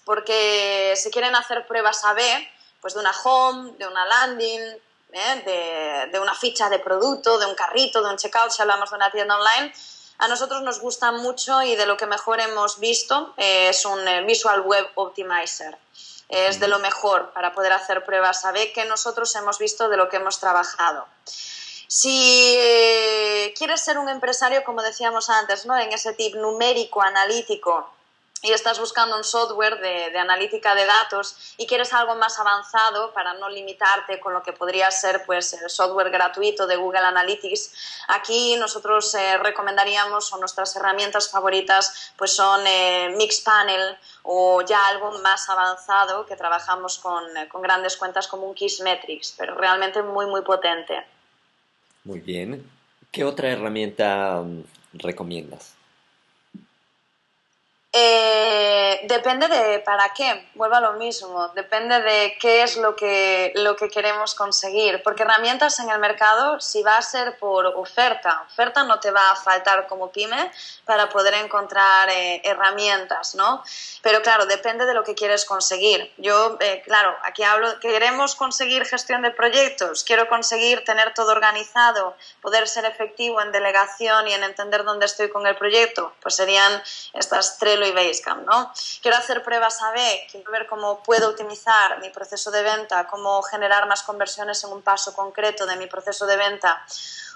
porque 0.05 0.93
si 0.97 1.11
quieren 1.11 1.35
hacer 1.35 1.65
pruebas 1.67 2.03
A-B, 2.03 2.49
pues 2.81 2.93
de 2.93 2.99
una 2.99 3.13
home, 3.23 3.73
de 3.77 3.87
una 3.87 4.05
landing, 4.05 4.61
¿eh? 5.13 6.09
de, 6.11 6.19
una 6.19 6.33
ficha 6.33 6.69
de 6.69 6.79
producto, 6.79 7.39
de 7.39 7.45
un 7.45 7.55
carrito, 7.55 8.01
de 8.03 8.09
un 8.09 8.17
checkout, 8.17 8.51
si 8.51 8.61
hablamos 8.61 8.89
de 8.89 8.95
una 8.95 9.11
tienda 9.11 9.37
online, 9.37 9.73
a 10.23 10.27
nosotros 10.29 10.62
nos 10.62 10.79
gusta 10.79 11.12
mucho 11.12 11.62
y 11.63 11.75
de 11.75 11.86
lo 11.86 11.97
que 11.97 12.05
mejor 12.05 12.39
hemos 12.39 12.79
visto 12.79 13.33
eh, 13.36 13.67
es 13.67 13.86
un 13.86 14.07
eh, 14.07 14.23
Visual 14.23 14.62
Web 14.62 14.88
Optimizer. 14.95 15.77
Es 16.29 16.62
de 16.62 16.69
lo 16.69 16.79
mejor 16.79 17.33
para 17.33 17.51
poder 17.51 17.73
hacer 17.73 18.05
pruebas 18.05 18.45
A-B 18.45 18.71
que 18.71 18.86
nosotros 18.86 19.36
hemos 19.36 19.59
visto 19.59 19.89
de 19.89 19.97
lo 19.97 20.07
que 20.07 20.15
hemos 20.15 20.39
trabajado. 20.39 21.05
Si 21.88 22.57
quieres 23.57 23.81
ser 23.81 23.97
un 23.97 24.07
empresario, 24.07 24.63
como 24.63 24.81
decíamos 24.81 25.29
antes, 25.29 25.65
¿no? 25.65 25.77
en 25.77 25.91
ese 25.91 26.13
tip 26.13 26.36
numérico, 26.36 27.01
analítico, 27.01 27.93
y 28.43 28.51
estás 28.51 28.77
buscando 28.77 29.15
un 29.15 29.23
software 29.23 29.79
de, 29.79 30.17
analítica 30.19 30.75
de 30.75 30.86
datos 30.86 31.56
y 31.58 31.65
quieres 31.65 31.93
algo 31.93 32.15
más 32.15 32.38
avanzado 32.39 33.13
para 33.13 33.34
no 33.36 33.49
limitarte 33.49 34.19
con 34.19 34.34
lo 34.34 34.43
que 34.43 34.51
podría 34.51 34.91
ser 34.91 35.23
pues, 35.25 35.53
el 35.53 35.69
software 35.69 36.12
gratuito 36.12 36.67
de 36.67 36.75
Google 36.75 36.99
Analytics, 36.99 38.03
aquí 38.10 38.58
nosotros 38.58 39.15
eh, 39.15 39.38
recomendaríamos 39.38 40.32
o 40.34 40.38
nuestras 40.38 40.75
herramientas 40.75 41.32
favoritas 41.32 42.13
pues 42.17 42.36
son 42.36 42.62
eh, 42.67 43.15
Mixpanel 43.17 43.97
o 44.23 44.62
ya 44.62 44.88
algo 44.89 45.17
más 45.19 45.49
avanzado 45.49 46.25
que 46.25 46.36
trabajamos 46.36 46.99
con, 46.99 47.23
eh, 47.38 47.47
con 47.47 47.62
grandes 47.62 47.95
cuentas 47.95 48.27
como 48.27 48.47
un 48.47 48.53
Kissmetrics, 48.53 49.36
pero 49.38 49.56
realmente 49.56 50.01
muy, 50.01 50.25
muy 50.25 50.41
potente. 50.41 51.06
Muy 52.03 52.19
bien. 52.19 52.69
¿Qué 53.10 53.23
otra 53.23 53.49
herramienta 53.49 54.41
mm, 54.41 54.63
recomiendas? 54.95 55.75
Eh, 57.95 59.01
depende 59.03 59.47
de 59.47 59.77
para 59.77 60.10
qué, 60.15 60.47
vuelvo 60.56 60.77
a 60.77 60.82
lo 60.82 60.93
mismo, 60.93 61.49
depende 61.49 62.01
de 62.01 62.36
qué 62.39 62.63
es 62.63 62.75
lo 62.77 62.95
que, 62.95 63.51
lo 63.53 63.75
que 63.75 63.88
queremos 63.88 64.34
conseguir, 64.34 65.03
porque 65.03 65.21
herramientas 65.21 65.77
en 65.77 65.91
el 65.91 65.99
mercado, 65.99 66.60
si 66.60 66.82
va 66.82 66.97
a 66.97 67.03
ser 67.03 67.38
por 67.38 67.67
oferta, 67.67 68.45
oferta 68.47 68.84
no 68.84 68.99
te 68.99 69.12
va 69.12 69.29
a 69.29 69.36
faltar 69.36 69.86
como 69.86 70.12
pyme 70.12 70.51
para 70.86 71.08
poder 71.10 71.36
encontrar 71.36 72.10
eh, 72.10 72.41
herramientas, 72.43 73.36
¿no? 73.36 73.63
Pero 74.01 74.23
claro, 74.23 74.47
depende 74.47 74.88
de 74.88 74.95
lo 74.95 75.03
que 75.03 75.13
quieres 75.13 75.45
conseguir. 75.45 76.12
Yo, 76.17 76.58
eh, 76.62 76.82
claro, 76.84 77.15
aquí 77.21 77.43
hablo, 77.43 77.79
queremos 77.79 78.34
conseguir 78.34 78.86
gestión 78.86 79.21
de 79.21 79.29
proyectos, 79.29 80.03
quiero 80.03 80.27
conseguir 80.27 80.84
tener 80.84 81.13
todo 81.13 81.32
organizado, 81.32 82.15
poder 82.41 82.67
ser 82.67 82.86
efectivo 82.86 83.39
en 83.39 83.51
delegación 83.51 84.27
y 84.27 84.34
en 84.34 84.43
entender 84.43 84.84
dónde 84.84 85.06
estoy 85.06 85.29
con 85.29 85.45
el 85.45 85.56
proyecto, 85.56 86.12
pues 86.19 86.36
serían 86.36 86.82
estas 87.13 87.60
tres 87.60 87.82
y 87.85 87.91
Basecamp, 87.91 88.45
¿no? 88.45 88.71
Quiero 89.01 89.17
hacer 89.17 89.43
pruebas 89.43 89.81
A-B, 89.81 90.27
quiero 90.31 90.51
ver 90.51 90.67
cómo 90.67 91.03
puedo 91.03 91.29
optimizar 91.29 91.99
mi 91.99 92.09
proceso 92.09 92.51
de 92.51 92.63
venta, 92.63 93.07
cómo 93.07 93.41
generar 93.43 93.87
más 93.87 94.03
conversiones 94.03 94.63
en 94.63 94.71
un 94.71 94.81
paso 94.81 95.13
concreto 95.13 95.65
de 95.65 95.75
mi 95.75 95.87
proceso 95.87 96.25
de 96.25 96.37
venta, 96.37 96.85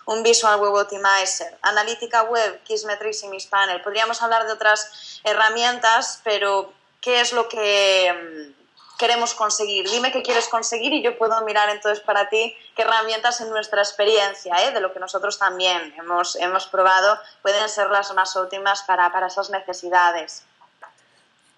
un 0.06 0.24
Visual 0.24 0.60
Web 0.60 0.74
Optimizer, 0.74 1.58
analítica 1.62 2.24
web, 2.24 2.64
Kissmetrics 2.64 3.24
y 3.24 3.28
Mixpanel. 3.28 3.82
Podríamos 3.82 4.22
hablar 4.22 4.46
de 4.46 4.54
otras 4.54 5.20
herramientas, 5.24 6.22
pero 6.24 6.74
¿qué 7.02 7.20
es 7.20 7.34
lo 7.34 7.50
que 7.50 8.56
queremos 8.98 9.34
conseguir. 9.34 9.90
Dime 9.90 10.12
qué 10.12 10.22
quieres 10.22 10.48
conseguir 10.48 10.94
y 10.94 11.04
yo 11.04 11.18
puedo 11.18 11.44
mirar 11.46 11.70
entonces 11.70 12.04
para 12.04 12.30
ti 12.30 12.56
qué 12.76 12.82
herramientas 12.82 13.42
en 13.42 13.50
nuestra 13.50 13.82
experiencia, 13.82 14.56
¿eh? 14.68 14.72
de 14.72 14.82
lo 14.82 14.94
que 14.94 15.00
nosotros 15.00 15.38
también 15.38 15.94
hemos, 15.98 16.36
hemos 16.38 16.68
probado, 16.68 17.20
pueden 17.42 17.68
ser 17.70 17.90
las 17.90 18.14
más 18.14 18.36
óptimas 18.36 18.84
para, 18.84 19.12
para 19.12 19.28
esas 19.28 19.50
necesidades. 19.50 20.44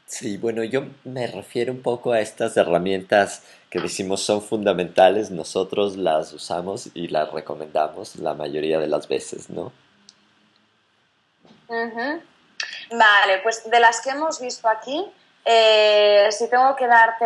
Sí, 0.06 0.38
bueno, 0.38 0.64
yo 0.64 0.86
me 1.04 1.28
refiero 1.28 1.72
un 1.72 1.84
poco 1.84 2.12
a 2.14 2.20
estas 2.20 2.58
herramientas 2.58 3.44
que 3.70 3.80
decimos 3.80 4.22
son 4.24 4.42
fundamentales, 4.42 5.30
nosotros 5.30 5.98
las 5.98 6.34
usamos 6.34 6.90
y 6.96 7.10
las 7.10 7.32
recomendamos 7.32 8.16
la 8.16 8.34
mayoría 8.34 8.80
de 8.80 8.88
las 8.88 9.08
veces, 9.08 9.52
¿no? 9.52 9.72
Vale, 11.68 13.38
pues 13.44 13.70
de 13.70 13.80
las 13.80 14.02
que 14.02 14.10
hemos 14.10 14.42
visto 14.42 14.68
aquí, 14.68 15.06
eh, 15.46 16.19
si 16.32 16.50
tengo 16.50 16.76
que 16.76 16.88
darte 16.88 17.26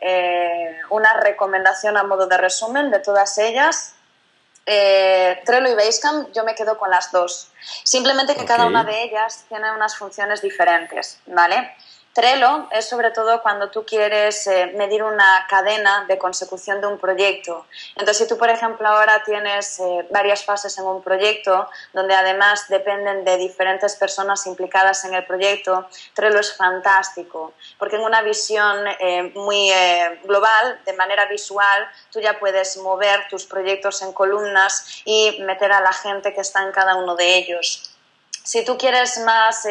eh, 0.00 0.80
una 0.90 1.14
recomendación 1.14 1.96
a 1.96 2.04
modo 2.04 2.26
de 2.26 2.36
resumen 2.36 2.90
de 2.90 3.00
todas 3.00 3.38
ellas, 3.38 3.94
eh, 4.66 5.40
Trello 5.46 5.70
y 5.70 5.74
Basecamp, 5.74 6.30
yo 6.34 6.44
me 6.44 6.54
quedo 6.54 6.76
con 6.76 6.90
las 6.90 7.10
dos. 7.10 7.50
Simplemente 7.84 8.34
que 8.34 8.44
cada 8.44 8.66
una 8.66 8.84
de 8.84 9.02
ellas 9.04 9.46
tiene 9.48 9.72
unas 9.72 9.96
funciones 9.96 10.42
diferentes, 10.42 11.20
¿vale? 11.26 11.74
Trello 12.18 12.66
es 12.72 12.88
sobre 12.88 13.12
todo 13.12 13.40
cuando 13.42 13.70
tú 13.70 13.86
quieres 13.86 14.48
eh, 14.48 14.72
medir 14.74 15.04
una 15.04 15.46
cadena 15.48 16.04
de 16.08 16.18
consecución 16.18 16.80
de 16.80 16.88
un 16.88 16.98
proyecto. 16.98 17.66
Entonces, 17.90 18.16
si 18.16 18.26
tú, 18.26 18.36
por 18.36 18.50
ejemplo, 18.50 18.88
ahora 18.88 19.22
tienes 19.22 19.78
eh, 19.78 20.04
varias 20.10 20.44
fases 20.44 20.76
en 20.78 20.86
un 20.86 21.00
proyecto 21.00 21.70
donde 21.92 22.16
además 22.16 22.66
dependen 22.68 23.24
de 23.24 23.36
diferentes 23.36 23.94
personas 23.94 24.44
implicadas 24.48 25.04
en 25.04 25.14
el 25.14 25.24
proyecto, 25.26 25.88
Trello 26.12 26.40
es 26.40 26.56
fantástico, 26.56 27.52
porque 27.78 27.94
en 27.94 28.02
una 28.02 28.22
visión 28.22 28.84
eh, 28.98 29.30
muy 29.36 29.70
global, 30.24 30.80
de 30.84 30.94
manera 30.94 31.26
visual, 31.26 31.86
tú 32.10 32.18
ya 32.18 32.36
puedes 32.40 32.78
mover 32.78 33.28
tus 33.28 33.44
proyectos 33.44 34.02
en 34.02 34.12
columnas 34.12 35.02
y 35.04 35.40
meter 35.42 35.70
a 35.70 35.80
la 35.80 35.92
gente 35.92 36.34
que 36.34 36.40
está 36.40 36.64
en 36.64 36.72
cada 36.72 36.96
uno 36.96 37.14
de 37.14 37.36
ellos. 37.36 37.94
Si 38.42 38.64
tú 38.64 38.76
quieres 38.76 39.18
más 39.18 39.64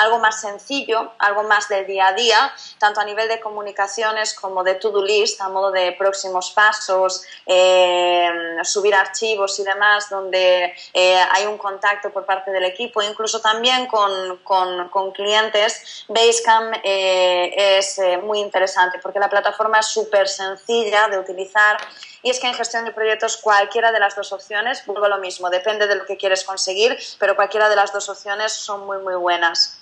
algo 0.00 0.18
más 0.18 0.40
sencillo, 0.40 1.12
algo 1.18 1.42
más 1.44 1.68
del 1.68 1.86
día 1.86 2.08
a 2.08 2.12
día, 2.12 2.52
tanto 2.78 3.00
a 3.00 3.04
nivel 3.04 3.28
de 3.28 3.40
comunicaciones 3.40 4.34
como 4.34 4.64
de 4.64 4.74
to-do 4.74 5.02
list, 5.02 5.40
a 5.40 5.48
modo 5.48 5.70
de 5.70 5.92
próximos 5.92 6.50
pasos, 6.52 7.22
eh, 7.46 8.28
subir 8.62 8.94
archivos 8.94 9.58
y 9.58 9.64
demás, 9.64 10.08
donde 10.10 10.74
eh, 10.94 11.22
hay 11.32 11.46
un 11.46 11.58
contacto 11.58 12.10
por 12.10 12.24
parte 12.24 12.50
del 12.50 12.64
equipo, 12.64 13.02
incluso 13.02 13.40
también 13.40 13.86
con, 13.86 14.38
con, 14.38 15.12
clientes. 15.12 16.04
Basecamp 16.08 16.76
eh, 16.82 17.78
es 17.78 18.00
muy 18.22 18.40
interesante 18.40 18.98
porque 19.02 19.18
la 19.18 19.28
plataforma 19.28 19.80
es 19.80 19.86
súper 19.86 20.28
sencilla 20.28 21.08
de 21.08 21.18
utilizar 21.18 21.78
y 22.22 22.30
es 22.30 22.38
que 22.38 22.46
en 22.46 22.54
gestión 22.54 22.84
de 22.84 22.92
proyectos 22.92 23.36
cualquiera 23.38 23.92
de 23.92 24.00
las 24.00 24.14
dos 24.14 24.32
opciones, 24.32 24.84
vuelvo 24.86 25.06
a 25.06 25.08
lo 25.08 25.18
mismo, 25.18 25.50
depende 25.50 25.86
de 25.86 25.96
lo 25.96 26.04
que 26.04 26.16
quieres 26.16 26.44
conseguir, 26.44 26.98
pero 27.18 27.34
cualquiera 27.34 27.68
de 27.68 27.76
las 27.76 27.92
dos 27.92 28.08
opciones 28.08 28.52
son 28.52 28.86
muy, 28.86 28.98
muy 28.98 29.14
buenas. 29.14 29.80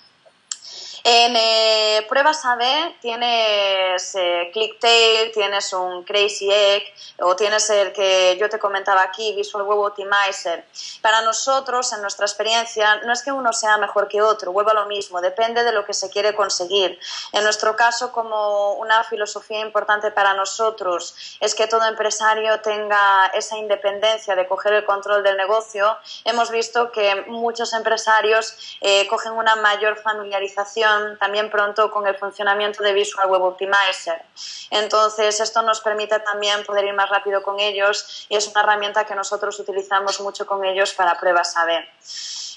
En 1.04 1.37
eh, 1.37 2.06
pruebas 2.08 2.44
A-B 2.44 2.96
tienes 3.00 4.14
eh, 4.14 4.50
ClickTail, 4.52 5.32
tienes 5.32 5.72
un 5.72 6.04
Crazy 6.04 6.50
Egg 6.50 6.82
o 7.20 7.37
tienes 7.37 7.70
el 7.70 7.92
que 7.92 8.37
yo 8.38 8.48
te 8.48 8.58
comentaba 8.58 9.02
aquí, 9.02 9.34
Visual 9.34 9.64
Web 9.64 9.78
Optimizer. 9.78 10.64
Para 11.00 11.22
nosotros, 11.22 11.92
en 11.92 12.00
nuestra 12.02 12.26
experiencia, 12.26 12.96
no 13.04 13.12
es 13.12 13.22
que 13.22 13.32
uno 13.32 13.52
sea 13.52 13.78
mejor 13.78 14.08
que 14.08 14.22
otro, 14.22 14.52
vuelvo 14.52 14.70
a 14.70 14.74
lo 14.74 14.87
mismo, 14.87 15.20
depende 15.20 15.62
de 15.62 15.72
lo 15.72 15.84
que 15.84 15.94
se 15.94 16.11
quiere 16.11 16.34
conseguir. 16.34 16.98
En 17.32 17.44
nuestro 17.44 17.76
caso, 17.76 18.12
como 18.12 18.74
una 18.74 19.04
filosofía 19.04 19.61
importante 19.61 20.11
para 20.11 20.34
nosotros 20.34 21.38
es 21.40 21.54
que 21.54 21.66
todo 21.66 21.87
empresario 21.87 22.61
tenga 22.61 23.26
esa 23.34 23.56
independencia 23.56 24.34
de 24.34 24.46
coger 24.46 24.72
el 24.74 24.84
control 24.84 25.22
del 25.22 25.37
negocio, 25.37 25.96
hemos 26.24 26.50
visto 26.50 26.90
que 26.92 27.24
muchos 27.28 27.72
empresarios 27.72 28.78
eh, 28.80 29.06
cogen 29.08 29.32
una 29.32 29.56
mayor 29.56 29.96
familiarización 29.96 30.88
también 31.18 31.51
pronto 31.51 31.90
con 31.90 32.07
el 32.07 32.16
funcionamiento 32.16 32.83
de 32.83 32.92
Visual 32.92 33.29
Web 33.29 33.42
Optimizer. 33.42 34.22
Entonces, 34.70 35.40
esto 35.40 35.62
nos 35.62 35.81
permite 35.81 36.18
también 36.20 36.64
poder 36.64 36.85
ir 36.85 36.94
más 36.94 37.09
rápido 37.09 37.42
con 37.42 37.61
ellos 37.61 38.27
y 38.29 38.37
es 38.37 38.46
una 38.48 38.62
herramienta 38.62 39.05
que 39.05 39.14
nosotros 39.14 39.59
utilizamos 39.61 40.20
mucho 40.20 40.46
con 40.46 40.64
ellos 40.64 40.92
para 40.94 41.18
pruebas 41.18 41.57
A-B. 41.57 41.88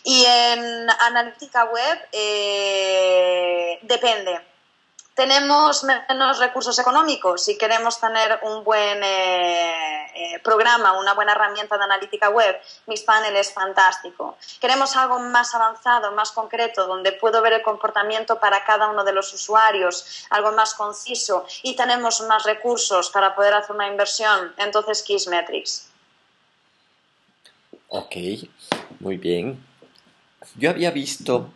Y 0.04 0.26
en 0.26 0.90
analítica 0.90 1.66
web 1.66 2.00
eh, 2.12 3.80
depende 3.84 4.51
tenemos 5.22 5.84
menos 5.84 6.40
recursos 6.40 6.80
económicos 6.80 7.48
y 7.48 7.56
queremos 7.56 8.00
tener 8.00 8.40
un 8.42 8.64
buen 8.64 9.04
eh, 9.04 10.08
eh, 10.16 10.40
programa, 10.44 10.98
una 10.98 11.14
buena 11.14 11.34
herramienta 11.34 11.78
de 11.78 11.84
analítica 11.84 12.30
web, 12.30 12.60
Mixpanel 12.88 13.36
es 13.36 13.54
fantástico. 13.54 14.36
Queremos 14.60 14.96
algo 14.96 15.20
más 15.20 15.54
avanzado, 15.54 16.12
más 16.14 16.32
concreto, 16.32 16.88
donde 16.88 17.12
puedo 17.12 17.40
ver 17.44 17.54
el 17.54 17.62
comportamiento 17.62 18.40
para 18.40 18.66
cada 18.66 18.88
uno 18.88 19.04
de 19.04 19.14
los 19.14 19.32
usuarios, 19.32 20.26
algo 20.32 20.54
más 20.54 20.74
conciso 20.74 21.46
y 21.62 21.76
tenemos 21.76 22.22
más 22.22 22.44
recursos 22.44 23.12
para 23.12 23.36
poder 23.36 23.54
hacer 23.54 23.76
una 23.76 23.88
inversión, 23.88 24.56
entonces 24.58 25.04
Kissmetrics. 25.04 25.88
Ok, 27.90 28.16
muy 29.00 29.18
bien. 29.18 29.64
Yo 30.56 30.72
había 30.72 30.90
visto 30.90 31.48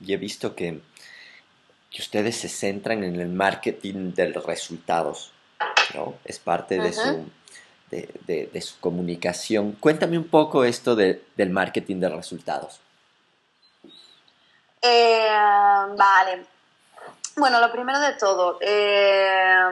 y 0.00 0.14
he 0.14 0.16
visto 0.16 0.54
que 0.54 0.80
que 1.90 2.02
ustedes 2.02 2.36
se 2.36 2.48
centran 2.48 3.02
en 3.02 3.20
el 3.20 3.28
marketing 3.28 4.14
de 4.14 4.32
resultados, 4.32 5.32
¿no? 5.94 6.14
Es 6.24 6.38
parte 6.38 6.78
de, 6.78 6.92
su, 6.92 7.28
de, 7.90 8.62
su 8.62 8.78
comunicación. 8.78 9.72
Cuéntame 9.72 10.16
un 10.16 10.28
poco 10.28 10.64
esto 10.64 10.94
del 10.94 11.50
marketing 11.50 11.96
de 11.96 12.08
resultados. 12.08 12.80
Eh, 14.80 15.28
vale. 15.96 16.46
Bueno, 17.36 17.60
lo 17.60 17.72
primero 17.72 17.98
de 18.00 18.12
todo, 18.14 18.58
eh, 18.60 19.62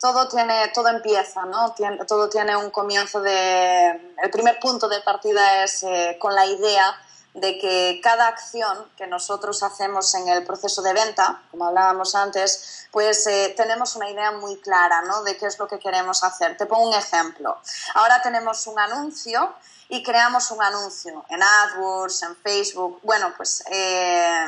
todo 0.00 0.28
tiene, 0.28 0.68
todo 0.74 0.88
empieza, 0.88 1.44
¿no? 1.46 1.74
todo 2.06 2.28
tiene 2.28 2.56
un 2.56 2.70
comienzo 2.70 3.20
de, 3.20 3.90
el 4.22 4.30
primer 4.30 4.58
punto 4.58 4.88
de 4.88 5.00
partida 5.00 5.64
es 5.64 5.82
eh, 5.84 6.16
con 6.18 6.34
la 6.34 6.44
idea 6.44 6.94
de 7.34 7.58
que 7.58 8.00
cada 8.02 8.28
acción 8.28 8.90
que 8.96 9.06
nosotros 9.06 9.62
hacemos 9.62 10.14
en 10.14 10.28
el 10.28 10.44
proceso 10.44 10.82
de 10.82 10.92
venta, 10.92 11.42
como 11.50 11.66
hablábamos 11.66 12.14
antes, 12.14 12.86
pues 12.90 13.26
eh, 13.26 13.54
tenemos 13.56 13.96
una 13.96 14.10
idea 14.10 14.32
muy 14.32 14.60
clara 14.60 15.02
¿no? 15.02 15.22
de 15.22 15.36
qué 15.38 15.46
es 15.46 15.58
lo 15.58 15.66
que 15.66 15.78
queremos 15.78 16.22
hacer. 16.24 16.56
Te 16.56 16.66
pongo 16.66 16.88
un 16.88 16.94
ejemplo. 16.94 17.58
Ahora 17.94 18.20
tenemos 18.20 18.66
un 18.66 18.78
anuncio 18.78 19.54
y 19.88 20.02
creamos 20.02 20.50
un 20.50 20.62
anuncio 20.62 21.24
en 21.30 21.42
AdWords, 21.42 22.22
en 22.22 22.36
Facebook. 22.36 23.00
Bueno, 23.02 23.32
pues 23.36 23.64
eh, 23.70 24.46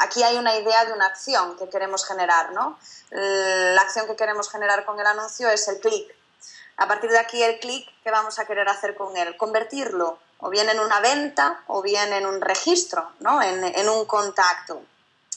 aquí 0.00 0.24
hay 0.24 0.36
una 0.36 0.56
idea 0.56 0.84
de 0.84 0.92
una 0.92 1.06
acción 1.06 1.56
que 1.56 1.68
queremos 1.68 2.04
generar, 2.04 2.52
¿no? 2.52 2.78
La 3.10 3.80
acción 3.82 4.06
que 4.06 4.16
queremos 4.16 4.50
generar 4.50 4.84
con 4.84 4.98
el 4.98 5.06
anuncio 5.06 5.48
es 5.50 5.68
el 5.68 5.78
clic. 5.80 6.14
A 6.78 6.88
partir 6.88 7.10
de 7.10 7.18
aquí 7.18 7.42
el 7.42 7.60
clic, 7.60 7.88
¿qué 8.02 8.10
vamos 8.10 8.38
a 8.38 8.44
querer 8.44 8.68
hacer 8.68 8.96
con 8.96 9.16
él? 9.16 9.36
Convertirlo 9.36 10.18
o 10.42 10.50
bien 10.50 10.68
en 10.68 10.80
una 10.80 11.00
venta 11.00 11.62
o 11.68 11.82
bien 11.82 12.12
en 12.12 12.26
un 12.26 12.40
registro, 12.40 13.12
¿no? 13.20 13.40
en, 13.40 13.88
un 13.88 14.04
contacto. 14.06 14.82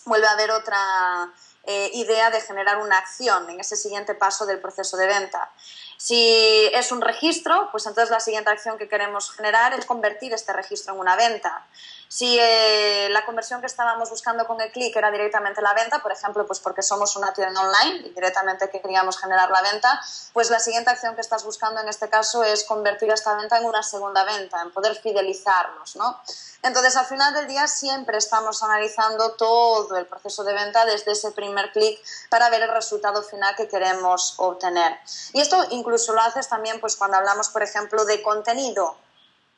Vuelve 0.06 0.28
a 0.28 0.32
haber 0.32 0.50
otra 0.52 1.32
eh, 1.64 1.92
idea 1.94 2.32
de 2.32 2.42
generar 2.42 2.80
una 2.80 2.98
acción 2.98 3.48
en 3.52 3.60
ese 3.60 3.76
siguiente 3.76 4.16
paso 4.16 4.48
del 4.48 4.60
proceso 4.60 4.98
de 4.98 5.06
venta. 5.06 5.52
Si 5.98 6.70
es 6.74 6.92
un 6.92 7.02
registro, 7.02 7.70
pues 7.72 7.86
entonces 7.86 8.10
la 8.10 8.20
siguiente 8.20 8.50
acción 8.50 8.80
que 8.80 8.90
queremos 8.90 9.32
generar 9.32 9.74
es 9.74 9.86
convertir 9.86 10.34
este 10.34 10.54
registro 10.54 10.96
en 10.96 11.00
una 11.00 11.16
venta. 11.16 11.66
Si 12.08 12.38
eh, 12.40 13.08
la 13.12 13.26
conversión 13.26 13.60
que 13.62 13.68
estábamos 13.68 14.10
buscando 14.10 14.46
con 14.46 14.60
el 14.62 14.72
clic 14.72 14.96
era 14.96 15.12
directamente 15.12 15.62
la 15.62 15.74
venta, 15.74 16.00
por 16.00 16.12
ejemplo, 16.12 16.46
pues 16.46 16.60
porque 16.60 16.82
somos 16.82 17.16
una 17.16 17.34
tienda 17.34 17.62
online 17.62 18.08
y 18.08 18.10
directamente 18.10 18.70
queríamos 18.70 19.18
generar 19.18 19.50
la 19.50 19.62
venta, 19.62 20.02
pues 20.34 20.50
la 20.50 20.60
siguiente 20.60 20.92
acción 20.92 21.16
que 21.16 21.22
estás 21.22 21.44
buscando 21.44 21.82
en 21.82 21.88
este 21.88 22.10
caso 22.10 22.44
es 22.44 22.64
convertir 22.64 23.12
esta 23.12 23.36
venta 23.36 23.58
en 23.58 23.66
una 23.66 23.84
segunda 23.84 24.24
venta, 24.24 24.62
en 24.62 24.72
poder 24.72 24.96
fidelizarnos, 24.96 25.96
¿no? 25.96 26.22
Entonces, 26.66 26.96
al 26.96 27.06
final 27.06 27.32
del 27.36 27.48
día 27.48 27.68
siempre 27.68 28.18
estamos 28.18 28.64
analizando 28.64 29.34
todo 29.34 29.98
el 29.98 30.08
proceso 30.08 30.44
de 30.44 30.54
venta 30.54 30.84
desde 30.86 31.12
ese 31.12 31.32
primer 31.32 31.72
clic 31.72 32.00
para 32.30 32.50
ver 32.50 32.64
el 32.64 32.72
resultado 32.72 33.22
final 33.22 33.56
que 33.56 33.68
queremos 33.68 34.34
obtener. 34.38 34.98
Y 35.34 35.42
esto 35.42 35.64
incluso 35.70 36.14
lo 36.14 36.22
haces 36.22 36.50
también 36.50 36.80
pues 36.82 36.96
cuando 36.96 37.18
hablamos, 37.18 37.50
por 37.50 37.62
ejemplo, 37.62 38.04
de 38.06 38.24
contenido. 38.24 38.98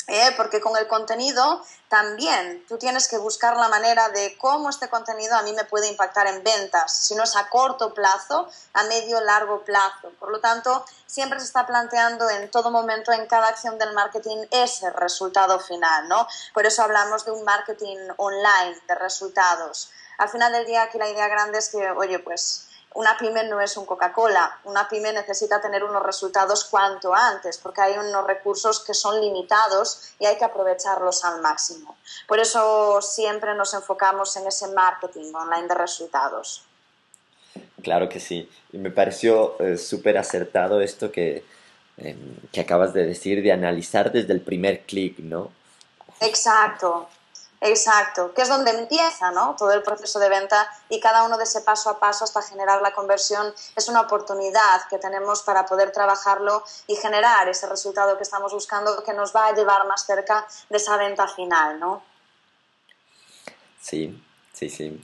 ¿Eh? 0.07 0.33
porque 0.37 0.61
con 0.61 0.75
el 0.77 0.87
contenido 0.87 1.61
también 1.89 2.65
tú 2.67 2.77
tienes 2.77 3.07
que 3.07 3.17
buscar 3.17 3.55
la 3.57 3.69
manera 3.69 4.09
de 4.09 4.37
cómo 4.37 4.69
este 4.69 4.89
contenido 4.89 5.35
a 5.35 5.41
mí 5.43 5.53
me 5.53 5.65
puede 5.65 5.87
impactar 5.89 6.27
en 6.27 6.43
ventas, 6.43 7.05
si 7.05 7.15
no 7.15 7.23
es 7.23 7.35
a 7.35 7.49
corto 7.49 7.93
plazo, 7.93 8.49
a 8.73 8.83
medio 8.85 9.21
largo 9.21 9.63
plazo. 9.63 10.11
Por 10.19 10.31
lo 10.31 10.39
tanto, 10.39 10.85
siempre 11.05 11.39
se 11.39 11.45
está 11.45 11.65
planteando 11.65 12.29
en 12.29 12.49
todo 12.49 12.71
momento, 12.71 13.11
en 13.11 13.27
cada 13.27 13.47
acción 13.47 13.77
del 13.77 13.93
marketing, 13.93 14.45
ese 14.51 14.89
resultado 14.91 15.59
final, 15.59 16.07
¿no? 16.07 16.27
Por 16.53 16.65
eso 16.65 16.83
hablamos 16.83 17.25
de 17.25 17.31
un 17.31 17.43
marketing 17.43 17.97
online 18.17 18.81
de 18.87 18.95
resultados. 18.95 19.91
Al 20.17 20.29
final 20.29 20.51
del 20.51 20.65
día, 20.65 20.83
aquí 20.83 20.97
la 20.97 21.09
idea 21.09 21.27
grande 21.27 21.59
es 21.59 21.69
que, 21.69 21.91
oye, 21.91 22.19
pues 22.19 22.66
una 22.97 23.15
pyme 23.15 23.43
no 23.43 23.61
es 23.61 23.77
un 23.77 23.85
Coca-Cola, 23.85 24.59
una 24.63 24.89
pyme 24.89 25.13
necesita 25.13 25.61
tener 25.61 25.83
unos 25.83 26.01
resultados 26.01 26.63
cuanto 26.65 27.13
antes, 27.13 27.59
porque 27.59 27.81
hay 27.81 27.93
unos 27.95 28.25
recursos 28.25 28.83
que 28.83 28.95
son 28.95 29.21
limitados 29.21 30.15
y 30.17 30.25
hay 30.25 30.35
que 30.35 30.45
aprovecharlos 30.45 31.23
al 31.23 31.39
máximo. 31.39 31.95
Por 32.27 32.39
eso 32.39 32.99
siempre 33.03 33.53
nos 33.53 33.75
enfocamos 33.75 34.35
en 34.37 34.47
ese 34.47 34.69
marketing 34.69 35.31
online 35.31 35.67
de 35.67 35.75
resultados. 35.75 36.63
Claro 37.83 38.09
que 38.09 38.19
sí, 38.19 38.49
y 38.73 38.79
me 38.79 38.89
pareció 38.89 39.55
eh, 39.59 39.77
súper 39.77 40.17
acertado 40.17 40.81
esto 40.81 41.11
que, 41.11 41.45
em, 41.97 42.35
que 42.51 42.61
acabas 42.61 42.93
de 42.93 43.05
decir, 43.05 43.43
de 43.43 43.51
analizar 43.51 44.11
desde 44.11 44.33
el 44.33 44.41
primer 44.41 44.87
clic, 44.87 45.19
¿no? 45.19 45.51
Exacto, 46.19 47.07
Exacto, 47.59 48.33
que 48.35 48.43
es 48.43 48.49
donde 48.49 48.69
empieza 48.71 49.31
¿no? 49.31 49.55
todo 49.55 49.71
el 49.71 49.81
proceso 49.81 50.19
de 50.19 50.29
venta 50.29 50.69
y 50.89 50.99
cada 50.99 51.23
uno 51.23 51.37
de 51.37 51.43
ese 51.43 51.61
paso 51.61 51.89
a 51.89 51.99
paso 51.99 52.23
hasta 52.23 52.43
generar 52.43 52.83
la 52.83 52.93
conversión 52.93 53.51
es 53.75 53.89
una 53.89 54.01
oportunidad 54.01 54.87
que 54.89 54.99
tenemos 54.99 55.41
para 55.41 55.65
poder 55.65 55.91
trabajarlo 55.91 56.63
y 56.85 56.95
generar 56.95 57.49
ese 57.49 57.67
resultado 57.67 58.15
que 58.17 58.23
estamos 58.23 58.53
buscando 58.53 59.03
que 59.03 59.13
nos 59.13 59.35
va 59.35 59.47
a 59.47 59.55
llevar 59.55 59.87
más 59.87 60.05
cerca 60.05 60.45
de 60.69 60.77
esa 60.77 60.97
venta 60.97 61.27
final, 61.27 61.79
¿no? 61.79 62.03
Sí, 63.81 64.21
sí, 64.53 64.69
sí. 64.69 65.03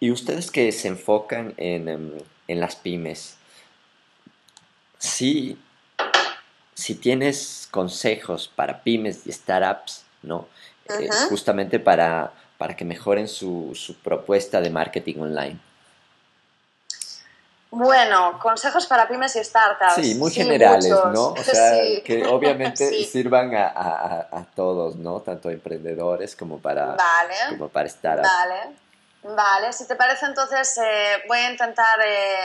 Y 0.00 0.10
ustedes 0.10 0.50
que 0.50 0.72
se 0.72 0.88
enfocan 0.88 1.54
en, 1.58 1.88
em, 1.88 2.18
en 2.48 2.60
las 2.60 2.74
pymes, 2.74 3.36
sí, 4.98 5.62
si 6.74 6.96
tienes 6.96 7.68
consejos 7.70 8.48
para 8.48 8.82
pymes 8.82 9.26
y 9.26 9.32
startups, 9.32 10.04
¿no? 10.22 10.48
Eh, 11.00 11.08
justamente 11.28 11.78
para, 11.78 12.32
para 12.58 12.74
que 12.76 12.84
mejoren 12.84 13.28
su, 13.28 13.72
su 13.74 13.96
propuesta 13.96 14.60
de 14.60 14.70
marketing 14.70 15.20
online? 15.20 15.58
Bueno, 17.74 18.38
consejos 18.38 18.86
para 18.86 19.08
pymes 19.08 19.34
y 19.36 19.42
startups. 19.42 19.94
Sí, 19.94 20.14
muy 20.16 20.30
generales, 20.30 20.90
¿no? 20.90 21.28
O 21.28 21.36
sea, 21.42 21.72
que 22.04 22.22
obviamente 22.26 23.04
sirvan 23.10 23.54
a, 23.54 24.28
a, 24.30 24.44
todos, 24.54 24.96
¿no? 24.96 25.20
Tanto 25.20 25.48
emprendedores 25.48 26.36
como 26.36 26.58
para, 26.58 26.98
como 27.48 27.70
para 27.70 27.88
startups. 27.88 28.28
Vale, 28.28 28.76
vale. 29.34 29.72
Si 29.72 29.86
te 29.86 29.96
parece, 29.96 30.26
entonces 30.26 30.78
eh, 30.84 31.22
voy 31.26 31.38
a 31.38 31.50
intentar 31.50 31.98
eh, 32.04 32.36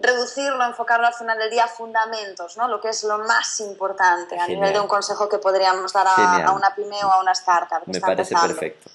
reducirlo, 0.00 0.64
enfocarlo 0.64 1.06
al 1.06 1.14
final 1.14 1.38
del 1.38 1.50
día 1.50 1.64
a 1.64 1.68
fundamentos, 1.68 2.56
¿no? 2.56 2.68
lo 2.68 2.80
que 2.80 2.88
es 2.88 3.04
lo 3.04 3.18
más 3.18 3.60
importante 3.60 4.38
a 4.38 4.46
nivel 4.46 4.72
de 4.72 4.80
un 4.80 4.88
consejo 4.88 5.28
que 5.28 5.38
podríamos 5.38 5.92
dar 5.92 6.06
a, 6.08 6.52
una 6.52 6.74
pyme 6.74 7.04
o 7.04 7.12
a 7.12 7.20
una 7.20 7.32
startup. 7.32 7.82
Me 7.86 8.00
parece 8.00 8.34
perfecto. 8.34 8.90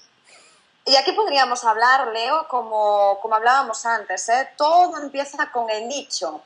Y 0.84 0.94
aquí 0.94 1.12
podríamos 1.12 1.64
hablar, 1.64 2.08
Leo, 2.08 2.46
como, 2.48 3.18
como 3.20 3.34
hablábamos 3.34 3.84
antes, 3.86 4.28
¿eh? 4.28 4.50
todo 4.56 4.98
empieza 5.02 5.50
con 5.50 5.68
el 5.68 5.88
nicho, 5.88 6.42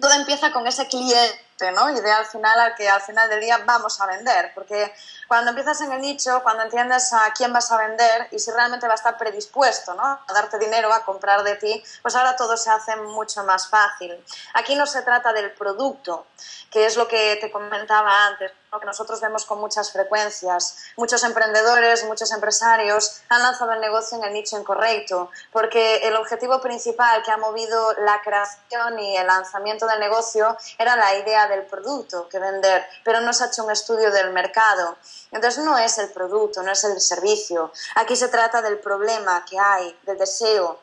todo 0.00 0.12
empieza 0.12 0.52
con 0.52 0.66
ese 0.68 0.86
cliente, 0.86 1.44
¿no? 1.70 1.90
Y 1.90 2.00
de 2.00 2.10
al 2.10 2.26
final 2.26 2.58
al 2.60 2.74
que 2.74 2.88
al 2.88 3.02
final 3.02 3.28
del 3.28 3.40
día 3.40 3.58
vamos 3.64 4.00
a 4.00 4.06
vender, 4.06 4.52
porque 4.54 4.92
cuando 5.28 5.50
empiezas 5.50 5.80
en 5.82 5.92
el 5.92 6.00
nicho, 6.00 6.42
cuando 6.42 6.62
entiendes 6.62 7.12
a 7.12 7.32
quién 7.32 7.52
vas 7.52 7.70
a 7.70 7.76
vender 7.76 8.28
y 8.30 8.38
si 8.38 8.50
realmente 8.50 8.86
va 8.86 8.94
a 8.94 8.96
estar 8.96 9.16
predispuesto 9.16 9.94
¿no? 9.94 10.02
a 10.02 10.32
darte 10.32 10.58
dinero, 10.58 10.92
a 10.92 11.04
comprar 11.04 11.42
de 11.42 11.56
ti, 11.56 11.82
pues 12.02 12.16
ahora 12.16 12.34
todo 12.36 12.56
se 12.56 12.70
hace 12.70 12.96
mucho 12.96 13.44
más 13.44 13.68
fácil. 13.68 14.12
Aquí 14.54 14.74
no 14.74 14.86
se 14.86 15.02
trata 15.02 15.32
del 15.32 15.52
producto, 15.52 16.26
que 16.70 16.86
es 16.86 16.96
lo 16.96 17.06
que 17.06 17.36
te 17.40 17.50
comentaba 17.50 18.26
antes, 18.26 18.52
que 18.78 18.86
nosotros 18.86 19.20
vemos 19.20 19.44
con 19.44 19.58
muchas 19.58 19.90
frecuencias. 19.90 20.76
Muchos 20.96 21.24
emprendedores, 21.24 22.04
muchos 22.04 22.30
empresarios 22.30 23.22
han 23.28 23.42
lanzado 23.42 23.72
el 23.72 23.80
negocio 23.80 24.18
en 24.18 24.24
el 24.24 24.32
nicho 24.32 24.58
incorrecto, 24.58 25.30
porque 25.50 25.96
el 26.06 26.14
objetivo 26.14 26.60
principal 26.60 27.22
que 27.22 27.32
ha 27.32 27.36
movido 27.36 27.92
la 28.04 28.20
creación 28.22 28.98
y 29.00 29.16
el 29.16 29.26
lanzamiento 29.26 29.86
del 29.86 29.98
negocio 29.98 30.56
era 30.78 30.94
la 30.94 31.16
idea 31.16 31.48
del 31.50 31.66
producto 31.66 32.28
que 32.30 32.38
vender, 32.38 32.86
pero 33.04 33.20
no 33.20 33.34
se 33.34 33.44
ha 33.44 33.48
hecho 33.48 33.64
un 33.64 33.70
estudio 33.70 34.10
del 34.10 34.30
mercado. 34.30 34.96
Entonces 35.30 35.62
no 35.62 35.76
es 35.76 35.98
el 35.98 36.08
producto, 36.10 36.62
no 36.62 36.72
es 36.72 36.82
el 36.84 36.98
servicio. 37.00 37.72
Aquí 37.96 38.16
se 38.16 38.28
trata 38.28 38.62
del 38.62 38.78
problema 38.78 39.44
que 39.44 39.58
hay, 39.58 39.94
del 40.04 40.16
deseo, 40.16 40.80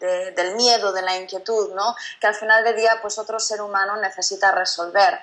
del 0.00 0.54
miedo, 0.56 0.92
de 0.92 1.02
la 1.02 1.16
inquietud, 1.16 1.74
¿no? 1.74 1.94
Que 2.20 2.26
al 2.26 2.34
final 2.34 2.64
del 2.64 2.76
día, 2.76 2.98
pues 3.00 3.18
otro 3.18 3.38
ser 3.38 3.60
humano 3.62 3.96
necesita 3.96 4.52
resolver. 4.52 5.20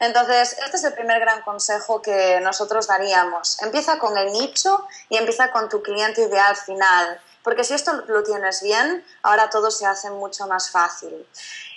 Entonces, 0.00 0.56
este 0.64 0.76
es 0.76 0.84
el 0.84 0.94
primer 0.94 1.18
gran 1.20 1.42
consejo 1.42 2.00
que 2.00 2.40
nosotros 2.40 2.86
daríamos. 2.86 3.60
Empieza 3.62 3.98
con 3.98 4.16
el 4.16 4.32
nicho 4.32 4.86
y 5.08 5.16
empieza 5.16 5.50
con 5.50 5.68
tu 5.68 5.82
cliente 5.82 6.22
ideal 6.22 6.56
final. 6.56 7.20
Porque 7.42 7.64
si 7.64 7.74
esto 7.74 7.92
lo 8.08 8.22
tienes 8.22 8.62
bien, 8.62 9.04
ahora 9.22 9.48
todo 9.50 9.70
se 9.70 9.86
hace 9.86 10.10
mucho 10.10 10.46
más 10.46 10.70
fácil. 10.70 11.26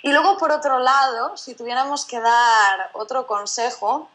Y 0.02 0.12
luego, 0.12 0.36
por 0.36 0.52
otro 0.52 0.78
lado, 0.78 1.36
si 1.36 1.54
tuviéramos 1.54 2.04
que 2.04 2.20
dar 2.20 2.90
otro 2.94 3.26
consejo, 3.26 4.08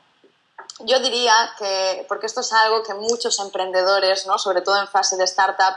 yo 0.79 0.99
diría 0.99 1.33
que, 1.57 2.05
porque 2.07 2.27
esto 2.27 2.41
es 2.41 2.53
algo 2.53 2.83
que 2.83 2.93
muchos 2.93 3.39
emprendedores, 3.39 4.27
¿no? 4.27 4.37
sobre 4.37 4.61
todo 4.61 4.79
en 4.79 4.87
fase 4.87 5.17
de 5.17 5.23
startup, 5.23 5.75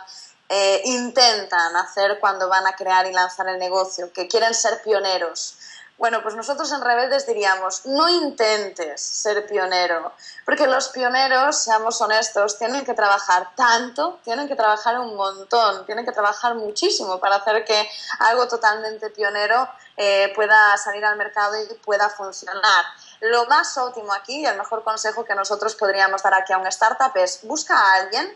eh, 0.48 0.82
intentan 0.84 1.76
hacer 1.76 2.18
cuando 2.18 2.48
van 2.48 2.66
a 2.66 2.74
crear 2.74 3.06
y 3.06 3.12
lanzar 3.12 3.48
el 3.48 3.58
negocio, 3.58 4.12
que 4.12 4.26
quieren 4.26 4.52
ser 4.52 4.82
pioneros. 4.82 5.56
Bueno, 6.00 6.22
pues 6.22 6.34
nosotros 6.34 6.72
en 6.72 6.80
Rebeldes 6.80 7.26
diríamos, 7.26 7.84
no 7.84 8.08
intentes 8.08 9.02
ser 9.02 9.46
pionero, 9.46 10.14
porque 10.46 10.66
los 10.66 10.88
pioneros, 10.88 11.58
seamos 11.58 12.00
honestos, 12.00 12.56
tienen 12.56 12.86
que 12.86 12.94
trabajar 12.94 13.50
tanto, 13.54 14.18
tienen 14.24 14.48
que 14.48 14.56
trabajar 14.56 14.98
un 14.98 15.14
montón, 15.14 15.84
tienen 15.84 16.06
que 16.06 16.12
trabajar 16.12 16.54
muchísimo 16.54 17.20
para 17.20 17.36
hacer 17.36 17.66
que 17.66 17.86
algo 18.20 18.48
totalmente 18.48 19.10
pionero 19.10 19.68
eh, 19.98 20.32
pueda 20.34 20.74
salir 20.78 21.04
al 21.04 21.18
mercado 21.18 21.62
y 21.62 21.74
pueda 21.84 22.08
funcionar. 22.08 22.86
Lo 23.20 23.44
más 23.44 23.76
óptimo 23.76 24.14
aquí 24.14 24.40
y 24.40 24.46
el 24.46 24.56
mejor 24.56 24.82
consejo 24.82 25.26
que 25.26 25.34
nosotros 25.34 25.74
podríamos 25.74 26.22
dar 26.22 26.32
aquí 26.32 26.54
a 26.54 26.56
un 26.56 26.66
startup 26.68 27.14
es 27.16 27.40
busca 27.42 27.78
a 27.78 27.94
alguien 27.96 28.34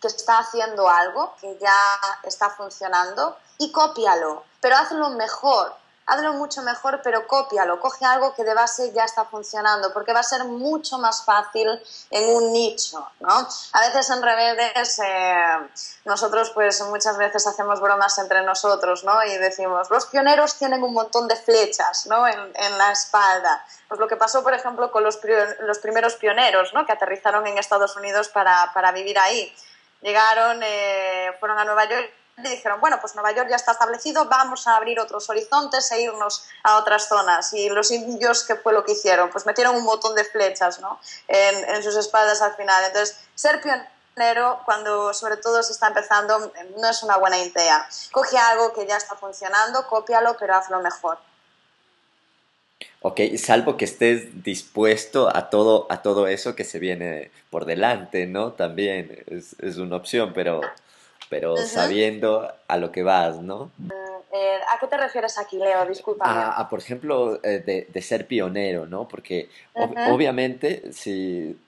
que 0.00 0.06
está 0.06 0.38
haciendo 0.38 0.88
algo 0.88 1.34
que 1.40 1.58
ya 1.58 1.76
está 2.22 2.50
funcionando 2.50 3.36
y 3.58 3.72
cópialo, 3.72 4.44
pero 4.60 4.76
hazlo 4.76 5.10
mejor 5.10 5.74
hazlo 6.08 6.32
mucho 6.32 6.62
mejor, 6.62 7.00
pero 7.04 7.26
cópialo, 7.26 7.78
coge 7.80 8.04
algo 8.06 8.34
que 8.34 8.42
de 8.42 8.54
base 8.54 8.92
ya 8.92 9.04
está 9.04 9.26
funcionando, 9.26 9.92
porque 9.92 10.14
va 10.14 10.20
a 10.20 10.24
ser 10.24 10.44
mucho 10.44 10.98
más 10.98 11.22
fácil 11.24 11.68
en 12.10 12.34
un 12.34 12.50
nicho, 12.52 13.06
¿no? 13.20 13.46
A 13.72 13.80
veces 13.80 14.08
en 14.08 14.22
Rebeldes 14.22 15.00
eh, 15.04 15.68
nosotros 16.06 16.50
pues 16.54 16.80
muchas 16.84 17.18
veces 17.18 17.46
hacemos 17.46 17.80
bromas 17.80 18.16
entre 18.18 18.42
nosotros, 18.42 19.04
¿no? 19.04 19.22
Y 19.22 19.36
decimos, 19.36 19.90
los 19.90 20.06
pioneros 20.06 20.56
tienen 20.56 20.82
un 20.82 20.94
montón 20.94 21.28
de 21.28 21.36
flechas, 21.36 22.06
¿no? 22.06 22.26
En, 22.26 22.78
la 22.78 22.92
espalda. 22.92 23.64
Pues 23.88 24.00
lo 24.00 24.08
que 24.08 24.16
pasó, 24.16 24.42
por 24.42 24.54
ejemplo, 24.54 24.90
con 24.90 25.02
los, 25.02 25.18
los 25.60 25.78
primeros 25.78 26.16
pioneros, 26.16 26.72
¿no? 26.72 26.86
Que 26.86 26.92
aterrizaron 26.92 27.46
en 27.46 27.58
Estados 27.58 27.96
Unidos 27.96 28.28
para, 28.28 28.70
para 28.72 28.92
vivir 28.92 29.18
ahí. 29.18 29.54
Llegaron, 30.00 30.60
eh, 30.62 31.32
fueron 31.40 31.58
a 31.58 31.64
Nueva 31.64 31.86
York 31.86 32.10
y 32.46 32.48
dijeron, 32.48 32.80
bueno, 32.80 32.98
pues 33.00 33.14
Nueva 33.14 33.32
York 33.32 33.48
ya 33.50 33.56
está 33.56 33.72
establecido, 33.72 34.26
vamos 34.26 34.66
a 34.66 34.76
abrir 34.76 35.00
otros 35.00 35.28
horizontes 35.28 35.90
e 35.92 36.02
irnos 36.02 36.44
a 36.62 36.78
otras 36.78 37.08
zonas. 37.08 37.52
Y 37.52 37.68
los 37.68 37.90
indios, 37.90 38.44
¿qué 38.44 38.54
fue 38.56 38.72
lo 38.72 38.84
que 38.84 38.92
hicieron? 38.92 39.30
Pues 39.30 39.46
metieron 39.46 39.76
un 39.76 39.84
montón 39.84 40.14
de 40.14 40.24
flechas 40.24 40.80
¿no? 40.80 41.00
en, 41.26 41.82
sus 41.82 41.96
espaldas 41.96 42.40
al 42.42 42.54
final. 42.54 42.84
Entonces, 42.84 43.18
ser 43.34 43.60
pionero 43.60 44.60
cuando 44.64 45.12
sobre 45.14 45.36
todo 45.36 45.62
se 45.62 45.72
está 45.72 45.88
empezando 45.88 46.52
no 46.76 46.88
es 46.88 47.02
una 47.02 47.16
buena 47.16 47.38
idea. 47.38 47.88
Coge 48.12 48.38
algo 48.38 48.72
que 48.72 48.86
ya 48.86 48.96
está 48.96 49.16
funcionando, 49.16 49.86
cópialo, 49.86 50.36
pero 50.38 50.54
hazlo 50.54 50.80
mejor. 50.80 51.18
Ok, 53.00 53.20
salvo 53.36 53.76
que 53.76 53.84
estés 53.84 54.42
dispuesto 54.42 55.34
a 55.34 55.50
todo, 55.50 55.86
a 55.88 56.02
todo 56.02 56.26
eso 56.26 56.56
que 56.56 56.64
se 56.64 56.80
viene 56.80 57.30
por 57.48 57.64
delante, 57.64 58.26
¿no? 58.26 58.52
También 58.52 59.24
es, 59.26 59.54
es 59.60 59.76
una 59.76 59.96
opción, 59.96 60.32
pero 60.34 60.60
pero 61.28 61.56
sabiendo 61.56 62.52
a 62.66 62.76
lo 62.76 62.92
que 62.92 63.02
vas, 63.02 63.40
¿no? 63.40 63.70
Mm, 63.78 63.90
eh, 64.32 64.58
¿A 64.74 64.78
qué 64.78 64.86
te 64.86 64.96
refieres 64.96 65.38
aquí, 65.38 65.58
Leo? 65.58 65.86
Disculpa. 65.86 66.50
A, 66.50 66.68
por 66.68 66.78
ejemplo, 66.80 67.40
eh, 67.42 67.62
de, 67.64 67.88
de, 67.92 68.02
ser 68.02 68.26
pionero, 68.26 68.86
¿no? 68.86 69.08
Porque 69.08 69.48
obviamente, 69.74 70.92
si 70.92 71.58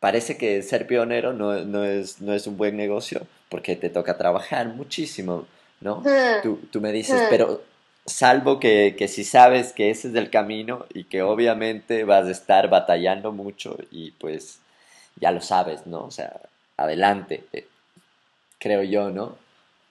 parece 0.00 0.36
que 0.36 0.62
ser 0.62 0.86
pionero 0.86 1.32
no, 1.32 1.64
no, 1.64 1.84
es, 1.84 2.20
no 2.20 2.32
es 2.32 2.46
un 2.46 2.56
buen 2.56 2.76
negocio, 2.76 3.26
porque 3.48 3.76
te 3.76 3.90
toca 3.90 4.18
trabajar 4.18 4.68
muchísimo, 4.68 5.46
¿no? 5.80 6.02
Tú, 6.42 6.60
tú, 6.70 6.80
me 6.80 6.92
dices, 6.92 7.22
pero 7.30 7.62
salvo 8.06 8.58
que, 8.58 8.94
que, 8.98 9.08
si 9.08 9.24
sabes 9.24 9.72
que 9.72 9.90
ese 9.90 10.08
es 10.08 10.14
el 10.14 10.30
camino 10.30 10.86
y 10.92 11.04
que 11.04 11.22
obviamente 11.22 12.04
vas 12.04 12.26
a 12.26 12.30
estar 12.30 12.68
batallando 12.68 13.32
mucho 13.32 13.76
y 13.90 14.12
pues 14.12 14.60
ya 15.16 15.30
lo 15.30 15.40
sabes, 15.40 15.86
¿no? 15.86 16.04
O 16.04 16.10
sea, 16.10 16.40
adelante 16.76 17.44
creo 18.58 18.82
yo, 18.82 19.10
¿no? 19.10 19.36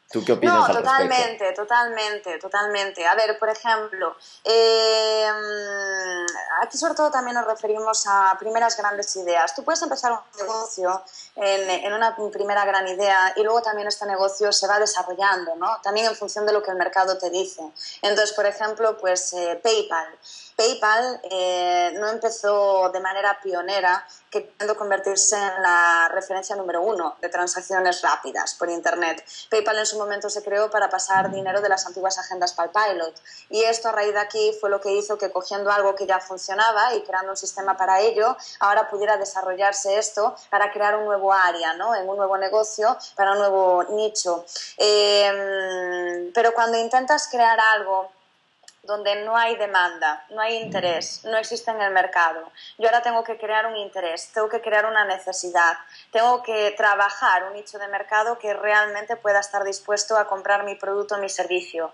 ¿Tú 0.10 0.24
qué 0.24 0.32
opinas? 0.32 0.70
No, 0.70 0.74
totalmente, 0.74 1.52
totalmente, 1.52 2.40
totalmente. 2.40 3.06
A 3.06 3.14
ver, 3.16 3.38
por 3.38 3.50
ejemplo, 3.50 4.16
eh, 4.46 5.28
aquí 6.62 6.78
sobre 6.78 6.94
todo 6.94 7.12
también 7.12 7.36
nos 7.36 7.46
referimos 7.46 8.06
a 8.08 8.38
primeras 8.40 8.78
grandes 8.78 9.14
ideas. 9.18 9.54
Tú 9.54 9.66
puedes 9.66 9.82
empezar 9.82 10.14
un 10.14 10.20
negocio 10.38 11.04
en, 11.36 11.70
en, 11.70 11.92
una 11.92 12.16
primera 12.32 12.64
gran 12.64 12.88
idea 12.88 13.34
y 13.36 13.44
luego 13.44 13.62
también 13.62 13.90
este 13.90 14.06
negocio 14.06 14.54
se 14.54 14.66
va 14.66 14.80
desarrollando, 14.80 15.58
¿no? 15.58 15.78
También 15.84 16.06
en 16.06 16.16
función 16.16 16.46
de 16.46 16.54
lo 16.54 16.64
que 16.64 16.72
el 16.72 16.78
mercado 16.78 17.18
te 17.18 17.30
dice. 17.30 17.62
Entonces, 18.02 18.32
por 18.34 18.46
ejemplo, 18.46 18.98
pues 18.98 19.34
eh, 19.34 19.60
PayPal. 19.62 20.08
PayPal 20.58 21.22
eh, 21.30 21.92
no 22.00 22.10
empezó 22.10 22.90
de 22.90 23.00
manera 23.00 23.40
pionera 23.42 24.06
queriendo 24.32 24.76
convertirse 24.76 25.36
en 25.36 25.62
la 25.62 26.10
referencia 26.12 26.56
número 26.56 26.82
uno 26.82 27.16
de 27.22 27.30
transacciones 27.30 28.02
rápidas 28.02 28.56
por 28.56 28.70
Internet. 28.70 29.24
PayPal 29.52 29.78
en 29.78 29.86
su 29.86 30.00
momento 30.00 30.32
se 30.32 30.44
creó 30.44 30.70
para 30.72 30.90
pasar 30.90 31.32
dinero 31.32 31.62
de 31.62 31.70
las 31.70 31.86
antiguas 31.86 32.18
agendas 32.18 32.54
Pilot 32.54 33.14
y 33.52 33.64
esto 33.64 33.90
a 33.90 33.92
raíz 33.92 34.14
de 34.14 34.20
aquí 34.20 34.52
fue 34.60 34.72
lo 34.72 34.82
que 34.82 34.92
hizo 34.92 35.18
que 35.20 35.32
cogiendo 35.32 35.72
algo 35.72 35.96
que 35.96 36.08
ya 36.08 36.20
funcionaba 36.20 36.96
y 36.96 37.04
creando 37.04 37.32
un 37.32 37.38
sistema 37.38 37.78
para 37.78 38.02
ello, 38.02 38.36
ahora 38.60 38.90
pudiera 38.90 39.16
desarrollarse 39.18 40.00
esto 40.00 40.36
para 40.50 40.72
crear 40.72 40.96
un 40.96 41.06
nuevo 41.06 41.32
área, 41.32 41.76
¿no? 41.76 41.94
en 41.94 42.10
un 42.10 42.18
nuevo 42.18 42.36
negocio, 42.36 42.98
para 43.16 43.34
un 43.34 43.38
nuevo 43.38 43.84
nicho. 43.92 44.44
Eh, 44.78 46.32
pero 46.34 46.52
cuando 46.54 46.80
intentas 46.80 47.28
crear 47.28 47.60
algo 47.60 48.17
donde 48.88 49.24
no 49.24 49.36
hay 49.36 49.56
demanda, 49.58 50.26
no 50.30 50.42
hay 50.42 50.56
interés, 50.56 51.24
no 51.26 51.38
existe 51.38 51.70
en 51.72 51.82
el 51.82 51.92
mercado. 51.92 52.52
Yo 52.78 52.88
ahora 52.88 53.02
tengo 53.02 53.24
que 53.24 53.38
crear 53.38 53.66
un 53.68 53.76
interés, 53.76 54.32
tengo 54.34 54.48
que 54.48 54.62
crear 54.62 54.86
una 54.86 55.04
necesidad, 55.04 55.78
tengo 56.12 56.42
que 56.42 56.72
trabajar 56.72 57.44
un 57.44 57.54
nicho 57.54 57.78
de 57.78 57.88
mercado 57.90 58.40
que 58.40 58.54
realmente 58.54 59.18
pueda 59.18 59.42
estar 59.42 59.64
dispuesto 59.66 60.18
a 60.18 60.28
comprar 60.28 60.64
mi 60.64 60.76
producto 60.76 61.18
mi 61.18 61.30
servicio. 61.30 61.94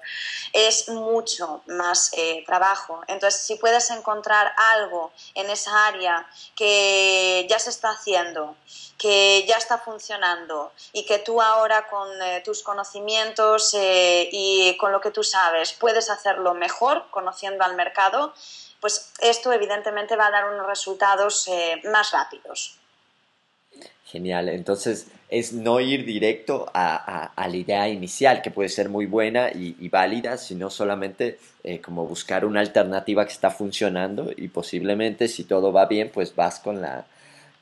Es 0.53 0.87
mucho 0.89 1.63
más 1.65 2.11
eh, 2.13 2.43
trabajo. 2.45 3.01
Entonces, 3.07 3.41
si 3.41 3.55
puedes 3.55 3.89
encontrar 3.89 4.53
algo 4.55 5.11
en 5.33 5.49
esa 5.49 5.87
área 5.87 6.27
que 6.55 7.47
ya 7.49 7.57
se 7.57 7.71
está 7.71 7.89
haciendo, 7.89 8.55
que 8.97 9.45
ya 9.47 9.57
está 9.57 9.79
funcionando 9.79 10.71
y 10.93 11.05
que 11.05 11.19
tú 11.19 11.41
ahora 11.41 11.87
con 11.89 12.09
eh, 12.21 12.41
tus 12.45 12.61
conocimientos 12.63 13.73
eh, 13.73 14.29
y 14.31 14.77
con 14.77 14.91
lo 14.91 15.01
que 15.01 15.11
tú 15.11 15.23
sabes 15.23 15.73
puedes 15.73 16.09
hacerlo 16.09 16.53
mejor 16.53 16.82
conociendo 17.11 17.63
al 17.63 17.75
mercado, 17.75 18.33
pues 18.79 19.13
esto 19.21 19.51
evidentemente 19.51 20.15
va 20.15 20.27
a 20.27 20.31
dar 20.31 20.49
unos 20.53 20.67
resultados 20.67 21.47
eh, 21.47 21.81
más 21.91 22.11
rápidos. 22.11 22.77
Genial, 24.05 24.49
entonces 24.49 25.07
es 25.29 25.53
no 25.53 25.79
ir 25.79 26.05
directo 26.05 26.69
a, 26.73 27.31
la 27.35 27.57
idea 27.57 27.89
inicial, 27.89 28.43
que 28.43 28.51
puede 28.51 28.69
ser 28.69 28.89
muy 28.89 29.07
buena 29.07 29.49
y, 29.51 29.89
válida, 29.89 30.37
sino 30.37 30.69
solamente 30.69 31.39
como 31.83 32.05
buscar 32.05 32.45
una 32.45 32.59
alternativa 32.59 33.25
que 33.25 33.31
está 33.31 33.49
funcionando 33.49 34.29
y 34.35 34.49
posiblemente 34.49 35.27
si 35.27 35.45
todo 35.45 35.73
va 35.73 35.87
bien, 35.87 36.11
pues 36.13 36.35
vas 36.35 36.59
con 36.59 36.79
la, 36.79 37.05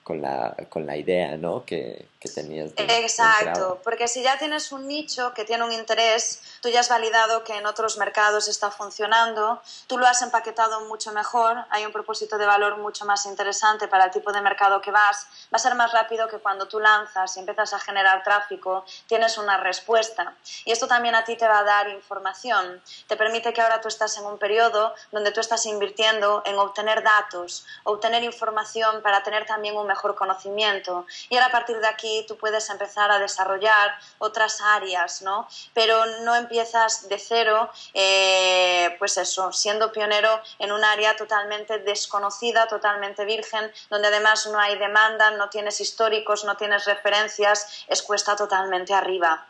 con 0.03 0.21
la, 0.21 0.53
con 0.67 0.85
la 0.85 0.97
idea 0.97 1.37
¿no? 1.37 1.63
que, 1.63 2.05
que 2.21 2.29
tenías. 2.29 2.71
Exacto, 2.77 3.81
porque 3.83 4.07
si 4.07 4.21
ya 4.21 4.37
tienes 4.37 4.71
un 4.71 4.87
nicho 4.87 5.33
que 5.33 5.43
tiene 5.43 5.63
un 5.63 5.71
interés, 5.71 6.39
tú 6.61 6.69
ya 6.69 6.81
has 6.81 6.89
validado 6.89 7.43
que 7.43 7.57
en 7.57 7.65
otros 7.65 7.97
mercados 7.97 8.47
está 8.47 8.69
funcionando, 8.69 9.59
tú 9.87 9.97
lo 9.97 10.05
has 10.05 10.21
empaquetado 10.21 10.81
mucho 10.81 11.11
mejor, 11.13 11.65
hay 11.71 11.83
un 11.83 11.91
propósito 11.91 12.37
de 12.37 12.45
valor 12.45 12.77
mucho 12.77 13.05
más 13.05 13.25
interesante 13.25 13.87
para 13.87 14.05
el 14.05 14.11
tipo 14.11 14.31
de 14.31 14.39
mercado 14.41 14.81
que 14.81 14.91
vas, 14.91 15.25
va 15.45 15.55
a 15.55 15.57
ser 15.57 15.73
más 15.73 15.93
rápido 15.93 16.27
que 16.27 16.37
cuando 16.37 16.67
tú 16.67 16.79
lanzas 16.79 17.35
y 17.37 17.39
empiezas 17.39 17.73
a 17.73 17.79
generar 17.79 18.23
tráfico, 18.23 18.85
tienes 19.07 19.39
una 19.39 19.57
respuesta. 19.57 20.35
Y 20.65 20.71
esto 20.71 20.87
también 20.87 21.15
a 21.15 21.23
ti 21.23 21.35
te 21.35 21.47
va 21.47 21.57
a 21.57 21.63
dar 21.63 21.89
información, 21.89 22.83
te 23.07 23.17
permite 23.17 23.51
que 23.51 23.61
ahora 23.61 23.81
tú 23.81 23.87
estás 23.87 24.15
en 24.17 24.25
un 24.27 24.37
periodo 24.37 24.93
donde 25.11 25.31
tú 25.31 25.39
estás 25.39 25.65
invirtiendo 25.65 26.43
en 26.45 26.59
obtener 26.59 27.01
datos, 27.01 27.65
obtener 27.83 28.23
información 28.23 29.01
para 29.01 29.23
tener 29.23 29.47
también 29.47 29.75
un 29.75 29.87
mejor 29.87 30.13
conocimiento. 30.13 31.07
Y 31.29 31.35
ahora 31.35 31.47
a 31.47 31.51
partir 31.51 31.79
de 31.79 31.87
aquí 31.87 32.10
tú 32.27 32.37
puedes 32.37 32.69
empezar 32.69 33.11
a 33.11 33.19
desarrollar 33.19 33.91
otras 34.19 34.61
áreas, 34.61 35.21
¿no? 35.21 35.47
Pero 35.73 36.05
no 36.23 36.35
empiezas 36.35 37.07
de 37.09 37.17
cero, 37.17 37.69
eh, 37.93 38.95
pues 38.99 39.17
eso, 39.17 39.51
siendo 39.51 39.91
pionero 39.91 40.29
en 40.59 40.71
un 40.71 40.83
área 40.83 41.15
totalmente 41.15 41.79
desconocida, 41.79 42.67
totalmente 42.67 43.25
virgen, 43.25 43.71
donde 43.89 44.07
además 44.07 44.47
no 44.51 44.59
hay 44.59 44.77
demanda, 44.77 45.31
no 45.31 45.49
tienes 45.49 45.79
históricos, 45.81 46.43
no 46.45 46.57
tienes 46.57 46.85
referencias, 46.85 47.85
es 47.87 48.01
cuesta 48.01 48.35
totalmente 48.35 48.93
arriba. 48.93 49.47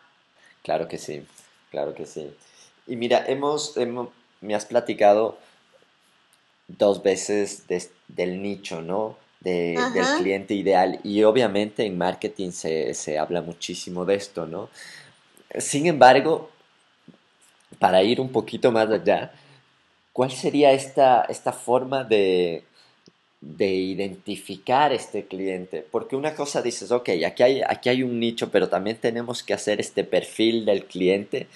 Claro 0.63 0.87
que 0.87 0.97
sí, 0.97 1.27
claro 1.69 1.93
que 1.93 2.05
sí. 2.05 2.35
Y 2.87 2.95
mira, 2.95 3.25
hemos, 3.27 3.75
me 4.41 4.55
has 4.55 4.65
platicado 4.65 5.37
dos 6.67 7.01
veces 7.03 7.63
del 7.67 8.41
nicho, 8.41 8.81
¿no? 8.81 9.17
Del 9.41 10.05
cliente 10.19 10.53
ideal. 10.53 10.99
Y 11.03 11.23
obviamente 11.23 11.85
en 11.85 11.97
marketing 11.97 12.51
se, 12.51 12.93
se, 12.93 13.17
habla 13.17 13.41
muchísimo 13.41 14.05
de 14.05 14.15
esto, 14.15 14.45
¿no? 14.45 14.69
Sin 15.57 15.87
embargo, 15.87 16.49
para 17.79 18.03
ir 18.03 18.21
un 18.21 18.31
poquito 18.31 18.71
más 18.71 18.89
allá, 18.89 19.33
¿cuál 20.13 20.31
sería 20.31 20.71
esta, 20.71 21.23
esta 21.23 21.51
forma 21.51 22.03
de, 22.03 22.63
de 23.41 23.67
identificar 23.67 24.93
este 24.93 25.25
cliente? 25.25 25.85
Porque 25.89 26.15
una 26.15 26.35
cosa 26.35 26.61
dices, 26.61 26.91
ok, 26.91 27.09
aquí 27.25 27.43
hay, 27.43 27.61
aquí 27.67 27.89
hay 27.89 28.03
un 28.03 28.19
nicho, 28.19 28.49
pero 28.51 28.69
también 28.69 28.97
tenemos 28.97 29.43
que 29.43 29.53
hacer 29.53 29.81
este 29.81 30.03
perfil 30.03 30.65
del 30.65 30.85
cliente. 30.85 31.47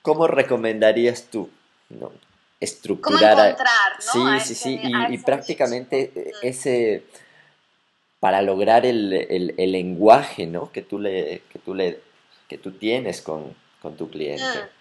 ¿cómo 0.00 0.26
recomendarías 0.26 1.24
tú 1.24 1.50
¿no? 1.90 2.12
Estructurar? 2.64 3.34
¿Cómo 3.34 3.44
encontrar, 3.44 3.92
¿no? 4.14 4.40
Sí, 4.40 4.46
sí, 4.46 4.54
sí, 4.54 4.80
y, 5.10 5.18
prácticamente 5.18 6.12
mm. 6.14 6.46
ese, 6.46 7.04
para 8.20 8.42
lograr 8.42 8.86
el, 8.86 9.12
el, 9.56 9.72
lenguaje, 9.72 10.46
¿no? 10.46 10.72
Que 10.72 10.82
tú, 10.82 10.98
le, 10.98 11.42
que 11.52 11.58
tú, 11.58 11.74
le, 11.74 12.00
que 12.48 12.58
tú 12.58 12.72
tienes 12.72 13.22
con, 13.22 13.54
con 13.80 13.96
tu 13.96 14.10
cliente. 14.10 14.42
Mm. 14.42 14.74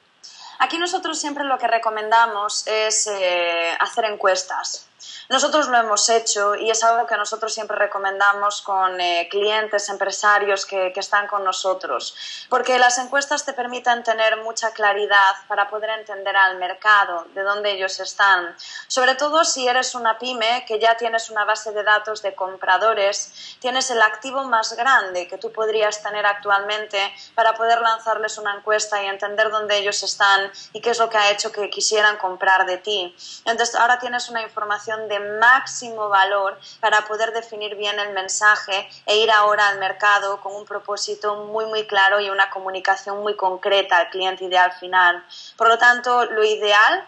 Aquí 0.60 0.78
nosotros 0.78 1.20
siempre 1.20 1.44
lo 1.44 1.58
que 1.58 1.68
recomendamos 1.68 2.66
es 2.68 3.08
eh, 3.08 3.72
hacer 3.80 4.06
encuestas. 4.06 4.88
Nosotros 5.30 5.68
lo 5.68 5.78
hemos 5.78 6.10
hecho 6.10 6.56
y 6.56 6.70
es 6.70 6.84
algo 6.84 7.08
que 7.08 7.18
nosotros 7.18 7.54
siempre 7.54 7.78
recomendamos 7.78 8.62
con 8.62 9.00
eh, 9.00 9.28
clientes, 9.30 9.90
empresarios 9.90 10.66
que, 10.66 10.92
que, 10.94 11.00
están 11.00 11.28
con 11.28 11.44
nosotros, 11.44 12.16
porque 12.50 12.80
las 12.80 12.98
encuestas 12.98 13.46
te 13.46 13.54
permiten 13.54 14.04
tener 14.04 14.38
mucha 14.44 14.72
claridad 14.72 15.34
para 15.48 15.70
poder 15.70 15.90
entender 15.92 16.36
al 16.36 16.58
mercado, 16.58 17.26
de 17.34 17.44
dónde 17.44 17.72
ellos 17.72 18.00
están. 18.00 18.56
Sobre 18.88 19.16
todo 19.16 19.44
si 19.46 19.68
eres 19.68 19.96
una 19.96 20.18
pyme 20.18 20.66
que 20.68 20.80
ya 20.80 20.96
tienes 20.98 21.30
una 21.30 21.46
base 21.46 21.72
de 21.72 21.84
datos 21.84 22.22
de 22.22 22.36
compradores, 22.36 23.58
tienes 23.60 23.90
el 23.92 24.02
activo 24.02 24.44
más 24.44 24.74
grande 24.76 25.28
que 25.28 25.38
tú 25.38 25.52
podrías 25.52 26.02
tener 26.02 26.26
actualmente 26.26 27.14
para 27.36 27.54
poder 27.54 27.82
lanzarles 27.82 28.38
una 28.38 28.56
encuesta 28.56 29.02
y 29.02 29.08
entender 29.08 29.50
dónde 29.50 29.78
ellos 29.78 30.04
están 30.04 30.52
y 30.74 30.82
qué 30.82 30.92
es 30.92 31.00
lo 31.00 31.10
que 31.10 31.18
ha 31.18 31.32
hecho 31.32 31.52
que 31.52 31.70
quisieran 31.70 32.18
comprar 32.18 32.66
de 32.66 32.78
ti. 32.78 33.16
Entonces 33.46 33.76
ahora 33.76 34.00
tienes 34.00 34.30
una 34.30 34.42
información 34.42 34.93
de 35.08 35.20
máximo 35.20 36.10
valor 36.10 36.60
para 36.80 37.06
poder 37.06 37.34
definir 37.34 37.76
bien 37.76 38.00
el 38.00 38.14
mensaje 38.14 38.90
e 39.06 39.18
ir 39.18 39.32
ahora 39.32 39.68
al 39.68 39.80
mercado 39.80 40.40
con 40.42 40.56
un 40.56 40.66
propósito 40.66 41.36
muy 41.46 41.66
muy 41.66 41.86
claro 41.88 42.20
y 42.20 42.30
una 42.30 42.50
comunicación 42.50 43.22
muy 43.22 43.36
concreta 43.36 43.98
al 43.98 44.10
cliente 44.10 44.46
ideal 44.46 44.72
final. 44.74 45.24
Por 45.58 45.68
lo 45.68 45.78
tanto, 45.78 46.26
lo 46.26 46.44
ideal 46.44 47.08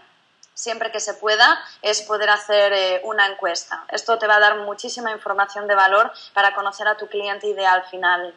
siempre 0.55 0.89
que 0.91 0.99
se 0.99 1.13
pueda, 1.13 1.59
es 1.81 2.01
poder 2.01 2.29
hacer 2.29 2.73
eh, 2.73 3.01
una 3.03 3.27
encuesta. 3.27 3.83
Esto 3.91 4.17
te 4.17 4.25
va 4.25 4.38
a 4.38 4.39
dar 4.39 4.57
muchísima 4.59 5.11
información 5.11 5.67
de 5.67 5.75
valor 5.75 6.11
para 6.33 6.55
conocer 6.55 6.88
a 6.88 6.97
tu 6.97 7.07
cliente 7.07 7.45
ideal 7.45 7.83
final. 7.91 8.33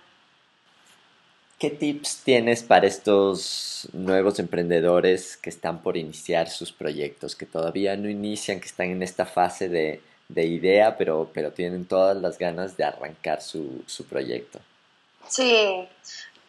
¿Qué 1.58 1.70
tips 1.70 2.22
tienes 2.22 2.62
para 2.62 2.86
estos 2.86 3.88
nuevos 3.92 4.38
emprendedores 4.38 5.36
que 5.36 5.50
están 5.50 5.82
por 5.82 5.96
iniciar 5.96 6.48
sus 6.48 6.70
proyectos, 6.70 7.34
que 7.34 7.46
todavía 7.46 7.96
no 7.96 8.08
inician, 8.08 8.60
que 8.60 8.66
están 8.66 8.90
en 8.90 9.02
esta 9.02 9.26
fase 9.26 9.68
de, 9.68 10.00
idea, 10.44 10.96
pero, 10.96 11.28
pero 11.34 11.50
tienen 11.50 11.84
todas 11.84 12.16
las 12.16 12.38
ganas 12.38 12.76
de 12.76 12.84
arrancar 12.84 13.42
su, 13.42 13.82
su 13.86 14.04
proyecto? 14.04 14.60
Sí, 15.26 15.88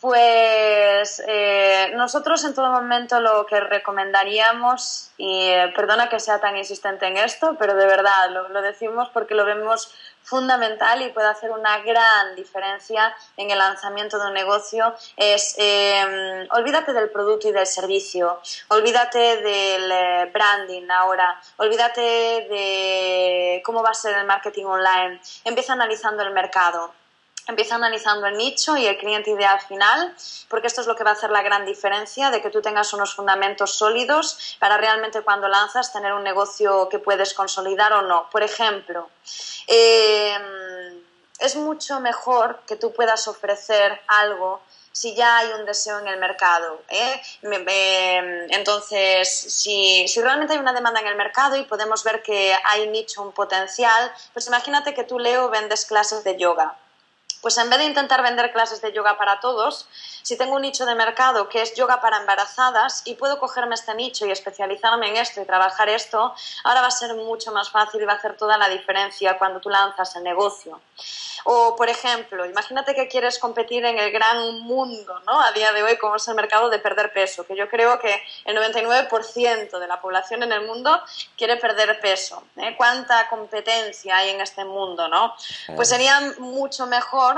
pues 0.01 1.21
eh, 1.27 1.91
nosotros 1.95 2.43
en 2.45 2.53
todo 2.53 2.71
momento 2.71 3.19
lo 3.19 3.45
que 3.45 3.59
recomendaríamos, 3.59 5.11
y 5.17 5.49
eh, 5.49 5.73
perdona 5.75 6.07
que 6.07 6.19
sea 6.19 6.39
tan 6.39 6.55
insistente 6.55 7.05
en 7.05 7.17
esto, 7.17 7.57
pero 7.59 7.75
de 7.75 7.85
verdad 7.85 8.29
lo, 8.29 8.61
decimos 8.61 9.09
porque 9.13 9.35
lo 9.35 9.43
vemos 9.43 9.93
fundamental 10.23 11.01
y 11.01 11.09
puede 11.09 11.27
hacer 11.27 11.51
una 11.51 11.79
gran 11.79 12.35
diferencia 12.35 13.13
en 13.35 13.51
el 13.51 13.57
lanzamiento 13.57 14.19
de 14.19 14.27
un 14.27 14.33
negocio, 14.33 14.95
es 15.17 15.55
eh, 15.57 16.47
olvídate 16.51 16.93
del 16.93 17.09
producto 17.09 17.49
y 17.49 17.51
del 17.51 17.67
servicio, 17.67 18.39
olvídate 18.69 19.41
del 19.41 20.29
branding 20.31 20.89
ahora, 20.91 21.41
olvídate 21.57 22.01
de 22.01 23.61
cómo 23.65 23.83
va 23.83 23.89
a 23.89 23.93
ser 23.93 24.17
el 24.17 24.25
marketing 24.25 24.65
online, 24.65 25.19
empieza 25.43 25.73
analizando 25.73 26.23
el 26.23 26.31
mercado 26.31 26.98
Empieza 27.49 27.75
analizando 27.75 28.27
el 28.27 28.37
nicho 28.37 28.77
y 28.77 28.85
el 28.85 28.95
cliente 28.95 29.31
ideal 29.31 29.59
final, 29.59 30.15
porque 30.49 30.67
esto 30.67 30.81
es 30.81 30.87
lo 30.87 30.95
que 30.95 31.03
va 31.03 31.09
a 31.09 31.13
hacer 31.13 31.31
la 31.31 31.41
gran 31.41 31.65
diferencia 31.65 32.29
de 32.29 32.43
que 32.43 32.51
tú 32.51 32.61
tengas 32.61 32.93
unos 32.93 33.15
fundamentos 33.15 33.73
sólidos 33.73 34.55
para 34.59 34.77
realmente 34.77 35.23
cuando 35.23 35.47
lanzas 35.47 35.91
tener 35.91 36.13
un 36.13 36.23
negocio 36.23 36.87
que 36.89 36.99
puedes 36.99 37.33
consolidar 37.33 37.91
o 37.93 38.03
no. 38.03 38.29
Por 38.29 38.43
ejemplo, 38.43 39.09
em, 39.65 41.01
es 41.39 41.55
mucho 41.55 41.99
mejor 41.99 42.59
que 42.67 42.75
tú 42.75 42.93
puedas 42.93 43.27
ofrecer 43.27 43.99
algo 44.05 44.61
si 44.91 45.15
ya 45.15 45.37
hay 45.37 45.51
un 45.53 45.65
deseo 45.65 45.97
en 45.97 46.07
el 46.07 46.19
mercado. 46.19 46.83
¿eh? 46.87 47.19
Entonces, 48.51 49.27
si, 49.27 50.07
si, 50.07 50.21
realmente 50.21 50.53
hay 50.53 50.59
una 50.59 50.73
demanda 50.73 50.99
en 50.99 51.07
el 51.07 51.15
mercado 51.15 51.55
y 51.55 51.63
podemos 51.63 52.03
ver 52.03 52.21
que 52.21 52.55
hay 52.63 52.87
nicho, 52.89 53.23
un 53.23 53.31
potencial, 53.31 54.13
pues 54.33 54.45
imagínate 54.45 54.93
que 54.93 55.03
tú, 55.03 55.17
Leo, 55.17 55.49
vendes 55.49 55.87
clases 55.87 56.23
de 56.23 56.37
yoga. 56.37 56.77
Pues 57.41 57.57
en 57.57 57.69
vez 57.69 57.79
de 57.79 57.85
intentar 57.85 58.21
vender 58.21 58.51
clases 58.51 58.81
de 58.81 58.91
yoga 58.91 59.17
para 59.17 59.39
todos, 59.39 59.87
si 60.23 60.37
tengo 60.37 60.55
un 60.55 60.61
nicho 60.61 60.85
de 60.85 60.95
mercado 60.95 61.47
que 61.47 61.61
es 61.61 61.73
yoga 61.73 62.01
para 62.01 62.17
embarazadas 62.17 63.01
y 63.05 63.15
puedo 63.15 63.39
cogerme 63.39 63.75
este 63.75 63.95
nicho 63.95 64.25
y 64.25 64.31
especializarme 64.31 65.09
en 65.09 65.17
esto 65.17 65.41
y 65.41 65.45
trabajar 65.45 65.89
esto, 65.89 66.33
ahora 66.63 66.81
va 66.81 66.87
a 66.87 66.91
ser 66.91 67.15
mucho 67.15 67.51
más 67.51 67.69
fácil 67.69 68.01
y 68.01 68.05
va 68.05 68.13
a 68.13 68.15
hacer 68.17 68.35
toda 68.35 68.57
la 68.57 68.67
diferencia 68.67 69.37
cuando 69.37 69.59
tú 69.59 69.69
lanzas 69.69 70.15
el 70.17 70.23
negocio. 70.23 70.81
O, 71.45 71.75
por 71.75 71.89
ejemplo, 71.89 72.45
imagínate 72.45 72.93
que 72.93 73.07
quieres 73.07 73.39
competir 73.39 73.85
en 73.85 73.97
el 73.97 74.11
gran 74.11 74.59
mundo, 74.59 75.19
¿no? 75.25 75.41
A 75.41 75.51
día 75.53 75.71
de 75.71 75.83
hoy, 75.83 75.97
como 75.97 76.17
es 76.17 76.27
el 76.27 76.35
mercado 76.35 76.69
de 76.69 76.79
perder 76.79 77.13
peso, 77.13 77.45
que 77.45 77.55
yo 77.55 77.69
creo 77.69 77.99
que 77.99 78.21
el 78.45 78.57
99% 78.57 79.79
de 79.79 79.87
la 79.87 80.01
población 80.01 80.43
en 80.43 80.51
el 80.51 80.67
mundo 80.67 81.01
quiere 81.37 81.55
perder 81.55 81.99
peso. 82.01 82.43
¿eh? 82.57 82.75
¿Cuánta 82.77 83.29
competencia 83.29 84.17
hay 84.17 84.31
en 84.31 84.41
este 84.41 84.65
mundo, 84.65 85.07
no? 85.07 85.33
Pues 85.75 85.89
sería 85.89 86.19
mucho 86.39 86.85
mejor 86.87 87.28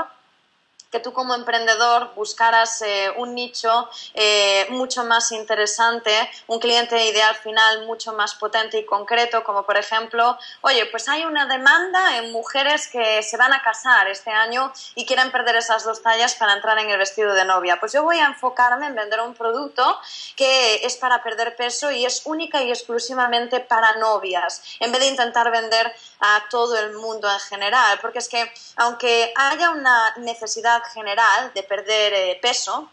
que 0.92 1.00
tú 1.00 1.12
como 1.14 1.34
emprendedor 1.34 2.12
buscaras 2.14 2.82
eh, 2.82 3.10
un 3.16 3.34
nicho 3.34 3.88
eh, 4.12 4.66
mucho 4.68 5.04
más 5.04 5.32
interesante, 5.32 6.12
un 6.46 6.60
cliente 6.60 7.06
ideal 7.06 7.34
final 7.34 7.86
mucho 7.86 8.12
más 8.12 8.34
potente 8.34 8.78
y 8.78 8.84
concreto, 8.84 9.42
como 9.42 9.64
por 9.64 9.78
ejemplo, 9.78 10.38
oye, 10.60 10.84
pues 10.86 11.08
hay 11.08 11.24
una 11.24 11.46
demanda 11.46 12.18
en 12.18 12.30
mujeres 12.30 12.88
que 12.88 13.22
se 13.22 13.38
van 13.38 13.54
a 13.54 13.62
casar 13.62 14.06
este 14.08 14.30
año 14.30 14.70
y 14.94 15.06
quieren 15.06 15.32
perder 15.32 15.56
esas 15.56 15.82
dos 15.84 16.02
tallas 16.02 16.34
para 16.34 16.52
entrar 16.52 16.78
en 16.78 16.90
el 16.90 16.98
vestido 16.98 17.32
de 17.32 17.46
novia. 17.46 17.80
Pues 17.80 17.92
yo 17.92 18.02
voy 18.02 18.18
a 18.18 18.26
enfocarme 18.26 18.86
en 18.86 18.94
vender 18.94 19.20
un 19.20 19.34
producto 19.34 19.98
que 20.36 20.84
es 20.84 20.98
para 20.98 21.22
perder 21.22 21.56
peso 21.56 21.90
y 21.90 22.04
es 22.04 22.26
única 22.26 22.62
y 22.62 22.70
exclusivamente 22.70 23.60
para 23.60 23.96
novias, 23.96 24.62
en 24.78 24.92
vez 24.92 25.00
de 25.00 25.06
intentar 25.08 25.50
vender 25.50 25.90
a 26.20 26.44
todo 26.50 26.76
el 26.76 26.92
mundo 26.92 27.32
en 27.32 27.40
general, 27.40 27.98
porque 28.02 28.18
es 28.18 28.28
que 28.28 28.52
aunque 28.76 29.32
haya 29.36 29.70
una 29.70 30.14
necesidad 30.18 30.81
general 30.90 31.52
de 31.54 31.62
perder 31.62 32.12
eh, 32.12 32.38
peso, 32.40 32.90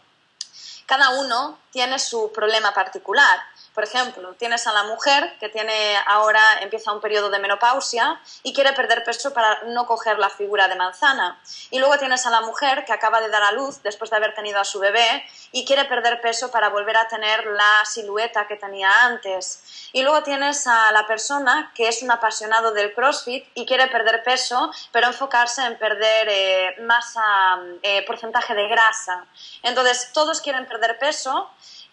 cada 0.86 1.10
uno 1.20 1.58
tiene 1.70 1.98
su 1.98 2.32
problema 2.32 2.72
particular. 2.72 3.40
Por 3.80 3.88
ejemplo, 3.88 4.34
tienes 4.34 4.66
a 4.66 4.74
la 4.74 4.82
mujer 4.82 5.38
que 5.40 5.48
tiene 5.48 5.96
ahora 6.06 6.42
empieza 6.60 6.92
un 6.92 7.00
periodo 7.00 7.30
de 7.30 7.38
menopausia 7.38 8.20
y 8.42 8.52
quiere 8.52 8.74
perder 8.74 9.02
peso 9.04 9.32
para 9.32 9.62
no 9.68 9.86
coger 9.86 10.18
la 10.18 10.28
figura 10.28 10.68
de 10.68 10.74
manzana. 10.74 11.40
Y 11.70 11.78
luego 11.78 11.96
tienes 11.96 12.26
a 12.26 12.30
la 12.30 12.42
mujer 12.42 12.84
que 12.84 12.92
acaba 12.92 13.22
de 13.22 13.30
dar 13.30 13.42
a 13.42 13.52
luz 13.52 13.82
después 13.82 14.10
de 14.10 14.18
haber 14.18 14.34
tenido 14.34 14.60
a 14.60 14.64
su 14.64 14.80
bebé 14.80 15.24
y 15.50 15.64
quiere 15.64 15.86
perder 15.86 16.20
peso 16.20 16.50
para 16.50 16.68
volver 16.68 16.94
a 16.98 17.08
tener 17.08 17.46
la 17.46 17.86
silueta 17.86 18.46
que 18.46 18.56
tenía 18.56 18.90
antes. 19.06 19.88
Y 19.94 20.02
luego 20.02 20.22
tienes 20.22 20.66
a 20.66 20.92
la 20.92 21.06
persona 21.06 21.72
que 21.74 21.88
es 21.88 22.02
un 22.02 22.10
apasionado 22.10 22.72
del 22.72 22.92
CrossFit 22.92 23.46
y 23.54 23.64
quiere 23.64 23.86
perder 23.86 24.22
peso, 24.22 24.70
pero 24.92 25.06
enfocarse 25.06 25.64
en 25.64 25.78
perder 25.78 26.28
eh, 26.28 26.74
masa, 26.82 27.60
eh, 27.82 28.04
porcentaje 28.06 28.54
de 28.54 28.68
grasa. 28.68 29.24
Entonces, 29.62 30.10
todos 30.12 30.42
quieren 30.42 30.66
perder 30.66 30.98
peso, 30.98 31.50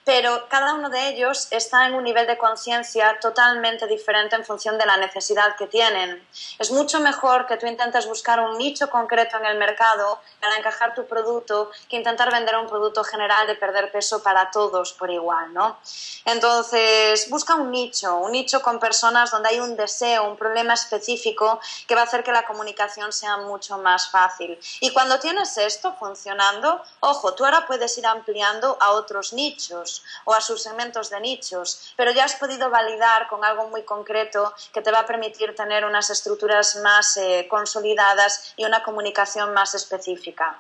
pero 0.08 0.47
cada 0.47 0.74
uno 0.74 0.89
de 0.89 1.10
ellos 1.10 1.49
está 1.51 1.86
en 1.86 1.93
un 1.93 2.05
nivel 2.05 2.26
de 2.28 2.38
conciencia 2.38 3.20
totalmente 3.20 3.88
diferente 3.88 4.38
en 4.38 4.45
función 4.45 4.78
de 4.78 4.86
la 4.86 4.95
necesidad 4.95 5.58
que 5.58 5.68
tienen. 5.68 6.26
Es 6.60 6.72
mucho 6.72 7.01
mejor 7.01 7.45
que 7.45 7.58
tú 7.58 7.68
intentes 7.68 8.08
buscar 8.08 8.39
un 8.39 8.58
nicho 8.58 8.89
concreto 8.89 9.36
en 9.36 9.45
el 9.45 9.58
mercado 9.58 10.22
para 10.39 10.55
encajar 10.55 10.95
tu 10.95 11.05
producto 11.05 11.72
que 11.89 11.97
intentar 11.97 12.32
vender 12.32 12.55
un 12.55 12.70
producto 12.70 13.03
general 13.03 13.47
de 13.47 13.55
perder 13.55 13.91
peso 13.91 14.24
para 14.24 14.49
todos 14.49 14.93
por 14.93 15.12
igual, 15.12 15.53
¿no? 15.53 15.78
Entonces, 16.24 17.30
busca 17.30 17.55
un 17.55 17.70
nicho, 17.70 18.16
un 18.16 18.32
nicho 18.32 18.62
con 18.62 18.80
personas 18.80 19.30
donde 19.32 19.49
hay 19.49 19.60
un 19.60 19.76
deseo, 19.76 20.24
un 20.24 20.38
problema 20.38 20.74
específico 20.74 21.60
que 21.86 21.95
va 21.95 22.01
a 22.01 22.03
hacer 22.05 22.24
que 22.24 22.32
la 22.32 22.45
comunicación 22.45 23.12
sea 23.12 23.36
mucho 23.36 23.78
más 23.78 24.10
fácil. 24.10 24.58
Y 24.80 24.91
cuando 24.93 25.20
tienes 25.20 25.58
esto 25.58 25.93
funcionando, 25.99 26.82
ojo, 27.01 27.34
tú 27.34 27.43
ahora 27.43 27.68
puedes 27.68 27.97
ir 27.97 28.08
ampliando 28.08 28.78
a 28.80 28.91
otros 28.91 29.34
nichos 29.34 29.96
o 30.25 30.33
a 30.33 30.41
sus 30.41 30.63
segmentos 30.63 31.09
de 31.09 31.19
nichos, 31.19 31.93
pero 31.95 32.11
ya 32.11 32.25
has 32.25 32.35
podido 32.35 32.69
validar 32.69 33.27
con 33.27 33.43
algo 33.43 33.67
muy 33.69 33.83
concreto 33.83 34.53
que 34.73 34.81
te 34.81 34.91
va 34.91 34.99
a 34.99 35.05
permitir 35.05 35.55
tener 35.55 35.85
unas 35.85 36.09
estructuras 36.09 36.77
más 36.83 37.17
eh, 37.17 37.47
consolidadas 37.49 38.53
y 38.57 38.65
una 38.65 38.83
comunicación 38.83 39.53
más 39.53 39.75
específica. 39.75 40.59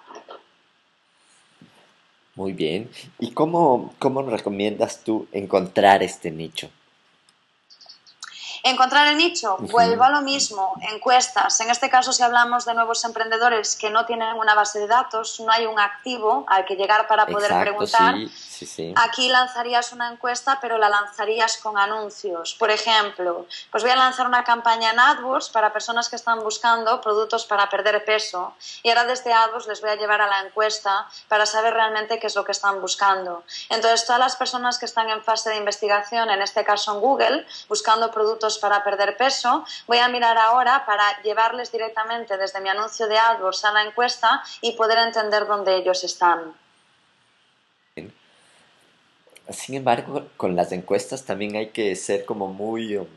Muy 2.35 2.53
bien. 2.53 2.91
¿Y 3.17 3.31
cómo, 3.31 3.95
cómo 3.97 4.21
recomiendas 4.21 5.03
tú 5.03 5.27
encontrar 5.31 6.03
este 6.03 6.29
nicho? 6.29 6.69
Encontrar 8.67 9.07
el 9.07 9.17
nicho, 9.17 9.55
vuelvo 9.59 10.03
a 10.03 10.09
lo 10.09 10.21
mismo, 10.21 10.73
encuestas. 10.91 11.57
En 11.61 11.69
este 11.69 11.89
caso, 11.89 12.11
si 12.11 12.21
hablamos 12.21 12.65
de 12.65 12.73
nuevos 12.73 13.01
emprendedores 13.05 13.77
que 13.77 13.89
no 13.89 14.05
tienen 14.05 14.35
una 14.35 14.55
base 14.55 14.79
de 14.79 14.87
datos, 14.87 15.39
no 15.39 15.49
hay 15.53 15.65
un 15.65 15.79
activo 15.79 16.43
al 16.49 16.65
que 16.65 16.75
llegar 16.75 17.07
para 17.07 17.25
poder 17.25 17.57
preguntar. 17.61 18.15
Aquí 18.95 19.29
lanzarías 19.29 19.93
una 19.93 20.11
encuesta, 20.11 20.57
pero 20.59 20.77
la 20.77 20.89
lanzarías 20.89 21.57
con 21.57 21.77
anuncios. 21.77 22.55
Por 22.55 22.69
ejemplo, 22.69 23.45
pues 23.71 23.83
voy 23.83 23.91
a 23.91 23.95
lanzar 23.95 24.27
una 24.27 24.43
campaña 24.43 24.91
en 24.91 24.99
AdWords 24.99 25.49
para 25.49 25.71
personas 25.71 26.09
que 26.09 26.17
están 26.17 26.43
buscando 26.43 26.99
productos 26.99 27.45
para 27.45 27.69
perder 27.69 28.03
peso. 28.03 28.53
Y 28.83 28.89
ahora 28.89 29.05
desde 29.05 29.31
AdWords 29.31 29.67
les 29.67 29.79
voy 29.79 29.91
a 29.91 29.95
llevar 29.95 30.21
a 30.21 30.27
la 30.27 30.41
encuesta 30.41 31.07
para 31.29 31.45
saber 31.45 31.73
realmente 31.73 32.19
qué 32.19 32.27
es 32.27 32.35
lo 32.35 32.43
que 32.43 32.51
están 32.51 32.81
buscando. 32.81 33.43
Entonces, 33.69 34.05
todas 34.05 34.19
las 34.19 34.35
personas 34.35 34.77
que 34.77 34.85
están 34.85 35.09
en 35.09 35.23
fase 35.23 35.51
de 35.51 35.57
investigación, 35.57 36.29
en 36.29 36.41
este 36.41 36.65
caso 36.65 36.95
en 36.95 36.99
Google, 36.99 37.45
buscando 37.69 38.11
productos 38.11 38.56
para 38.57 38.83
perder 38.83 39.17
peso, 39.17 39.65
voy 39.87 39.97
a 39.99 40.07
mirar 40.07 40.37
ahora 40.37 40.85
para 40.85 41.21
llevarles 41.21 41.71
directamente 41.71 42.37
desde 42.37 42.61
mi 42.61 42.69
anuncio 42.69 43.07
de 43.07 43.17
AdWords 43.17 43.65
a 43.65 43.71
la 43.71 43.83
encuesta 43.83 44.43
y 44.61 44.73
poder 44.73 44.99
entender 44.99 45.45
dónde 45.47 45.75
ellos 45.75 46.03
están. 46.03 46.53
Sin 49.49 49.75
embargo, 49.75 50.27
con 50.35 50.55
las 50.55 50.71
encuestas 50.71 51.23
también 51.23 51.55
hay 51.55 51.69
que 51.69 51.95
ser 51.95 52.25
como 52.25 52.47
muy, 52.47 52.97
um, 52.97 53.07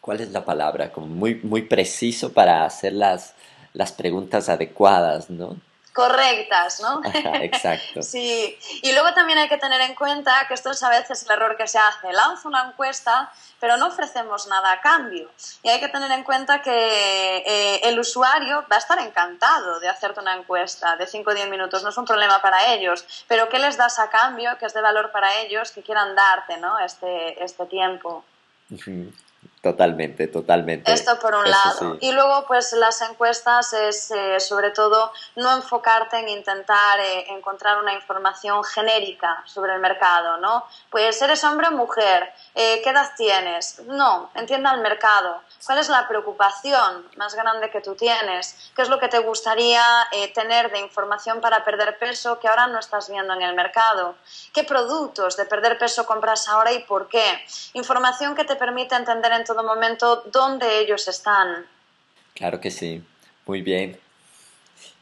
¿cuál 0.00 0.20
es 0.20 0.30
la 0.30 0.44
palabra? 0.44 0.90
Como 0.90 1.06
muy, 1.06 1.34
muy 1.36 1.62
preciso 1.62 2.32
para 2.32 2.64
hacer 2.64 2.94
las, 2.94 3.34
las 3.74 3.92
preguntas 3.92 4.48
adecuadas, 4.48 5.28
¿no? 5.28 5.56
Correctas, 5.94 6.80
¿no? 6.80 7.00
exacto. 7.40 8.02
sí, 8.02 8.58
y 8.82 8.92
luego 8.92 9.14
también 9.14 9.38
hay 9.38 9.48
que 9.48 9.58
tener 9.58 9.80
en 9.80 9.94
cuenta 9.94 10.44
que 10.48 10.54
esto 10.54 10.72
es 10.72 10.82
a 10.82 10.90
veces 10.90 11.24
el 11.24 11.30
error 11.30 11.56
que 11.56 11.68
se 11.68 11.78
hace. 11.78 12.12
Lanzo 12.12 12.48
una 12.48 12.66
encuesta, 12.66 13.32
pero 13.60 13.76
no 13.76 13.86
ofrecemos 13.86 14.48
nada 14.48 14.72
a 14.72 14.80
cambio. 14.80 15.30
Y 15.62 15.68
hay 15.68 15.78
que 15.78 15.88
tener 15.88 16.10
en 16.10 16.24
cuenta 16.24 16.60
que 16.60 17.44
eh, 17.46 17.80
el 17.84 17.98
usuario 17.98 18.66
va 18.70 18.76
a 18.76 18.78
estar 18.80 18.98
encantado 18.98 19.78
de 19.78 19.88
hacerte 19.88 20.20
una 20.20 20.34
encuesta 20.34 20.96
de 20.96 21.06
5 21.06 21.30
o 21.30 21.34
10 21.34 21.48
minutos, 21.48 21.84
no 21.84 21.90
es 21.90 21.96
un 21.96 22.04
problema 22.04 22.42
para 22.42 22.74
ellos, 22.74 23.06
pero 23.28 23.48
¿qué 23.48 23.60
les 23.60 23.76
das 23.76 24.00
a 24.00 24.10
cambio 24.10 24.58
que 24.58 24.66
es 24.66 24.74
de 24.74 24.80
valor 24.80 25.12
para 25.12 25.40
ellos 25.42 25.70
que 25.70 25.82
quieran 25.82 26.16
darte 26.16 26.56
¿no? 26.56 26.76
este, 26.80 27.42
este 27.42 27.66
tiempo? 27.66 28.24
Totalmente, 29.64 30.28
totalmente. 30.28 30.92
Esto 30.92 31.18
por 31.18 31.34
un 31.34 31.50
lado. 31.50 31.96
Y 32.00 32.12
luego, 32.12 32.44
pues 32.46 32.74
las 32.74 33.00
encuestas 33.00 33.72
es 33.72 34.10
eh, 34.10 34.38
sobre 34.38 34.72
todo 34.72 35.10
no 35.36 35.50
enfocarte 35.52 36.18
en 36.18 36.28
intentar 36.28 37.00
eh, 37.00 37.24
encontrar 37.30 37.78
una 37.78 37.94
información 37.94 38.62
genérica 38.62 39.42
sobre 39.46 39.72
el 39.72 39.80
mercado, 39.80 40.36
¿no? 40.36 40.66
Pues 40.90 41.22
eres 41.22 41.42
hombre 41.44 41.68
o 41.68 41.70
mujer, 41.70 42.30
eh, 42.54 42.82
¿qué 42.84 42.90
edad 42.90 43.10
tienes? 43.16 43.80
No, 43.86 44.30
entienda 44.34 44.74
el 44.74 44.82
mercado. 44.82 45.40
¿Cuál 45.64 45.78
es 45.78 45.88
la 45.88 46.06
preocupación 46.08 47.08
más 47.16 47.34
grande 47.34 47.70
que 47.70 47.80
tú 47.80 47.94
tienes? 47.94 48.70
¿Qué 48.76 48.82
es 48.82 48.90
lo 48.90 48.98
que 48.98 49.08
te 49.08 49.18
gustaría 49.20 49.82
tener 50.34 50.70
de 50.70 50.80
información 50.80 51.40
para 51.40 51.64
perder 51.64 51.96
peso 51.98 52.38
que 52.38 52.48
ahora 52.48 52.66
no 52.66 52.78
estás 52.78 53.08
viendo 53.08 53.32
en 53.32 53.40
el 53.40 53.54
mercado? 53.54 54.14
¿Qué 54.52 54.64
productos 54.64 55.38
de 55.38 55.46
perder 55.46 55.78
peso 55.78 56.04
compras 56.04 56.48
ahora 56.48 56.70
y 56.70 56.80
por 56.80 57.08
qué? 57.08 57.42
Información 57.72 58.34
que 58.34 58.44
te 58.44 58.56
permite 58.56 58.94
entender 58.94 59.32
en 59.32 59.46
todo 59.54 59.62
momento 59.62 60.24
dónde 60.32 60.80
ellos 60.80 61.06
están. 61.06 61.66
Claro 62.34 62.60
que 62.60 62.70
sí, 62.70 63.02
muy 63.46 63.62
bien. 63.62 63.98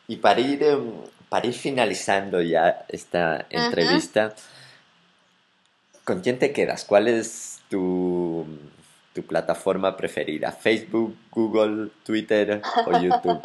Y 0.07 0.17
para 0.17 0.41
ir, 0.41 0.63
em, 0.63 0.93
para 1.29 1.47
ir 1.47 1.55
finalizando 1.55 2.43
ya 2.43 2.85
esta 2.89 3.47
entrevista, 3.49 4.35
¿con 6.05 6.21
quién 6.21 6.39
te 6.39 6.53
quedas? 6.53 6.85
¿Cuál 6.85 7.09
es 7.09 7.61
tu, 7.71 8.47
tu 9.15 9.23
plataforma 9.23 9.97
preferida? 9.97 10.53
¿Facebook, 10.53 11.17
Google, 11.31 11.89
Twitter 12.05 12.61
o 12.87 12.93
YouTube? 13.01 13.41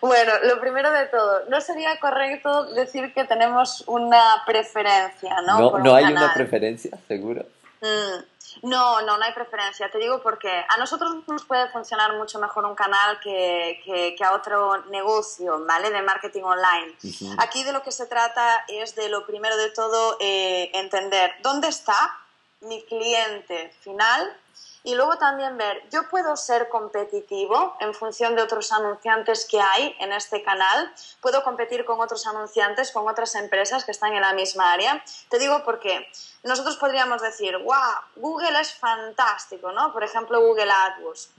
Bueno, 0.00 0.32
lo 0.44 0.58
primero 0.62 0.90
de 0.92 1.06
todo, 1.08 1.44
no 1.50 1.60
sería 1.60 2.00
correcto 2.00 2.72
decir 2.72 3.12
que 3.12 3.24
tenemos 3.24 3.84
una 3.86 4.42
preferencia, 4.46 5.34
¿no? 5.46 5.60
No, 5.60 5.78
no 5.78 5.94
hay 5.94 6.06
una 6.06 6.32
preferencia, 6.32 6.96
seguro. 7.06 7.44
Mm. 7.80 8.24
No, 8.62 9.00
no, 9.02 9.16
no 9.16 9.24
hay 9.24 9.32
preferencia. 9.32 9.90
Te 9.90 9.98
digo 9.98 10.20
porque 10.22 10.64
a 10.68 10.76
nosotros 10.76 11.16
nos 11.26 11.44
puede 11.44 11.68
funcionar 11.68 12.16
mucho 12.16 12.38
mejor 12.38 12.64
un 12.64 12.74
canal 12.74 13.20
que, 13.20 13.80
que, 14.16 14.24
a 14.24 14.32
otro 14.32 14.84
negocio, 14.86 15.64
¿vale? 15.66 15.90
De 15.90 16.02
marketing 16.02 16.42
online. 16.42 16.94
Aquí 17.38 17.62
de 17.62 17.72
lo 17.72 17.82
que 17.82 17.92
se 17.92 18.06
trata 18.06 18.64
es 18.68 18.94
de 18.96 19.08
lo 19.08 19.24
primero 19.26 19.56
de 19.56 19.70
todo 19.70 20.16
eh, 20.20 20.70
entender 20.74 21.34
dónde 21.42 21.68
está 21.68 22.18
mi 22.62 22.82
cliente 22.84 23.72
final 23.80 24.36
y 24.82 24.94
luego 24.94 25.18
también 25.18 25.56
ver, 25.56 25.82
yo 25.90 26.08
puedo 26.08 26.36
ser 26.36 26.68
competitivo 26.68 27.76
en 27.80 27.94
función 27.94 28.34
de 28.34 28.42
otros 28.42 28.72
anunciantes 28.72 29.46
que 29.48 29.60
hay 29.60 29.94
en 30.00 30.12
este 30.12 30.42
canal, 30.42 30.92
puedo 31.20 31.42
competir 31.44 31.84
con 31.84 32.00
otros 32.00 32.26
anunciantes, 32.26 32.90
con 32.90 33.08
otras 33.08 33.34
empresas 33.34 33.84
que 33.84 33.90
están 33.90 34.14
en 34.14 34.22
la 34.22 34.32
misma 34.32 34.72
área. 34.72 35.02
Te 35.28 35.38
digo 35.38 35.62
porque 35.64 36.08
nosotros 36.42 36.78
podríamos 36.78 37.20
decir, 37.20 37.56
wow, 37.58 37.76
Google 38.16 38.58
es 38.58 38.72
fantástico, 38.72 39.72
¿no? 39.72 39.92
Por 39.92 40.02
ejemplo, 40.02 40.40
Google 40.40 40.70
AdWords. 40.70 41.30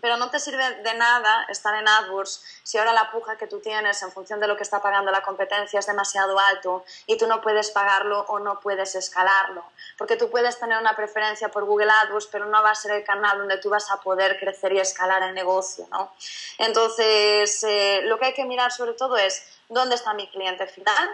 Pero 0.00 0.18
no 0.18 0.30
te 0.30 0.40
sirve 0.40 0.82
de 0.82 0.94
nada 0.94 1.46
estar 1.48 1.74
en 1.74 1.88
AdWords 1.88 2.44
si 2.62 2.76
ahora 2.76 2.92
la 2.92 3.10
puja 3.10 3.38
que 3.38 3.46
tú 3.46 3.60
tienes 3.60 4.02
en 4.02 4.12
función 4.12 4.40
de 4.40 4.48
lo 4.48 4.56
que 4.56 4.62
está 4.62 4.82
pagando 4.82 5.10
la 5.10 5.22
competencia 5.22 5.80
es 5.80 5.86
demasiado 5.86 6.38
alto 6.38 6.84
y 7.06 7.16
tú 7.16 7.26
no 7.26 7.40
puedes 7.40 7.70
pagarlo 7.70 8.26
o 8.28 8.40
no 8.40 8.60
puedes 8.60 8.94
escalarlo. 8.94 9.64
Porque 9.96 10.16
tú 10.16 10.30
puedes 10.30 10.58
tener 10.58 10.78
una 10.78 10.94
preferencia 10.96 11.50
por 11.50 11.64
Google 11.64 11.90
AdWords, 11.90 12.26
pero 12.26 12.44
no 12.44 12.62
va 12.62 12.72
a 12.72 12.74
ser 12.82 12.92
el 12.92 13.04
canal 13.04 13.38
donde 13.38 13.58
tú 13.58 13.70
vas 13.70 13.90
a 13.90 14.00
poder 14.00 14.38
crecer 14.38 14.72
y 14.72 14.80
escalar 14.80 15.22
el 15.22 15.34
negocio, 15.34 15.86
¿no? 15.90 16.12
Entonces, 16.58 17.62
eh, 17.64 18.00
lo 18.04 18.18
que 18.18 18.26
hay 18.26 18.34
que 18.34 18.44
mirar 18.44 18.72
sobre 18.72 18.94
todo 18.94 19.16
es 19.16 19.44
dónde 19.68 19.94
está 19.94 20.14
mi 20.14 20.28
cliente 20.28 20.66
final 20.66 21.08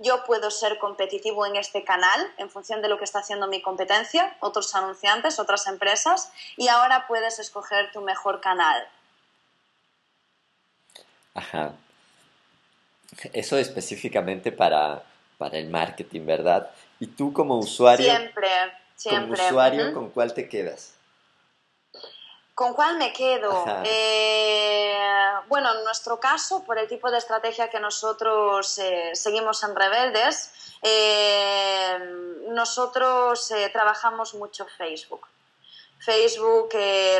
yo 0.00 0.24
puedo 0.24 0.50
ser 0.50 0.78
competitivo 0.78 1.46
en 1.46 1.56
este 1.56 1.84
canal 1.84 2.32
en 2.38 2.48
función 2.48 2.80
de 2.80 2.88
lo 2.88 2.98
que 2.98 3.04
está 3.04 3.18
haciendo 3.18 3.46
mi 3.48 3.60
competencia, 3.60 4.34
otros 4.40 4.74
anunciantes, 4.74 5.38
otras 5.38 5.66
empresas, 5.66 6.32
y 6.56 6.68
ahora 6.68 7.06
puedes 7.06 7.38
escoger 7.38 7.92
tu 7.92 8.00
mejor 8.00 8.40
canal. 8.40 8.88
Ajá. 11.34 11.72
Eso 13.34 13.58
específicamente 13.58 14.52
para, 14.52 15.02
para 15.36 15.58
el 15.58 15.68
marketing, 15.68 16.24
¿verdad? 16.24 16.70
Y 16.98 17.06
tú 17.08 17.34
como 17.34 17.58
usuario... 17.58 18.06
Siempre, 18.06 18.48
siempre. 18.96 19.36
Como 19.36 19.48
usuario, 19.48 19.92
¿con 19.92 20.10
cuál 20.10 20.32
te 20.32 20.48
quedas? 20.48 20.94
¿Con 22.60 22.74
cuál 22.74 22.98
me 22.98 23.10
quedo? 23.10 23.64
Eh, 23.84 24.94
bueno, 25.48 25.72
en 25.78 25.82
nuestro 25.82 26.20
caso, 26.20 26.62
por 26.62 26.78
el 26.78 26.86
tipo 26.86 27.10
de 27.10 27.16
estrategia 27.16 27.70
que 27.70 27.80
nosotros 27.80 28.76
eh, 28.76 29.12
seguimos 29.14 29.64
en 29.64 29.74
Rebeldes, 29.74 30.52
eh, 30.82 31.98
nosotros 32.50 33.50
trabajamos 33.72 34.34
mucho 34.34 34.66
Facebook. 34.76 35.26
Facebook 36.00 36.70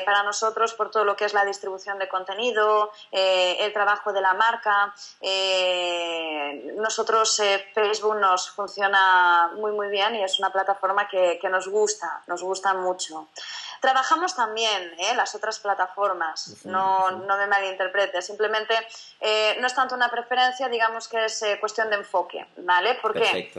para 0.05 0.23
nosotros 0.25 0.75
por 0.75 0.91
todo 0.91 1.05
lo 1.05 1.17
que 1.17 1.25
es 1.27 1.35
la 1.35 1.45
distribución 1.45 1.99
de 1.99 2.09
contenido, 2.09 2.91
el 3.11 3.73
trabajo 3.75 4.13
de 4.13 4.23
la 4.23 4.33
marca. 4.35 4.95
nosotros 6.77 7.43
Facebook 7.75 8.17
nos 8.17 8.51
funciona 8.51 9.53
muy 9.55 9.73
muy 9.73 9.89
bien 9.89 10.17
y 10.17 10.25
es 10.25 10.39
una 10.39 10.51
plataforma 10.51 11.09
que, 11.09 11.39
que 11.41 11.49
nos 11.51 11.69
gusta, 11.69 12.23
nos 12.27 12.43
gusta 12.43 12.73
mucho. 12.73 13.29
Trabajamos 13.81 14.37
también 14.37 14.95
¿eh? 14.99 15.15
las 15.15 15.35
otras 15.35 15.59
plataformas, 15.59 16.65
no, 16.65 17.11
no 17.11 17.37
me 17.39 17.47
malinterprete, 17.47 18.21
simplemente 18.21 18.75
eh, 19.21 19.57
no 19.59 19.67
es 19.67 19.75
tanto 19.75 19.95
una 19.95 20.11
preferencia, 20.11 20.69
digamos 20.69 21.09
que 21.09 21.25
es 21.25 21.43
eh, 21.43 21.57
cuestión 21.59 21.89
de 21.89 21.97
enfoque, 21.97 22.47
¿vale? 22.59 22.99
Porque 23.01 23.51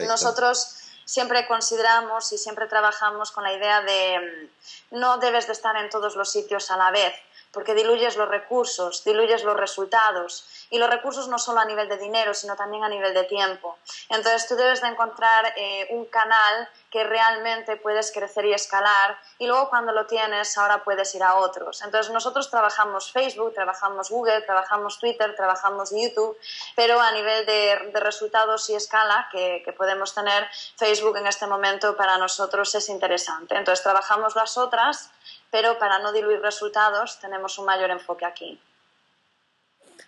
nosotros 0.00 0.76
siempre 1.04 1.46
consideramos 1.46 2.32
y 2.32 2.38
siempre 2.38 2.66
trabajamos 2.66 3.30
con 3.30 3.44
la 3.44 3.52
idea 3.52 3.80
de 3.82 4.48
mm, 4.90 4.98
no 4.98 5.18
debes 5.18 5.46
de 5.46 5.52
estar 5.52 5.76
en 5.76 5.88
todos 5.88 6.16
los 6.16 6.30
sitios 6.30 6.70
a 6.72 6.76
la 6.76 6.90
vez, 6.90 7.14
porque 7.52 7.74
diluyes 7.74 8.16
los 8.16 8.28
recursos, 8.28 9.04
diluyes 9.04 9.42
los 9.44 9.56
resultados 9.56 10.66
y 10.70 10.78
los 10.78 10.88
recursos 10.88 11.28
no 11.28 11.38
solo 11.38 11.60
a 11.60 11.64
nivel 11.64 11.88
de 11.88 11.98
dinero, 11.98 12.32
sino 12.34 12.54
también 12.56 12.84
a 12.84 12.88
nivel 12.88 13.12
de 13.12 13.24
tiempo. 13.24 13.76
Entonces 14.08 14.46
tú 14.46 14.54
debes 14.54 14.80
de 14.80 14.88
encontrar 14.88 15.52
eh, 15.56 15.88
un 15.90 16.04
canal 16.06 16.68
que 16.90 17.04
realmente 17.04 17.76
puedes 17.76 18.12
crecer 18.12 18.44
y 18.46 18.52
escalar 18.52 19.16
y 19.38 19.46
luego 19.46 19.68
cuando 19.70 19.92
lo 19.92 20.06
tienes 20.06 20.58
ahora 20.58 20.82
puedes 20.82 21.14
ir 21.14 21.22
a 21.22 21.36
otros. 21.36 21.82
Entonces 21.82 22.12
nosotros 22.12 22.50
trabajamos 22.50 23.12
Facebook, 23.12 23.54
trabajamos 23.54 24.10
Google, 24.10 24.42
trabajamos 24.42 24.98
Twitter, 24.98 25.34
trabajamos 25.36 25.90
YouTube, 25.90 26.36
pero 26.74 27.00
a 27.00 27.12
nivel 27.12 27.46
de, 27.46 27.90
resultados 28.00 28.68
y 28.70 28.74
escala 28.74 29.28
que, 29.30 29.62
que 29.64 29.72
podemos 29.72 30.14
tener, 30.14 30.48
Facebook 30.76 31.16
en 31.18 31.26
este 31.26 31.46
momento 31.46 31.96
para 31.96 32.18
nosotros 32.18 32.74
es 32.74 32.88
interesante. 32.88 33.56
Entonces 33.56 33.82
trabajamos 33.82 34.34
las 34.34 34.58
otras, 34.58 35.10
pero 35.50 35.78
para 35.78 35.98
no 36.00 36.12
diluir 36.12 36.40
resultados 36.40 37.18
tenemos 37.20 37.58
un 37.58 37.66
mayor 37.66 37.90
enfoque 37.90 38.24
aquí. 38.24 38.60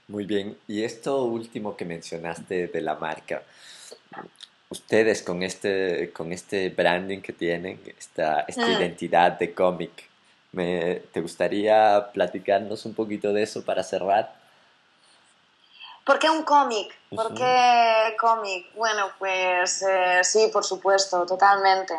Muy 0.08 0.26
bien, 0.26 0.58
y 0.66 0.84
esto 0.84 1.22
último 1.24 1.76
que 1.76 1.84
mencionaste 1.84 2.66
de 2.66 2.80
la 2.80 2.96
marca, 2.96 3.42
ustedes 4.72 5.22
con 5.22 5.42
este, 5.42 6.10
con 6.12 6.32
este 6.32 6.70
branding 6.70 7.20
que 7.20 7.32
tienen, 7.32 7.78
esta, 7.98 8.40
esta 8.48 8.66
mm. 8.66 8.72
identidad 8.72 9.38
de 9.38 9.52
cómic, 9.52 9.90
¿te 10.52 11.20
gustaría 11.20 12.08
platicarnos 12.12 12.84
un 12.86 12.94
poquito 12.94 13.32
de 13.32 13.42
eso 13.42 13.64
para 13.64 13.82
cerrar? 13.82 14.34
¿Por 16.04 16.18
qué 16.18 16.28
un 16.28 16.42
cómic? 16.42 16.92
¿Por 17.14 17.32
qué 17.32 18.16
cómic? 18.18 18.74
Bueno, 18.74 19.10
pues 19.20 19.82
eh, 19.82 20.20
sí, 20.24 20.50
por 20.52 20.64
supuesto, 20.64 21.24
totalmente. 21.24 21.96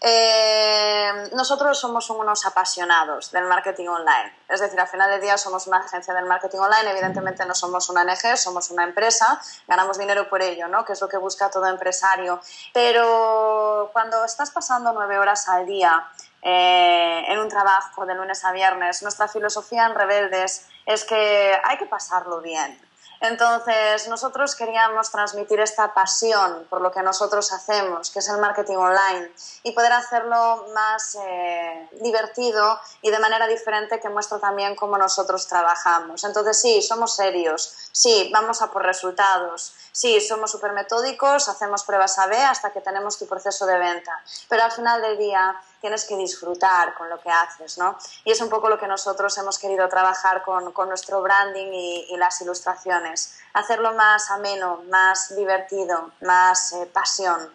Eh, 0.00 1.28
nosotros 1.34 1.78
somos 1.78 2.08
unos 2.08 2.46
apasionados 2.46 3.30
del 3.30 3.44
marketing 3.44 3.88
online. 3.88 4.34
Es 4.48 4.60
decir, 4.60 4.80
al 4.80 4.88
final 4.88 5.10
del 5.10 5.20
día 5.20 5.36
somos 5.36 5.66
una 5.66 5.78
agencia 5.78 6.14
del 6.14 6.24
marketing 6.24 6.60
online. 6.60 6.92
Evidentemente 6.92 7.44
no 7.44 7.54
somos 7.54 7.90
una 7.90 8.04
NG, 8.04 8.38
somos 8.38 8.70
una 8.70 8.84
empresa. 8.84 9.38
Ganamos 9.68 9.98
dinero 9.98 10.30
por 10.30 10.40
ello, 10.40 10.66
¿no? 10.68 10.86
Que 10.86 10.94
es 10.94 11.00
lo 11.02 11.08
que 11.08 11.18
busca 11.18 11.50
todo 11.50 11.66
empresario. 11.66 12.40
Pero 12.72 13.90
cuando 13.92 14.24
estás 14.24 14.50
pasando 14.50 14.92
nueve 14.92 15.18
horas 15.18 15.46
al 15.50 15.66
día 15.66 16.08
eh, 16.40 17.24
en 17.28 17.38
un 17.38 17.48
trabajo 17.48 18.06
de 18.06 18.14
lunes 18.14 18.42
a 18.46 18.52
viernes, 18.52 19.02
nuestra 19.02 19.28
filosofía 19.28 19.84
en 19.84 19.94
Rebeldes 19.94 20.68
es 20.86 21.04
que 21.04 21.60
hay 21.64 21.76
que 21.76 21.86
pasarlo 21.86 22.40
bien 22.40 22.91
entonces, 23.22 24.08
nosotros 24.08 24.56
queríamos 24.56 25.12
transmitir 25.12 25.60
esta 25.60 25.94
pasión 25.94 26.66
por 26.68 26.80
lo 26.80 26.90
que 26.90 27.02
nosotros 27.02 27.52
hacemos, 27.52 28.10
que 28.10 28.18
es 28.18 28.28
el 28.28 28.38
marketing 28.38 28.76
online, 28.76 29.30
y 29.62 29.70
poder 29.70 29.92
hacerlo 29.92 30.66
más 30.74 31.16
eh, 31.24 31.88
divertido 32.00 32.80
y 33.00 33.12
de 33.12 33.20
manera 33.20 33.46
diferente 33.46 34.00
que 34.00 34.08
muestra 34.08 34.40
también 34.40 34.74
cómo 34.74 34.98
nosotros 34.98 35.46
trabajamos. 35.46 36.24
Entonces, 36.24 36.60
sí, 36.60 36.82
somos 36.82 37.14
serios, 37.14 37.72
sí, 37.92 38.28
vamos 38.32 38.60
a 38.60 38.72
por 38.72 38.82
resultados, 38.82 39.72
sí, 39.92 40.20
somos 40.20 40.50
súper 40.50 40.72
metódicos, 40.72 41.48
hacemos 41.48 41.84
pruebas 41.84 42.18
A-B 42.18 42.36
hasta 42.36 42.72
que 42.72 42.80
tenemos 42.80 43.20
tu 43.20 43.28
proceso 43.28 43.66
de 43.66 43.78
venta, 43.78 44.20
pero 44.48 44.64
al 44.64 44.72
final 44.72 45.00
del 45.00 45.16
día 45.16 45.56
tienes 45.82 46.06
que 46.06 46.16
disfrutar 46.16 46.94
con 46.94 47.10
lo 47.10 47.20
que 47.20 47.28
haces, 47.28 47.76
¿no? 47.76 47.98
Y 48.24 48.30
es 48.30 48.40
un 48.40 48.48
poco 48.48 48.70
lo 48.70 48.78
que 48.78 48.86
nosotros 48.86 49.36
hemos 49.36 49.58
querido 49.58 49.86
trabajar 49.88 50.42
con, 50.42 50.72
con 50.72 50.88
nuestro 50.88 51.20
branding 51.20 51.72
y, 51.72 52.16
las 52.16 52.40
ilustraciones, 52.40 53.36
hacerlo 53.52 53.92
más 53.94 54.30
ameno, 54.30 54.82
más 54.88 55.34
divertido, 55.36 56.12
más 56.20 56.72
eh, 56.72 56.86
pasión. 56.86 57.50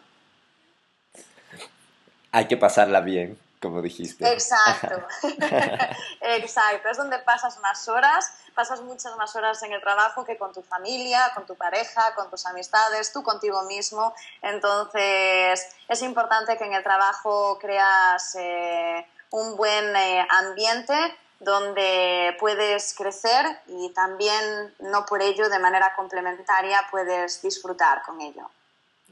Hay 2.34 2.48
que 2.48 2.58
pasarla 2.58 3.00
bien, 3.00 3.40
como 3.62 3.82
dijiste. 3.82 4.32
Exacto, 4.32 5.06
exacto, 6.22 6.90
es 6.90 6.98
donde 6.98 7.20
pasas 7.20 7.60
más 7.60 7.88
horas 7.88 8.34
pasas 8.58 8.82
muchas 8.82 9.16
más 9.18 9.36
horas 9.36 9.62
en 9.62 9.72
el 9.72 9.80
trabajo 9.82 10.26
que 10.26 10.36
con 10.36 10.52
tu 10.52 10.64
familia, 10.64 11.32
con 11.36 11.46
tu 11.46 11.54
pareja, 11.54 12.16
con 12.16 12.28
tus 12.32 12.44
amistades, 12.48 13.14
tú 13.14 13.22
contigo 13.22 13.62
mismo. 13.66 14.16
Entonces, 14.42 15.64
es 15.88 16.02
importante 16.02 16.58
que 16.58 16.66
en 16.66 16.74
el 16.74 16.82
trabajo 16.82 17.60
creas 17.62 18.36
eh, 18.36 19.06
un 19.30 19.56
buen 19.56 19.96
eh, 19.96 20.26
ambiente 20.28 20.96
donde 21.40 22.36
puedes 22.40 22.96
crecer 22.96 23.46
y 23.68 23.92
también, 23.94 24.74
no 24.80 25.06
por 25.06 25.22
ello, 25.22 25.50
de 25.50 25.60
manera 25.60 25.94
complementaria, 25.96 26.80
puedes 26.90 27.44
disfrutar 27.44 28.02
con 28.02 28.20
ello. 28.22 28.50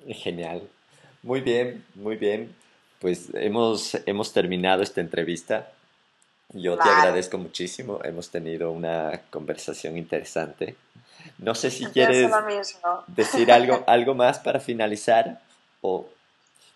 Genial. 0.07 0.67
Muy 1.21 1.41
bien, 1.41 1.85
muy 1.93 2.15
bien. 2.15 2.55
Pues 2.99 3.27
hemos, 3.33 3.95
hemos 4.05 4.33
terminado 4.33 4.83
esta 4.83 5.01
entrevista. 5.01 5.69
Yo 6.49 6.77
te 6.77 6.87
agradezco 6.87 7.37
muchísimo, 7.37 7.99
hemos 8.03 8.29
tenido 8.29 8.71
una 8.71 9.21
conversación 9.29 9.97
interesante. 9.97 10.75
No 11.39 11.55
sé 11.55 11.71
si 11.71 11.85
quieres 11.87 12.31
decir 13.07 13.51
algo, 13.51 13.83
algo 13.87 14.13
más 14.13 14.39
para 14.39 14.59
finalizar 14.59 15.41
o 15.81 16.07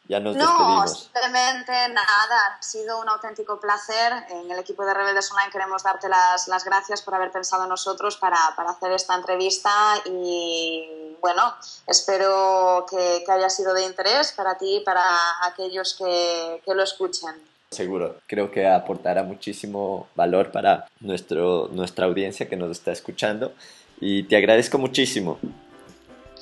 ya 0.10 0.20
nos 0.20 0.36
no, 0.36 0.88
simplemente 0.88 1.72
nada, 1.90 2.58
ha 2.58 2.62
sido 2.64 3.00
un 3.00 3.08
auténtico 3.08 3.60
placer. 3.60 4.12
En 4.30 4.50
el 4.50 4.58
equipo 4.58 4.84
de 4.84 4.96
Rebeldes 4.96 5.32
Online 5.32 5.52
queremos 5.52 5.84
darte 5.84 6.10
las, 6.10 6.48
las 6.48 6.66
gracias 6.66 7.04
por 7.04 7.14
haber 7.14 7.32
pensado 7.32 7.64
en 7.64 7.70
nosotros 7.70 8.18
para, 8.18 8.40
para, 8.56 8.72
hacer 8.72 8.92
esta 8.92 9.14
entrevista 9.14 9.72
y 10.06 11.09
bueno, 11.22 11.54
espero 11.88 12.86
que, 12.90 13.24
que, 13.26 13.32
haya 13.32 13.50
sido 13.50 13.74
de 13.74 13.86
interés 13.86 14.32
para 14.32 14.58
ti 14.58 14.78
y 14.78 14.80
para 14.82 15.04
aquellos 15.46 15.96
que, 15.96 16.62
que 16.66 16.74
lo 16.74 16.84
escuchen. 16.84 17.36
Seguro, 17.72 18.18
creo 18.26 18.50
que 18.52 18.68
aportará 18.68 19.24
muchísimo 19.24 20.08
valor 20.16 20.52
para 20.52 20.88
nuestro, 21.00 21.70
nuestra 21.72 22.06
audiencia 22.06 22.50
que 22.50 22.56
nos 22.56 22.72
está 22.72 22.92
escuchando 22.92 23.54
y 24.02 24.24
te 24.24 24.38
agradezco 24.38 24.78
muchísimo. 24.78 25.40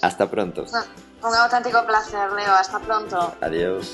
Hasta 0.01 0.29
pronto. 0.29 0.65
Un 1.23 1.35
auténtico 1.35 1.85
placer, 1.85 2.31
Leo. 2.31 2.53
Hasta 2.53 2.79
pronto. 2.79 3.33
Adiós. 3.41 3.93